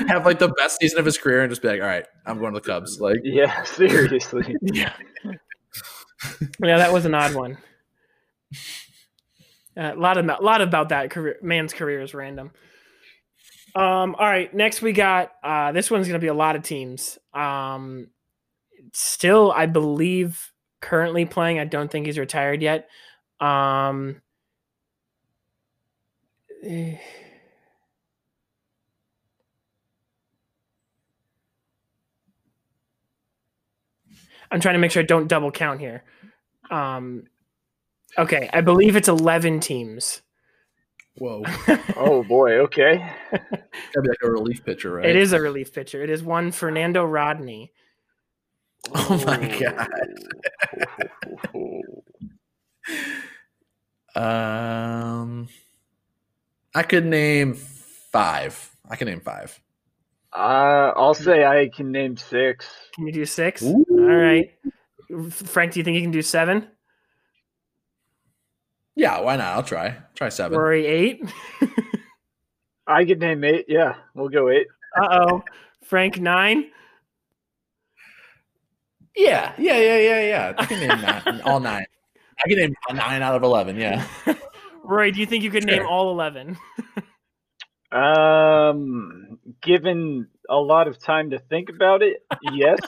have 0.09 0.25
like 0.25 0.39
the 0.39 0.53
best 0.57 0.79
season 0.81 0.99
of 0.99 1.05
his 1.05 1.19
career 1.19 1.43
and 1.43 1.51
just 1.51 1.63
be 1.63 1.69
like, 1.69 1.81
all 1.81 1.87
right, 1.87 2.07
I'm 2.27 2.39
going 2.39 2.55
to 2.55 2.61
the 2.61 2.67
Cubs. 2.67 3.01
Like 3.01 3.19
Yeah, 3.25 3.63
seriously. 3.65 4.57
Yeah. 4.63 4.93
yeah, 6.63 6.79
that 6.79 6.93
was 6.93 7.05
an 7.05 7.15
odd 7.15 7.35
one. 7.35 7.59
Uh, 9.77 9.93
a 9.95 9.97
lot 9.97 10.17
of 10.17 10.29
a 10.29 10.39
lot 10.41 10.61
about 10.61 10.91
that 10.91 11.11
career 11.11 11.37
man's 11.43 11.73
career 11.73 12.01
is 12.01 12.15
random. 12.15 12.53
Um, 13.75 14.15
all 14.15 14.27
right, 14.27 14.55
next 14.55 14.83
we 14.83 14.93
got 14.93 15.33
uh, 15.43 15.73
this 15.73 15.91
one's 15.91 16.07
going 16.07 16.21
to 16.21 16.25
be 16.25 16.29
a 16.29 16.35
lot 16.35 16.55
of 16.55 16.63
teams. 16.63 17.19
Um, 17.33 18.09
still, 18.93 19.51
I 19.51 19.67
believe 19.67 20.53
currently 20.81 21.25
playing. 21.25 21.59
I 21.59 21.65
don't 21.65 21.91
think 21.91 22.07
he's 22.07 22.19
retired 22.19 22.63
yet. 22.63 22.89
Um, 23.41 24.23
eh. 26.65 26.97
I'm 34.51 34.61
trying 34.61 34.75
to 34.75 34.79
make 34.79 34.91
sure 34.91 35.03
I 35.03 35.07
don't 35.07 35.27
double 35.27 35.51
count 35.51 35.81
here. 35.81 36.05
Um, 36.71 37.25
okay, 38.17 38.49
I 38.53 38.61
believe 38.61 38.95
it's 38.97 39.09
11 39.09 39.61
teams. 39.61 40.23
whoa. 41.17 41.43
oh 41.97 42.23
boy, 42.23 42.59
okay. 42.61 42.99
Gotta 43.33 44.03
be 44.03 44.09
like 44.09 44.19
a 44.23 44.31
relief 44.31 44.65
pitcher, 44.65 44.93
right? 44.93 45.07
It 45.07 45.17
is 45.17 45.33
a 45.33 45.41
relief 45.41 45.73
pitcher. 45.73 46.03
It 46.03 46.11
is 46.11 46.23
one 46.23 46.53
Fernando 46.53 47.05
Rodney. 47.05 47.73
Oh 48.95 49.23
my 49.27 49.59
god. 49.59 49.89
Um 54.17 55.49
I 56.75 56.83
could 56.83 57.07
name 57.07 57.55
five. 57.55 58.71
I 58.89 58.97
can 58.97 59.07
name 59.07 59.21
five. 59.21 59.59
Uh, 60.33 60.93
I'll 60.97 61.15
say 61.15 61.45
I 61.45 61.69
can 61.69 61.93
name 61.93 62.17
six. 62.17 62.67
Can 62.95 63.07
you 63.07 63.13
do 63.13 63.25
six? 63.25 63.63
Ooh. 63.63 63.85
All 63.91 63.97
right. 63.99 64.51
Frank, 65.31 65.73
do 65.73 65.81
you 65.81 65.85
think 65.85 65.95
you 65.95 66.03
can 66.03 66.11
do 66.11 66.23
seven? 66.23 66.67
Yeah, 68.97 69.21
why 69.21 69.37
not? 69.37 69.55
I'll 69.55 69.63
try. 69.63 69.97
Try 70.15 70.29
seven. 70.29 70.59
Rory, 70.59 70.87
eight? 70.87 71.23
I 72.87 73.05
could 73.05 73.21
name 73.21 73.45
eight. 73.45 73.67
Yeah, 73.69 73.95
we'll 74.15 74.29
go 74.29 74.51
eight. 74.51 74.67
Uh 74.97 75.09
oh. 75.11 75.45
Frank, 75.85 76.21
nine? 76.21 76.71
Yeah, 79.17 79.53
yeah, 79.59 79.79
yeah, 79.79 79.99
yeah, 79.99 80.21
yeah. 80.21 80.53
I 80.59 80.67
can 80.67 80.81
name 80.81 81.01
nine, 81.01 81.41
all 81.45 81.61
nine. 81.61 81.87
I 82.45 82.49
can 82.49 82.59
name 82.59 82.75
nine 82.93 83.23
out 83.23 83.37
of 83.37 83.45
eleven. 83.45 83.77
Yeah. 83.77 84.05
Rory, 84.85 85.11
do 85.11 85.21
you 85.21 85.27
think 85.27 85.43
you 85.43 85.51
could 85.51 85.65
name 85.65 85.87
all 85.87 86.11
11? 86.11 86.57
Um, 87.93 89.39
given 89.63 90.27
a 90.51 90.57
lot 90.57 90.89
of 90.89 90.99
time 90.99 91.31
to 91.31 91.39
think 91.39 91.69
about 91.69 92.03
it, 92.03 92.27
yes. 92.53 92.81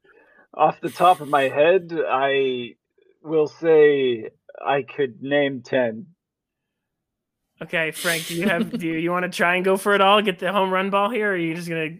Off 0.54 0.80
the 0.80 0.88
top 0.88 1.20
of 1.20 1.28
my 1.28 1.42
head, 1.42 1.92
I 1.94 2.76
will 3.22 3.48
say 3.48 4.30
I 4.64 4.80
could 4.82 5.22
name 5.22 5.60
10. 5.60 6.06
Okay, 7.62 7.90
Frank, 7.90 8.26
do 8.28 8.34
you 8.34 8.48
have 8.48 8.78
do 8.78 8.86
you, 8.86 8.94
you 8.94 9.10
want 9.10 9.24
to 9.24 9.28
try 9.28 9.56
and 9.56 9.64
go 9.64 9.76
for 9.76 9.94
it 9.94 10.00
all? 10.00 10.22
Get 10.22 10.38
the 10.38 10.50
home 10.50 10.70
run 10.70 10.88
ball 10.88 11.10
here, 11.10 11.30
or 11.30 11.32
are 11.32 11.36
you 11.36 11.54
just 11.54 11.68
gonna? 11.68 11.96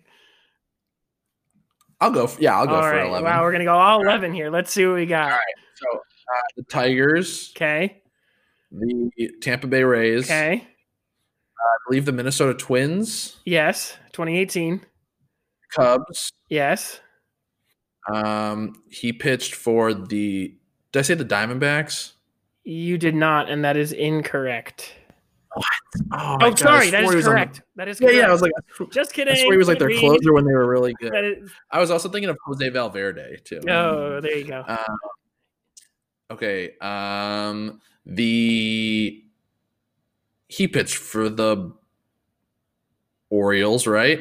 I'll 2.01 2.11
go. 2.11 2.26
For, 2.26 2.40
yeah, 2.40 2.59
I'll 2.59 2.66
go 2.66 2.76
all 2.76 2.82
for 2.82 2.90
right, 2.90 3.07
eleven. 3.07 3.24
wow, 3.24 3.42
we're 3.42 3.53
gonna 3.53 3.64
go 3.64 3.74
all 3.76 4.03
eleven 4.03 4.32
here. 4.32 4.51
Let's 4.51 4.70
see 4.70 4.86
what 4.86 4.97
we 4.97 5.07
got. 5.07 5.24
All 5.24 5.30
right. 5.30 5.55
So 5.74 5.99
uh, 5.99 6.42
the 6.57 6.62
Tigers, 6.64 7.53
Okay, 7.57 8.03
the 8.70 9.30
Tampa 9.40 9.66
Bay 9.66 9.82
Rays, 9.84 10.24
okay, 10.26 10.62
I 10.62 11.76
believe 11.88 12.04
the 12.04 12.12
Minnesota 12.12 12.54
Twins, 12.54 13.36
yes, 13.44 13.96
2018, 14.12 14.84
Cubs. 15.74 16.30
yes, 16.48 17.00
Um, 18.12 18.82
he 18.90 19.12
pitched 19.12 19.54
for 19.54 19.92
the. 19.94 20.56
Did 20.92 20.98
I 21.00 21.02
say 21.02 21.14
the 21.14 21.24
Diamondbacks? 21.24 22.12
you 22.68 22.98
did 22.98 23.14
not, 23.14 23.48
and 23.48 23.64
that 23.64 23.76
is 23.76 23.92
incorrect. 23.92 24.92
Oh, 25.56 25.60
Oh, 26.12 26.36
I 26.40 26.54
sorry, 26.54 26.90
that 26.90 27.04
is 27.04 27.14
was 27.14 27.24
the- 27.24 27.30
correct. 27.30 27.62
That 27.76 27.86
is 27.88 28.00
yeah, 28.00 28.08
correct. 28.08 28.18
yeah. 28.18 28.28
I 28.28 28.32
was 28.32 28.42
like, 28.42 28.52
just 28.90 29.12
kidding. 29.12 29.32
I 29.32 29.36
swear 29.36 29.52
he 29.52 29.56
was 29.58 29.68
like 29.68 29.78
their 29.78 29.96
closer 29.96 30.32
when 30.32 30.44
they 30.44 30.52
were 30.52 30.68
really 30.68 30.92
good. 31.00 31.14
Is, 31.44 31.50
I 31.70 31.78
was 31.78 31.90
also 31.92 32.08
thinking 32.08 32.28
of 32.28 32.36
Jose 32.44 32.68
Valverde 32.68 33.36
too. 33.44 33.60
oh, 33.68 34.20
there 34.20 34.36
you 34.36 34.44
go. 34.44 34.60
Uh, 34.66 34.84
okay. 36.32 36.72
Um, 36.80 37.80
the 38.07 39.22
he 40.48 40.68
pitched 40.68 40.96
for 40.96 41.28
the 41.28 41.72
Orioles, 43.30 43.86
right? 43.86 44.20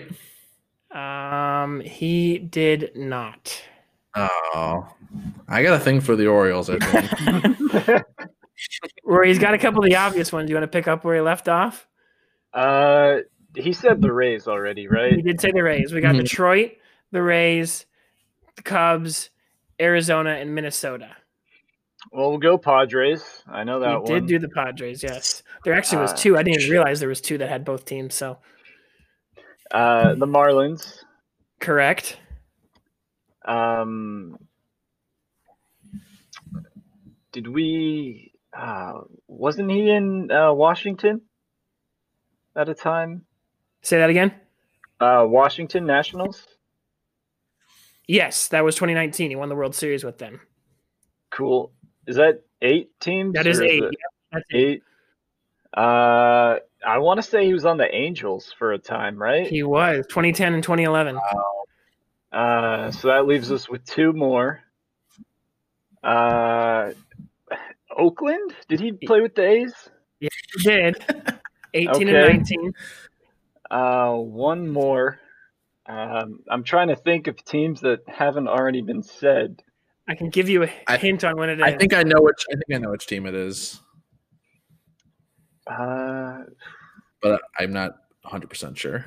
Um, 0.92 1.82
he 1.82 2.40
did 2.40 2.92
not. 2.96 3.62
Oh, 4.16 4.88
I 5.48 5.62
got 5.62 5.80
a 5.80 5.80
thing 5.80 6.02
for 6.02 6.16
the 6.16 6.28
Orioles. 6.28 6.70
I 6.70 6.80
think. 6.80 8.04
Rory, 9.04 9.28
he's 9.28 9.40
got 9.40 9.54
a 9.54 9.58
couple 9.58 9.84
of 9.84 9.90
the 9.90 9.98
obvious 9.98 10.32
ones. 10.32 10.48
Do 10.48 10.52
you 10.54 10.56
want 10.60 10.72
to 10.72 10.76
pick 10.76 10.88
up 10.88 11.04
where 11.04 11.16
he 11.16 11.22
left 11.22 11.48
off? 11.48 11.88
Uh, 12.54 13.18
he 13.56 13.74
said 13.74 14.02
the 14.02 14.12
Rays 14.12 14.48
already, 14.48 14.88
right? 14.88 15.14
He 15.14 15.22
did 15.22 15.40
say 15.40 15.52
the 15.52 15.62
Rays. 15.62 15.94
We 15.94 16.02
got 16.02 16.16
Mhm. 16.16 16.22
Detroit, 16.22 16.72
the 17.12 17.22
Rays, 17.22 17.86
the 18.56 18.64
Cubs, 18.64 19.30
Arizona, 19.80 20.32
and 20.32 20.56
Minnesota. 20.56 21.18
Well, 22.12 22.30
we'll 22.30 22.40
go 22.40 22.58
Padres. 22.58 23.44
I 23.48 23.64
know 23.64 23.80
that 23.80 23.90
He 23.90 23.96
one. 23.98 24.06
did 24.06 24.28
do 24.28 24.40
the 24.40 24.50
Padres, 24.50 25.04
yes. 25.04 25.44
There 25.64 25.74
actually 25.74 26.02
was 26.02 26.14
Uh, 26.14 26.18
two. 26.18 26.38
I 26.38 26.44
didn't 26.44 26.62
even 26.62 26.72
realize 26.72 27.00
there 27.00 27.10
was 27.10 27.22
two 27.22 27.38
that 27.40 27.50
had 27.50 27.66
both 27.66 27.86
teams. 27.86 28.14
So 28.16 28.38
uh, 29.72 30.14
the 30.16 30.26
Marlins. 30.28 31.04
correct. 31.60 32.18
Um, 33.46 34.38
did 37.32 37.48
we? 37.48 38.32
Uh, 38.58 39.02
wasn't 39.28 39.70
he 39.70 39.90
in 39.90 40.32
uh, 40.32 40.54
Washington 40.54 41.22
at 42.56 42.70
a 42.70 42.74
time? 42.74 43.26
Say 43.82 43.98
that 43.98 44.10
again. 44.10 44.34
Uh, 45.00 45.26
Washington 45.28 45.86
Nationals. 45.86 46.48
Yes, 48.08 48.48
that 48.50 48.64
was 48.64 48.76
2019. 48.76 49.32
He 49.32 49.36
won 49.36 49.50
the 49.50 49.56
World 49.56 49.76
Series 49.76 50.04
with 50.04 50.20
them. 50.20 50.40
Cool. 51.32 51.74
Is 52.08 52.18
that 52.18 52.44
eight 52.62 52.92
teams? 53.00 53.34
That 53.34 53.48
is 53.48 53.62
eight. 53.62 53.84
Yep, 53.84 53.92
that's 54.32 54.46
eight. 54.52 54.58
Eight. 54.58 54.84
Uh, 55.76 56.60
I 56.86 57.00
want 57.00 57.18
to 57.18 57.24
say 57.24 57.46
he 57.46 57.54
was 57.54 57.66
on 57.66 57.78
the 57.78 57.94
Angels 57.94 58.54
for 58.58 58.72
a 58.74 58.78
time, 58.78 59.22
right? 59.22 59.48
He 59.48 59.64
was 59.64 60.06
2010 60.08 60.54
and 60.54 60.64
2011. 60.64 61.20
Uh, 62.32 62.92
so 62.92 63.08
that 63.10 63.26
leaves 63.26 63.52
us 63.52 63.68
with 63.68 63.84
two 63.86 64.14
more. 64.14 64.62
Uh, 66.04 66.92
Oakland? 67.96 68.54
Did 68.68 68.80
he 68.80 68.92
play 68.92 69.22
with 69.22 69.36
the 69.36 69.44
A's? 69.44 69.74
Yeah, 70.20 70.30
he 70.54 70.64
did 70.64 71.06
18 71.74 72.10
and 72.10 72.38
19. 72.38 72.74
Uh, 73.70 74.14
one 74.14 74.70
more. 74.70 75.20
Um, 75.88 76.40
I'm 76.50 76.64
trying 76.64 76.90
to 76.90 76.96
think 76.96 77.28
of 77.28 77.44
teams 77.44 77.82
that 77.82 78.02
haven't 78.08 78.48
already 78.48 78.82
been 78.82 79.04
said. 79.04 79.62
I 80.08 80.16
can 80.16 80.30
give 80.30 80.50
you 80.50 80.64
a 80.64 80.70
I- 80.88 80.98
hint 80.98 81.24
on 81.24 81.38
when 81.38 81.50
it 81.50 81.60
is. 81.60 81.64
I 81.66 81.76
think 81.78 81.94
I 81.94 82.04
know 82.04 82.22
which. 82.22 82.46
I 82.52 82.56
think 82.56 82.76
I 82.76 82.78
know 82.78 82.92
which 82.92 83.08
team 83.08 83.26
it 83.26 83.34
is, 83.34 83.80
Uh, 85.68 86.44
but 87.22 87.42
I'm 87.58 87.74
not 87.74 87.92
100 88.22 88.50
percent 88.50 88.78
sure. 88.78 89.06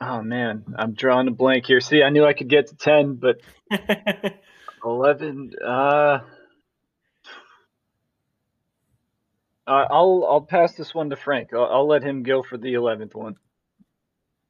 oh 0.00 0.22
man, 0.22 0.64
I'm 0.76 0.94
drawing 0.94 1.28
a 1.28 1.32
blank 1.32 1.66
here. 1.66 1.80
See, 1.80 2.02
I 2.02 2.10
knew 2.10 2.24
I 2.24 2.32
could 2.32 2.48
get 2.48 2.68
to 2.68 2.76
ten, 2.76 3.14
but 3.14 3.40
eleven. 4.84 5.52
Uh, 5.64 6.20
uh, 9.66 9.86
I'll 9.90 10.26
I'll 10.28 10.40
pass 10.40 10.74
this 10.74 10.94
one 10.94 11.10
to 11.10 11.16
Frank. 11.16 11.50
I'll, 11.52 11.64
I'll 11.66 11.86
let 11.88 12.02
him 12.02 12.22
go 12.22 12.42
for 12.42 12.56
the 12.58 12.74
eleventh 12.74 13.14
one. 13.14 13.36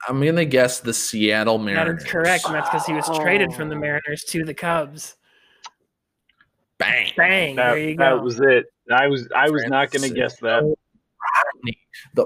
I'm 0.07 0.22
gonna 0.24 0.44
guess 0.44 0.80
the 0.80 0.94
Seattle 0.94 1.59
Mariners. 1.59 2.03
That 2.03 2.07
is 2.07 2.12
correct, 2.12 2.44
and 2.46 2.55
that's 2.55 2.68
because 2.68 2.86
he 2.86 2.92
was 2.92 3.07
traded 3.18 3.53
from 3.55 3.68
the 3.68 3.76
Mariners 3.76 4.22
to 4.28 4.44
the 4.44 4.55
Cubs. 4.55 5.16
Bang. 6.78 7.12
Bang! 7.16 7.57
That, 7.57 7.70
there 7.74 7.78
you 7.78 7.96
that 7.96 8.22
was 8.22 8.38
it. 8.38 8.66
I 8.92 9.09
was 9.09 9.28
I 9.34 9.51
was 9.51 9.64
not 9.66 9.90
going 9.90 10.09
to 10.09 10.14
guess 10.14 10.36
that. 10.40 10.62
The, 12.14 12.24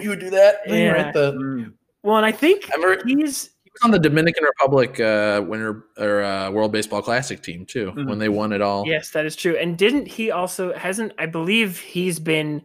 you 0.00 0.08
would 0.10 0.18
do 0.20 0.30
that 0.30 0.64
thing, 0.66 0.84
Yeah. 0.84 0.90
right? 1.02 1.14
The, 1.14 1.32
Mm. 1.32 1.72
well, 2.02 2.16
and 2.16 2.26
I 2.26 2.32
think 2.32 2.68
I 2.72 2.74
remember 2.76 3.04
he 3.06 3.14
he's 3.14 3.50
was 3.64 3.80
on 3.84 3.90
the 3.92 3.98
Dominican 3.98 4.42
Republic 4.44 4.98
uh, 4.98 5.42
Winter 5.46 5.84
or 5.96 6.22
uh, 6.22 6.50
World 6.50 6.72
Baseball 6.72 7.02
Classic 7.02 7.40
team 7.40 7.64
too 7.64 7.92
Mhm. 7.92 8.08
when 8.08 8.18
they 8.18 8.28
won 8.28 8.52
it 8.52 8.60
all. 8.60 8.84
yes, 8.86 9.10
that 9.10 9.24
is 9.24 9.36
true. 9.36 9.56
And 9.56 9.78
didn't 9.78 10.06
he 10.08 10.30
also 10.32 10.74
hasn't? 10.74 11.12
I 11.18 11.26
believe 11.26 11.78
he's 11.78 12.18
been 12.18 12.62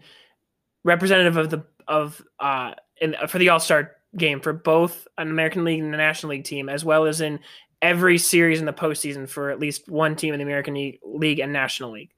representative 0.84 1.38
of 1.38 1.50
the 1.52 1.64
of 1.88 2.22
uh 2.40 2.74
in 3.02 3.16
for 3.28 3.38
the 3.38 3.50
All 3.50 3.60
Star 3.60 3.92
game 4.18 4.40
for 4.40 4.54
both 4.54 5.08
an 5.18 5.30
American 5.30 5.64
League 5.64 5.82
and 5.82 5.94
the 5.94 5.98
National 5.98 6.32
League 6.32 6.44
team, 6.44 6.70
as 6.70 6.86
well 6.86 7.06
as 7.06 7.22
in 7.22 7.40
every 7.82 8.18
series 8.18 8.60
in 8.60 8.66
the 8.66 8.74
postseason 8.74 9.28
for 9.28 9.50
at 9.50 9.60
least 9.60 9.90
one 9.90 10.16
team 10.16 10.34
in 10.34 10.40
the 10.40 10.46
American 10.46 10.74
League 11.04 11.40
and 11.40 11.52
National 11.52 11.92
League. 11.92 12.12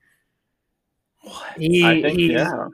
He, 1.58 1.84
I 1.84 2.02
think 2.02 2.20
he's, 2.20 2.32
yeah. 2.32 2.68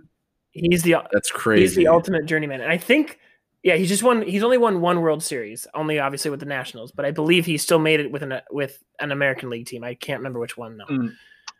he's 0.51 0.83
the 0.83 0.97
That's 1.11 1.31
crazy. 1.31 1.61
He's 1.61 1.75
the 1.75 1.87
ultimate 1.87 2.25
journeyman. 2.25 2.59
And 2.61 2.71
I 2.71 2.77
think, 2.77 3.17
yeah, 3.63 3.75
he's 3.75 3.87
just 3.87 4.03
won. 4.03 4.21
He's 4.23 4.43
only 4.43 4.57
won 4.57 4.81
one 4.81 4.99
World 5.01 5.23
Series, 5.23 5.67
only 5.73 5.99
obviously 5.99 6.31
with 6.31 6.41
the 6.41 6.45
Nationals. 6.45 6.91
But 6.91 7.05
I 7.05 7.11
believe 7.11 7.45
he 7.45 7.57
still 7.57 7.79
made 7.79 8.01
it 8.01 8.11
with 8.11 8.23
an 8.23 8.41
with 8.51 8.83
an 8.99 9.11
American 9.11 9.49
League 9.49 9.67
team. 9.67 9.83
I 9.85 9.93
can't 9.93 10.19
remember 10.19 10.39
which 10.39 10.57
one 10.57 10.77
though. 10.77 10.93
Mm. 10.93 11.13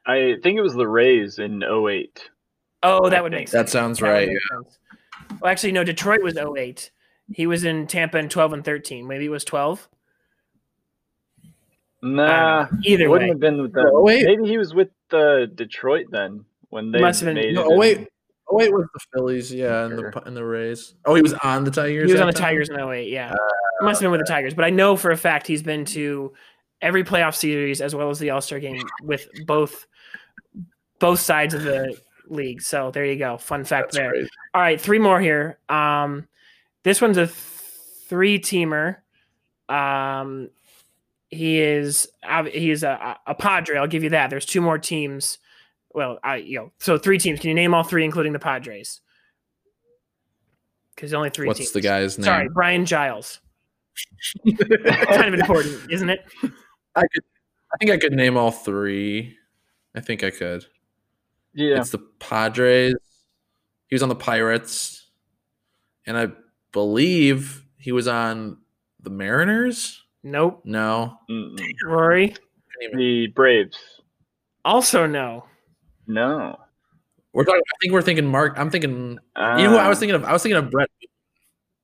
I 0.05 0.36
think 0.43 0.57
it 0.57 0.62
was 0.62 0.74
the 0.74 0.88
Rays 0.88 1.39
in 1.39 1.64
08. 1.64 2.30
Oh, 2.84 3.09
that 3.09 3.20
I 3.20 3.22
would 3.22 3.32
think 3.32 3.41
make 3.41 3.47
sense. 3.47 3.51
That 3.51 3.70
sounds 3.70 3.99
That 3.99 4.09
right. 4.09 4.28
make 4.28 4.38
sense. 4.51 4.80
Well, 5.39 5.51
actually, 5.51 5.72
no. 5.72 5.84
Detroit 5.84 6.24
was 6.24 6.38
08. 6.38 6.91
He 7.34 7.47
was 7.47 7.63
in 7.63 7.88
Tampa 7.88 8.17
in 8.17 8.29
12 8.29 8.53
and 8.53 8.65
13. 8.65 9.07
Maybe 9.07 9.25
it 9.25 9.29
was 9.29 9.43
12. 9.45 9.88
Nah, 12.03 12.67
Either 12.84 13.09
wouldn't 13.09 13.29
way, 13.29 13.34
have 13.34 13.39
been 13.39 13.61
with 13.61 13.73
them. 13.73 13.86
Oh, 13.91 14.01
wait. 14.01 14.25
Maybe 14.25 14.47
he 14.47 14.57
was 14.57 14.73
with 14.73 14.89
uh, 15.11 15.45
Detroit 15.45 16.07
then 16.09 16.45
when 16.69 16.91
they 16.91 16.99
Must 16.99 17.21
have 17.21 17.27
been- 17.27 17.36
made 17.36 17.53
No, 17.53 17.61
it. 17.63 17.67
oh 17.73 17.77
wait, 17.77 18.07
oh 18.49 18.55
wait, 18.55 18.73
was 18.73 18.88
the 18.93 18.99
Phillies? 19.13 19.53
Yeah, 19.53 19.86
and 19.86 19.97
the 19.99 20.23
and 20.25 20.36
the 20.36 20.43
Rays. 20.43 20.95
Oh, 21.05 21.13
he 21.13 21.21
was 21.21 21.34
on 21.43 21.63
the 21.63 21.69
Tigers. 21.69 22.07
he 22.07 22.13
was 22.13 22.21
on 22.21 22.27
the 22.27 22.34
time? 22.34 22.49
Tigers 22.49 22.69
in 22.69 22.79
08. 22.79 23.07
Yeah, 23.09 23.36
must 23.82 24.01
have 24.01 24.05
been 24.05 24.11
with 24.11 24.21
the 24.21 24.32
Tigers. 24.32 24.55
But 24.55 24.65
I 24.65 24.71
know 24.71 24.95
for 24.95 25.11
a 25.11 25.17
fact 25.17 25.45
he's 25.45 25.61
been 25.61 25.86
to 25.86 26.34
every 26.82 27.03
playoff 27.03 27.36
series 27.36 27.82
as 27.82 27.93
well 27.93 28.09
as 28.09 28.17
the 28.17 28.32
All 28.32 28.41
Star 28.41 28.59
game 28.59 28.82
with 29.03 29.27
both 29.45 29.86
both 30.97 31.19
sides 31.19 31.53
of 31.53 31.61
the 31.63 31.95
league. 32.29 32.63
So 32.63 32.89
there 32.89 33.05
you 33.05 33.17
go. 33.17 33.38
Fun 33.38 33.63
fact 33.63 33.89
That's 33.91 33.97
there. 33.97 34.09
crazy. 34.09 34.29
All 34.55 34.61
right, 34.61 34.82
three 34.82 34.97
more 34.99 35.21
here. 35.21 35.59
Um, 35.69 36.27
this 36.84 37.01
one's 37.01 37.17
a 37.17 37.27
three 37.27 38.39
teamer. 38.39 38.97
Um, 39.69 40.49
he 41.29 41.59
is 41.59 42.09
ob- 42.27 42.47
he 42.47 42.71
is 42.71 42.84
a, 42.84 43.17
a 43.25 43.34
Padre. 43.34 43.77
I'll 43.77 43.88
give 43.88 44.03
you 44.03 44.09
that. 44.09 44.29
There's 44.29 44.45
two 44.45 44.61
more 44.61 44.77
teams. 44.77 45.39
Well, 45.93 46.19
I 46.23 46.38
you 46.38 46.59
know 46.59 46.71
so 46.79 46.97
three 46.97 47.17
teams. 47.17 47.39
Can 47.39 47.49
you 47.49 47.55
name 47.55 47.73
all 47.73 47.84
three, 47.84 48.03
including 48.03 48.34
the 48.34 48.39
Padres? 48.39 49.01
Because 50.95 51.13
only 51.13 51.29
three. 51.29 51.47
What's 51.47 51.59
teams. 51.59 51.71
the 51.71 51.82
guy's 51.82 52.17
name? 52.17 52.25
Sorry, 52.25 52.49
Brian 52.49 52.86
Giles. 52.86 53.39
kind 54.45 55.34
of 55.34 55.39
important, 55.39 55.89
isn't 55.89 56.09
it? 56.09 56.25
I 56.95 57.01
could. 57.01 57.23
I 57.73 57.77
think 57.79 57.91
I 57.91 57.97
could 57.97 58.13
name 58.13 58.36
all 58.36 58.51
three. 58.51 59.38
I 59.95 60.01
think 60.01 60.23
I 60.23 60.32
could. 60.32 60.65
Yeah. 61.53 61.79
It's 61.79 61.89
the 61.89 61.99
Padres. 62.19 62.95
He 63.88 63.95
was 63.95 64.03
on 64.03 64.09
the 64.09 64.15
Pirates, 64.15 65.07
and 66.05 66.17
I 66.17 66.27
believe 66.72 67.65
he 67.78 67.91
was 67.91 68.07
on 68.07 68.57
the 69.01 69.09
Mariners. 69.09 70.03
Nope. 70.24 70.61
No, 70.65 71.17
Mm-mm. 71.30 71.57
Rory. 71.86 72.36
The 72.93 73.28
Braves. 73.28 73.78
Also 74.65 75.05
no. 75.05 75.45
No. 76.07 76.57
We're 77.34 77.45
talking. 77.45 77.61
I 77.61 77.76
think 77.82 77.93
we're 77.93 78.01
thinking 78.01 78.26
Mark. 78.26 78.53
I'm 78.57 78.69
thinking. 78.69 78.91
you 78.91 79.17
know 79.63 79.69
who 79.69 79.76
I 79.78 79.88
was 79.88 79.99
thinking 79.99 80.15
of? 80.15 80.24
I 80.24 80.34
was 80.34 80.43
thinking 80.43 80.57
of 80.57 80.69
Brett 80.69 80.89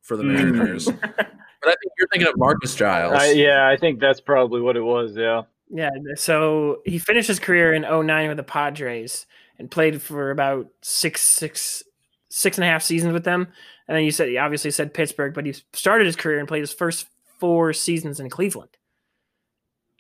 for 0.04 0.18
the 0.18 0.24
Mm. 0.24 0.54
Mariners, 0.54 0.86
but 1.02 1.04
I 1.04 1.76
think 1.76 1.92
you're 1.98 2.08
thinking 2.12 2.28
of 2.28 2.36
Marcus 2.38 2.76
Giles. 2.76 3.14
I, 3.14 3.32
yeah, 3.32 3.68
I 3.68 3.78
think 3.78 4.00
that's 4.00 4.22
probably 4.22 4.62
what 4.62 4.76
it 4.78 4.82
was. 4.82 5.16
Yeah. 5.16 5.44
Yeah, 5.70 5.90
so 6.16 6.82
he 6.86 6.98
finished 6.98 7.28
his 7.28 7.40
career 7.40 7.74
in 7.74 7.82
09 7.82 8.30
with 8.30 8.38
the 8.38 8.44
Padres 8.44 9.26
and 9.60 9.70
played 9.70 10.02
for 10.02 10.32
about 10.32 10.68
six, 10.82 11.20
six, 11.22 11.84
six 12.30 12.58
and 12.58 12.64
a 12.64 12.68
half 12.68 12.84
seasons 12.84 13.12
with 13.12 13.26
them. 13.26 13.50
And 13.88 13.96
then 13.98 14.04
you 14.04 14.12
said 14.12 14.28
he 14.28 14.38
obviously 14.38 14.72
said 14.72 14.94
Pittsburgh, 14.94 15.34
but 15.34 15.46
he 15.46 15.54
started 15.74 16.06
his 16.06 16.16
career 16.16 16.40
and 16.40 16.48
played 16.48 16.62
his 16.62 16.74
first 16.74 17.08
four 17.40 17.72
seasons 17.74 18.20
in 18.20 18.30
Cleveland 18.30 18.70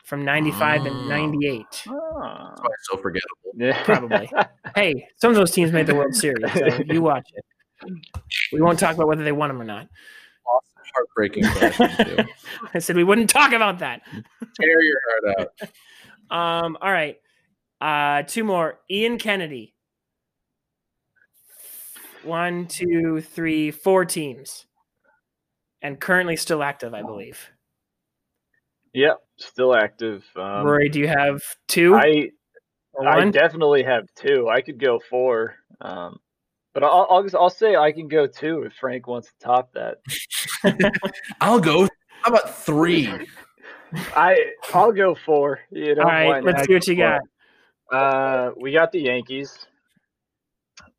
from 0.03 0.25
95 0.25 0.85
and 0.85 0.95
Oh. 0.95 1.07
98. 1.07 1.65
Ah. 1.87 2.49
That's 2.49 2.61
why 2.61 2.67
it's 2.73 2.87
so 2.91 2.97
forgettable. 2.97 3.51
Yeah. 3.55 3.83
Probably. 3.85 4.29
Hey, 4.75 5.07
some 5.15 5.29
of 5.31 5.35
those 5.35 5.51
teams 5.51 5.71
made 5.71 5.87
the 5.87 5.95
World 5.95 6.15
Series. 6.15 6.51
So 6.53 6.65
you 6.87 7.01
watch 7.01 7.27
it. 7.33 7.93
We 8.51 8.61
won't 8.61 8.79
talk 8.79 8.95
about 8.95 9.07
whether 9.07 9.23
they 9.23 9.31
won 9.31 9.49
them 9.49 9.61
or 9.61 9.65
not. 9.65 9.87
Heartbreaking 10.95 11.43
question 11.43 11.89
too. 12.05 12.23
I 12.73 12.79
said 12.79 12.95
we 12.95 13.03
wouldn't 13.03 13.29
talk 13.29 13.51
about 13.53 13.79
that. 13.79 14.01
Tear 14.59 14.81
your 14.81 14.99
heart 15.25 15.49
out. 16.31 16.65
Um, 16.65 16.77
all 16.81 16.91
right. 16.91 17.17
Uh, 17.79 18.23
two 18.23 18.43
more. 18.43 18.79
Ian 18.89 19.19
Kennedy. 19.19 19.75
One, 22.23 22.67
two, 22.67 23.21
three, 23.21 23.71
four 23.71 24.05
teams. 24.05 24.65
And 25.81 25.99
currently 25.99 26.35
still 26.35 26.63
active, 26.63 26.93
I 26.93 27.01
believe. 27.03 27.49
Yep. 28.93 29.17
Still 29.37 29.75
active. 29.75 30.25
Um, 30.35 30.65
Rory, 30.65 30.89
do 30.89 30.99
you 30.99 31.07
have 31.07 31.41
two 31.67 31.95
I 31.95 32.31
or 32.97 33.07
I 33.07 33.29
definitely 33.29 33.83
have 33.83 34.07
two. 34.15 34.49
I 34.49 34.61
could 34.61 34.79
go 34.79 34.99
four. 34.99 35.55
Um, 35.79 36.19
but 36.73 36.83
I'll 36.83 37.07
I'll, 37.09 37.23
just, 37.23 37.35
I'll 37.35 37.49
say 37.49 37.75
I 37.75 37.91
can 37.91 38.07
go 38.07 38.25
two 38.25 38.63
if 38.63 38.73
Frank 38.73 39.07
wants 39.07 39.27
to 39.27 39.33
top 39.45 39.71
that. 39.73 39.97
I'll 41.41 41.59
go. 41.59 41.87
How 42.23 42.31
about 42.31 42.55
three? 42.55 43.09
I 44.15 44.51
I'll 44.73 44.91
go 44.91 45.15
four. 45.15 45.59
You 45.71 45.95
know, 45.95 46.03
All 46.03 46.09
right, 46.09 46.43
let's 46.43 46.65
see 46.65 46.73
what 46.73 46.87
you 46.87 46.95
got. 46.95 47.21
Uh, 47.91 48.51
we 48.59 48.73
got 48.73 48.91
the 48.91 48.99
Yankees. 48.99 49.65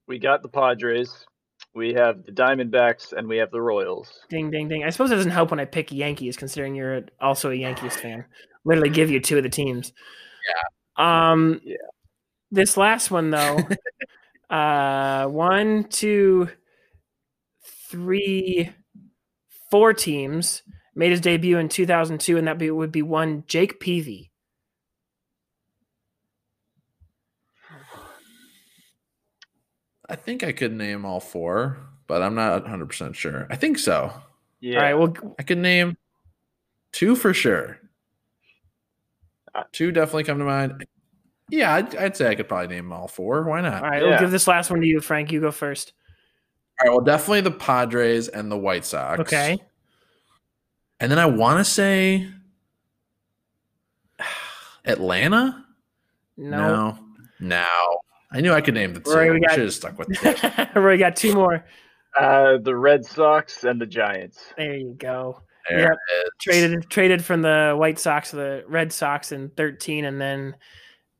We 0.08 0.18
got 0.18 0.42
the 0.42 0.48
Padres. 0.48 1.26
We 1.74 1.92
have 1.94 2.24
the 2.24 2.32
Diamondbacks, 2.32 3.12
and 3.12 3.28
we 3.28 3.36
have 3.36 3.50
the 3.50 3.60
Royals. 3.60 4.10
Ding, 4.30 4.50
ding, 4.50 4.68
ding. 4.68 4.82
I 4.82 4.90
suppose 4.90 5.10
it 5.10 5.16
doesn't 5.16 5.30
help 5.30 5.50
when 5.50 5.60
I 5.60 5.66
pick 5.66 5.92
Yankees, 5.92 6.36
considering 6.36 6.74
you're 6.74 7.02
also 7.20 7.50
a 7.50 7.54
Yankees 7.54 7.94
fan. 7.94 8.24
Literally 8.64 8.90
give 8.90 9.10
you 9.10 9.20
two 9.20 9.36
of 9.36 9.42
the 9.42 9.48
teams. 9.48 9.92
Yeah. 10.48 11.30
Um. 11.30 11.60
Yeah. 11.62 11.76
This 12.50 12.78
last 12.78 13.10
one 13.10 13.30
though, 13.30 13.58
uh, 14.50 15.26
one, 15.26 15.84
two, 15.84 16.48
three, 17.90 18.70
four 19.70 19.92
teams 19.92 20.62
made 20.94 21.10
his 21.10 21.20
debut 21.20 21.58
in 21.58 21.68
2002, 21.68 22.38
and 22.38 22.48
that 22.48 22.58
be, 22.58 22.70
would 22.70 22.92
be 22.92 23.02
one 23.02 23.44
Jake 23.46 23.78
Peavy. 23.78 24.27
I 30.08 30.16
think 30.16 30.42
I 30.42 30.52
could 30.52 30.72
name 30.72 31.04
all 31.04 31.20
four, 31.20 31.78
but 32.06 32.22
I'm 32.22 32.34
not 32.34 32.62
100 32.62 32.86
percent 32.86 33.16
sure. 33.16 33.46
I 33.50 33.56
think 33.56 33.78
so. 33.78 34.12
Yeah. 34.60 34.76
All 34.76 34.82
right. 34.82 34.94
Well, 34.94 35.34
I 35.38 35.42
could 35.42 35.58
name 35.58 35.96
two 36.92 37.14
for 37.14 37.34
sure. 37.34 37.78
Uh, 39.54 39.64
Two 39.72 39.92
definitely 39.92 40.24
come 40.24 40.38
to 40.38 40.44
mind. 40.44 40.86
Yeah, 41.50 41.74
I'd, 41.74 41.96
I'd 41.96 42.16
say 42.16 42.28
I 42.28 42.34
could 42.34 42.48
probably 42.48 42.68
name 42.68 42.92
all 42.92 43.08
four. 43.08 43.42
Why 43.44 43.60
not? 43.60 43.82
all 43.82 43.90
right. 43.90 44.02
We'll 44.02 44.18
give 44.18 44.30
this 44.30 44.46
last 44.46 44.70
one 44.70 44.80
to 44.80 44.86
you, 44.86 45.00
Frank. 45.00 45.32
You 45.32 45.40
go 45.40 45.50
first. 45.50 45.92
All 46.80 46.88
right, 46.88 46.96
well, 46.96 47.04
definitely 47.04 47.40
the 47.40 47.50
Padres 47.50 48.28
and 48.28 48.52
the 48.52 48.58
White 48.58 48.84
Sox. 48.84 49.20
Okay. 49.20 49.58
And 51.00 51.10
then 51.10 51.18
I 51.18 51.26
want 51.26 51.58
to 51.58 51.64
say 51.64 52.28
Atlanta. 54.84 55.64
No. 56.36 56.58
no, 56.58 56.98
no. 57.40 57.66
I 58.30 58.40
knew 58.40 58.52
I 58.52 58.60
could 58.60 58.74
name 58.74 58.94
the 58.94 59.00
two. 59.00 59.10
Rory, 59.14 59.30
we 59.30 59.40
got- 59.40 59.52
Should 59.52 59.64
have 59.64 59.74
stuck 59.74 59.98
with 59.98 60.08
it. 60.10 60.68
Roy 60.76 60.98
got 60.98 61.16
two 61.16 61.34
more. 61.34 61.64
Uh, 62.18 62.58
the 62.62 62.74
Red 62.76 63.04
Sox 63.04 63.64
and 63.64 63.80
the 63.80 63.86
Giants. 63.86 64.38
There 64.56 64.74
you 64.76 64.94
go. 64.98 65.42
There 65.68 65.80
Yep. 65.80 65.98
traded 66.40 66.90
traded 66.90 67.24
from 67.24 67.42
the 67.42 67.74
White 67.78 67.98
Sox 67.98 68.30
to 68.30 68.36
the 68.36 68.64
Red 68.66 68.92
Sox 68.92 69.32
in 69.32 69.50
13, 69.50 70.04
and 70.06 70.18
then 70.20 70.56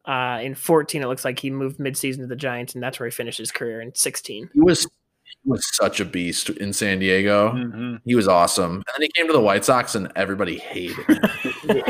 uh, 0.07 0.41
in 0.43 0.55
14, 0.55 1.03
it 1.03 1.07
looks 1.07 1.25
like 1.25 1.39
he 1.39 1.51
moved 1.51 1.79
midseason 1.79 2.19
to 2.21 2.27
the 2.27 2.35
Giants, 2.37 2.73
and 2.75 2.83
that's 2.83 2.99
where 2.99 3.07
he 3.07 3.11
finished 3.11 3.37
his 3.39 3.51
career 3.53 3.81
in 3.83 3.95
16. 3.95 4.51
He 4.55 4.61
was 4.61 4.85
he 4.85 5.51
was 5.51 5.63
such 5.77 6.01
a 6.01 6.05
beast 6.07 6.49
in 6.49 6.73
San 6.73 6.99
Diego. 6.99 7.51
Mm-hmm. 7.53 7.97
He 8.07 8.15
was 8.15 8.27
awesome. 8.27 8.77
And 8.77 8.85
then 8.97 9.03
he 9.03 9.09
came 9.15 9.27
to 9.27 9.33
the 9.35 9.41
White 9.41 9.67
Sox 9.67 9.95
and 9.95 10.11
everybody 10.17 10.57
hated 10.59 10.97
him. 11.05 11.21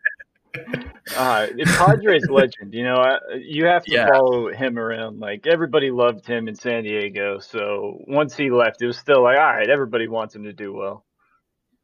Uh, 1.16 1.46
Padres 1.76 2.24
legend, 2.30 2.72
you 2.72 2.84
know, 2.84 2.94
I, 2.96 3.18
you 3.38 3.66
have 3.66 3.84
to 3.84 3.92
Yeah. 3.92 4.08
follow 4.08 4.48
him 4.52 4.78
around. 4.78 5.20
Like 5.20 5.46
everybody 5.46 5.90
loved 5.90 6.26
him 6.26 6.48
in 6.48 6.54
San 6.54 6.84
Diego, 6.84 7.38
so 7.40 7.98
once 8.06 8.34
he 8.36 8.50
left, 8.50 8.80
it 8.82 8.86
was 8.86 8.96
still 8.98 9.22
like, 9.22 9.36
all 9.38 9.44
right, 9.44 9.68
everybody 9.68 10.08
wants 10.08 10.34
him 10.34 10.44
to 10.44 10.52
do 10.52 10.72
well. 10.72 11.04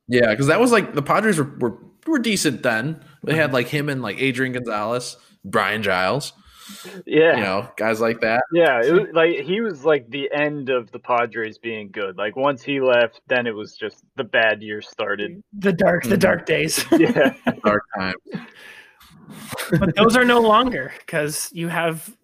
yeah, 0.08 0.30
because 0.30 0.46
that 0.48 0.60
was 0.60 0.72
like 0.72 0.94
the 0.94 1.02
Padres 1.02 1.38
were, 1.38 1.50
were 1.58 1.78
were 2.06 2.18
decent 2.18 2.62
then. 2.62 3.04
They 3.22 3.34
had 3.36 3.52
like 3.52 3.68
him 3.68 3.88
and 3.88 4.00
like 4.02 4.20
Adrian 4.20 4.52
Gonzalez, 4.52 5.16
Brian 5.44 5.82
Giles, 5.82 6.32
Yeah, 7.06 7.36
you 7.36 7.42
know, 7.42 7.68
guys 7.76 8.00
like 8.00 8.20
that. 8.20 8.42
yeah, 8.52 8.82
it 8.82 8.92
was 8.92 9.08
like 9.12 9.40
he 9.40 9.60
was 9.60 9.84
like 9.84 10.08
the 10.10 10.30
end 10.32 10.70
of 10.70 10.90
the 10.90 10.98
Padres 10.98 11.58
being 11.58 11.90
good. 11.90 12.16
Like 12.16 12.36
once 12.36 12.62
he 12.62 12.80
left, 12.80 13.20
then 13.28 13.46
it 13.46 13.54
was 13.54 13.76
just 13.76 14.04
the 14.16 14.24
bad 14.24 14.62
years 14.62 14.88
started. 14.88 15.42
The 15.58 15.72
dark, 15.72 16.04
the 16.04 16.10
mm-hmm. 16.10 16.18
dark 16.18 16.46
days. 16.46 16.84
Yeah, 17.00 17.34
Dark 17.64 17.82
time. 17.98 18.14
but 19.78 19.96
those 19.96 20.16
are 20.16 20.24
no 20.24 20.40
longer 20.40 20.92
because 20.98 21.48
you 21.52 21.68
have 21.68 22.14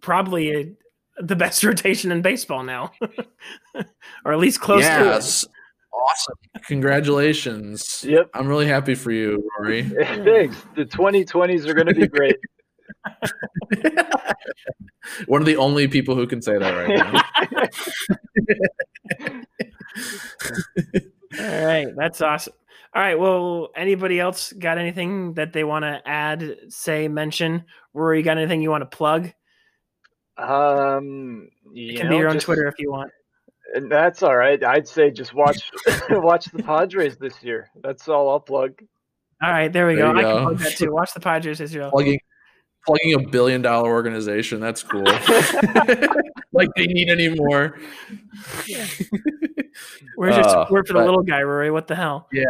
probably 0.00 0.56
a, 0.56 1.22
the 1.22 1.36
best 1.36 1.62
rotation 1.62 2.10
in 2.10 2.20
baseball 2.20 2.64
now, 2.64 2.90
or 4.24 4.32
at 4.32 4.38
least 4.38 4.60
close 4.60 4.82
to 4.82 5.00
it. 5.00 5.04
yes. 5.04 5.46
Awesome. 5.94 6.34
Congratulations. 6.66 8.04
yep. 8.06 8.28
I'm 8.34 8.48
really 8.48 8.66
happy 8.66 8.96
for 8.96 9.12
you, 9.12 9.48
Rory. 9.58 9.82
Thanks. 9.82 10.56
The 10.74 10.84
2020s 10.84 11.66
are 11.68 11.74
going 11.74 11.86
to 11.86 11.94
be 11.94 12.08
great. 12.08 12.36
One 15.26 15.40
of 15.42 15.46
the 15.46 15.56
only 15.56 15.88
people 15.88 16.14
who 16.14 16.26
can 16.26 16.40
say 16.42 16.58
that 16.58 16.72
right 16.72 16.88
now. 16.88 17.12
All 21.40 21.66
right, 21.66 21.88
that's 21.96 22.20
awesome. 22.20 22.52
All 22.94 23.02
right, 23.02 23.18
well, 23.18 23.70
anybody 23.76 24.20
else 24.20 24.52
got 24.52 24.78
anything 24.78 25.34
that 25.34 25.52
they 25.52 25.64
want 25.64 25.82
to 25.84 26.00
add, 26.06 26.56
say, 26.68 27.08
mention? 27.08 27.64
Rory, 27.92 28.18
you 28.18 28.24
got 28.24 28.38
anything 28.38 28.62
you 28.62 28.70
want 28.70 28.88
to 28.88 28.96
plug? 28.96 29.32
Um, 30.38 31.48
It 31.74 31.92
you 31.92 31.96
can 31.98 32.06
know, 32.06 32.12
be 32.12 32.18
your 32.18 32.28
own 32.28 32.34
just- 32.34 32.46
Twitter 32.46 32.68
if 32.68 32.74
you 32.78 32.92
want. 32.92 33.10
And 33.74 33.90
that's 33.90 34.22
all 34.22 34.36
right. 34.36 34.62
I'd 34.62 34.86
say 34.86 35.10
just 35.10 35.34
watch 35.34 35.72
watch 36.10 36.44
the 36.52 36.62
Padres 36.62 37.16
this 37.16 37.42
year. 37.42 37.68
That's 37.82 38.08
all 38.08 38.28
I'll 38.30 38.38
plug. 38.38 38.80
All 39.42 39.50
right, 39.50 39.72
there 39.72 39.88
we 39.88 39.96
There 39.96 40.12
go. 40.12 40.12
you 40.12 40.18
I 40.18 40.22
can 40.32 40.42
plug 40.44 40.58
that 40.58 40.76
too. 40.76 40.92
Watch 40.92 41.12
the 41.12 41.18
Padres 41.18 41.58
this 41.58 41.72
year. 41.74 41.88
plugging 41.90 42.20
plugging 42.86 43.14
a 43.14 43.28
billion 43.28 43.62
dollar 43.62 43.90
organization. 43.90 44.60
That's 44.60 44.82
cool. 44.82 45.02
like 46.52 46.68
they 46.76 46.86
need 46.86 47.08
any 47.10 47.28
more. 47.34 47.78
Where's 50.16 50.36
your 50.36 50.44
Uh, 50.46 50.62
support 50.64 50.86
for 50.86 50.92
the 50.94 51.00
but- 51.00 51.04
little 51.06 51.22
guy, 51.22 51.42
Rory? 51.42 51.70
What 51.70 51.86
the 51.86 51.94
hell? 51.96 52.28
Yeah. 52.32 52.44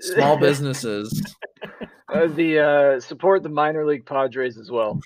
Small 0.00 0.36
businesses. 0.38 1.22
Uh, 2.12 2.26
the 2.28 2.58
uh, 2.60 3.00
support 3.00 3.42
the 3.42 3.48
minor 3.48 3.84
league 3.86 4.04
Padres 4.04 4.58
as 4.58 4.70
well. 4.70 5.00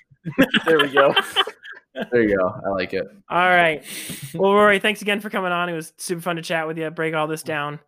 there 0.65 0.77
we 0.79 0.89
go. 0.89 1.15
There 2.11 2.21
you 2.21 2.37
go. 2.37 2.53
I 2.63 2.69
like 2.69 2.93
it. 2.93 3.05
All 3.29 3.49
right. 3.49 3.83
Well, 4.35 4.53
Rory, 4.53 4.79
thanks 4.79 5.01
again 5.01 5.21
for 5.21 5.29
coming 5.31 5.51
on. 5.53 5.69
It 5.69 5.73
was 5.73 5.93
super 5.97 6.21
fun 6.21 6.35
to 6.35 6.41
chat 6.43 6.67
with 6.67 6.77
you, 6.77 6.91
break 6.91 7.15
all 7.15 7.25
this 7.25 7.41
down. 7.41 7.79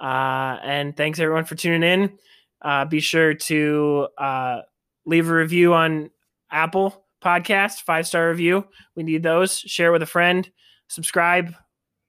Uh, 0.00 0.56
and 0.62 0.96
thanks 0.96 1.18
everyone 1.18 1.44
for 1.44 1.56
tuning 1.56 1.82
in. 1.82 2.18
Uh, 2.62 2.84
be 2.86 3.00
sure 3.00 3.34
to 3.34 4.06
uh, 4.16 4.60
leave 5.04 5.28
a 5.28 5.34
review 5.34 5.74
on 5.74 6.10
Apple 6.50 7.04
Podcast, 7.22 7.82
five 7.82 8.06
star 8.06 8.28
review. 8.28 8.66
We 8.96 9.02
need 9.02 9.22
those. 9.22 9.58
Share 9.58 9.92
with 9.92 10.02
a 10.02 10.06
friend. 10.06 10.48
Subscribe. 10.88 11.54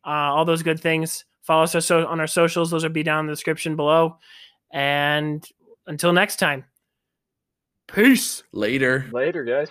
Uh, 0.05 0.09
all 0.09 0.45
those 0.45 0.63
good 0.63 0.79
things. 0.79 1.25
Follow 1.43 1.63
us 1.63 1.91
on 1.91 2.19
our 2.19 2.27
socials. 2.27 2.71
Those 2.71 2.83
will 2.83 2.89
be 2.89 3.03
down 3.03 3.21
in 3.21 3.27
the 3.27 3.33
description 3.33 3.75
below. 3.75 4.17
And 4.71 5.45
until 5.87 6.13
next 6.13 6.37
time, 6.37 6.65
peace. 7.87 8.43
Later. 8.51 9.05
Later, 9.11 9.43
guys. 9.43 9.69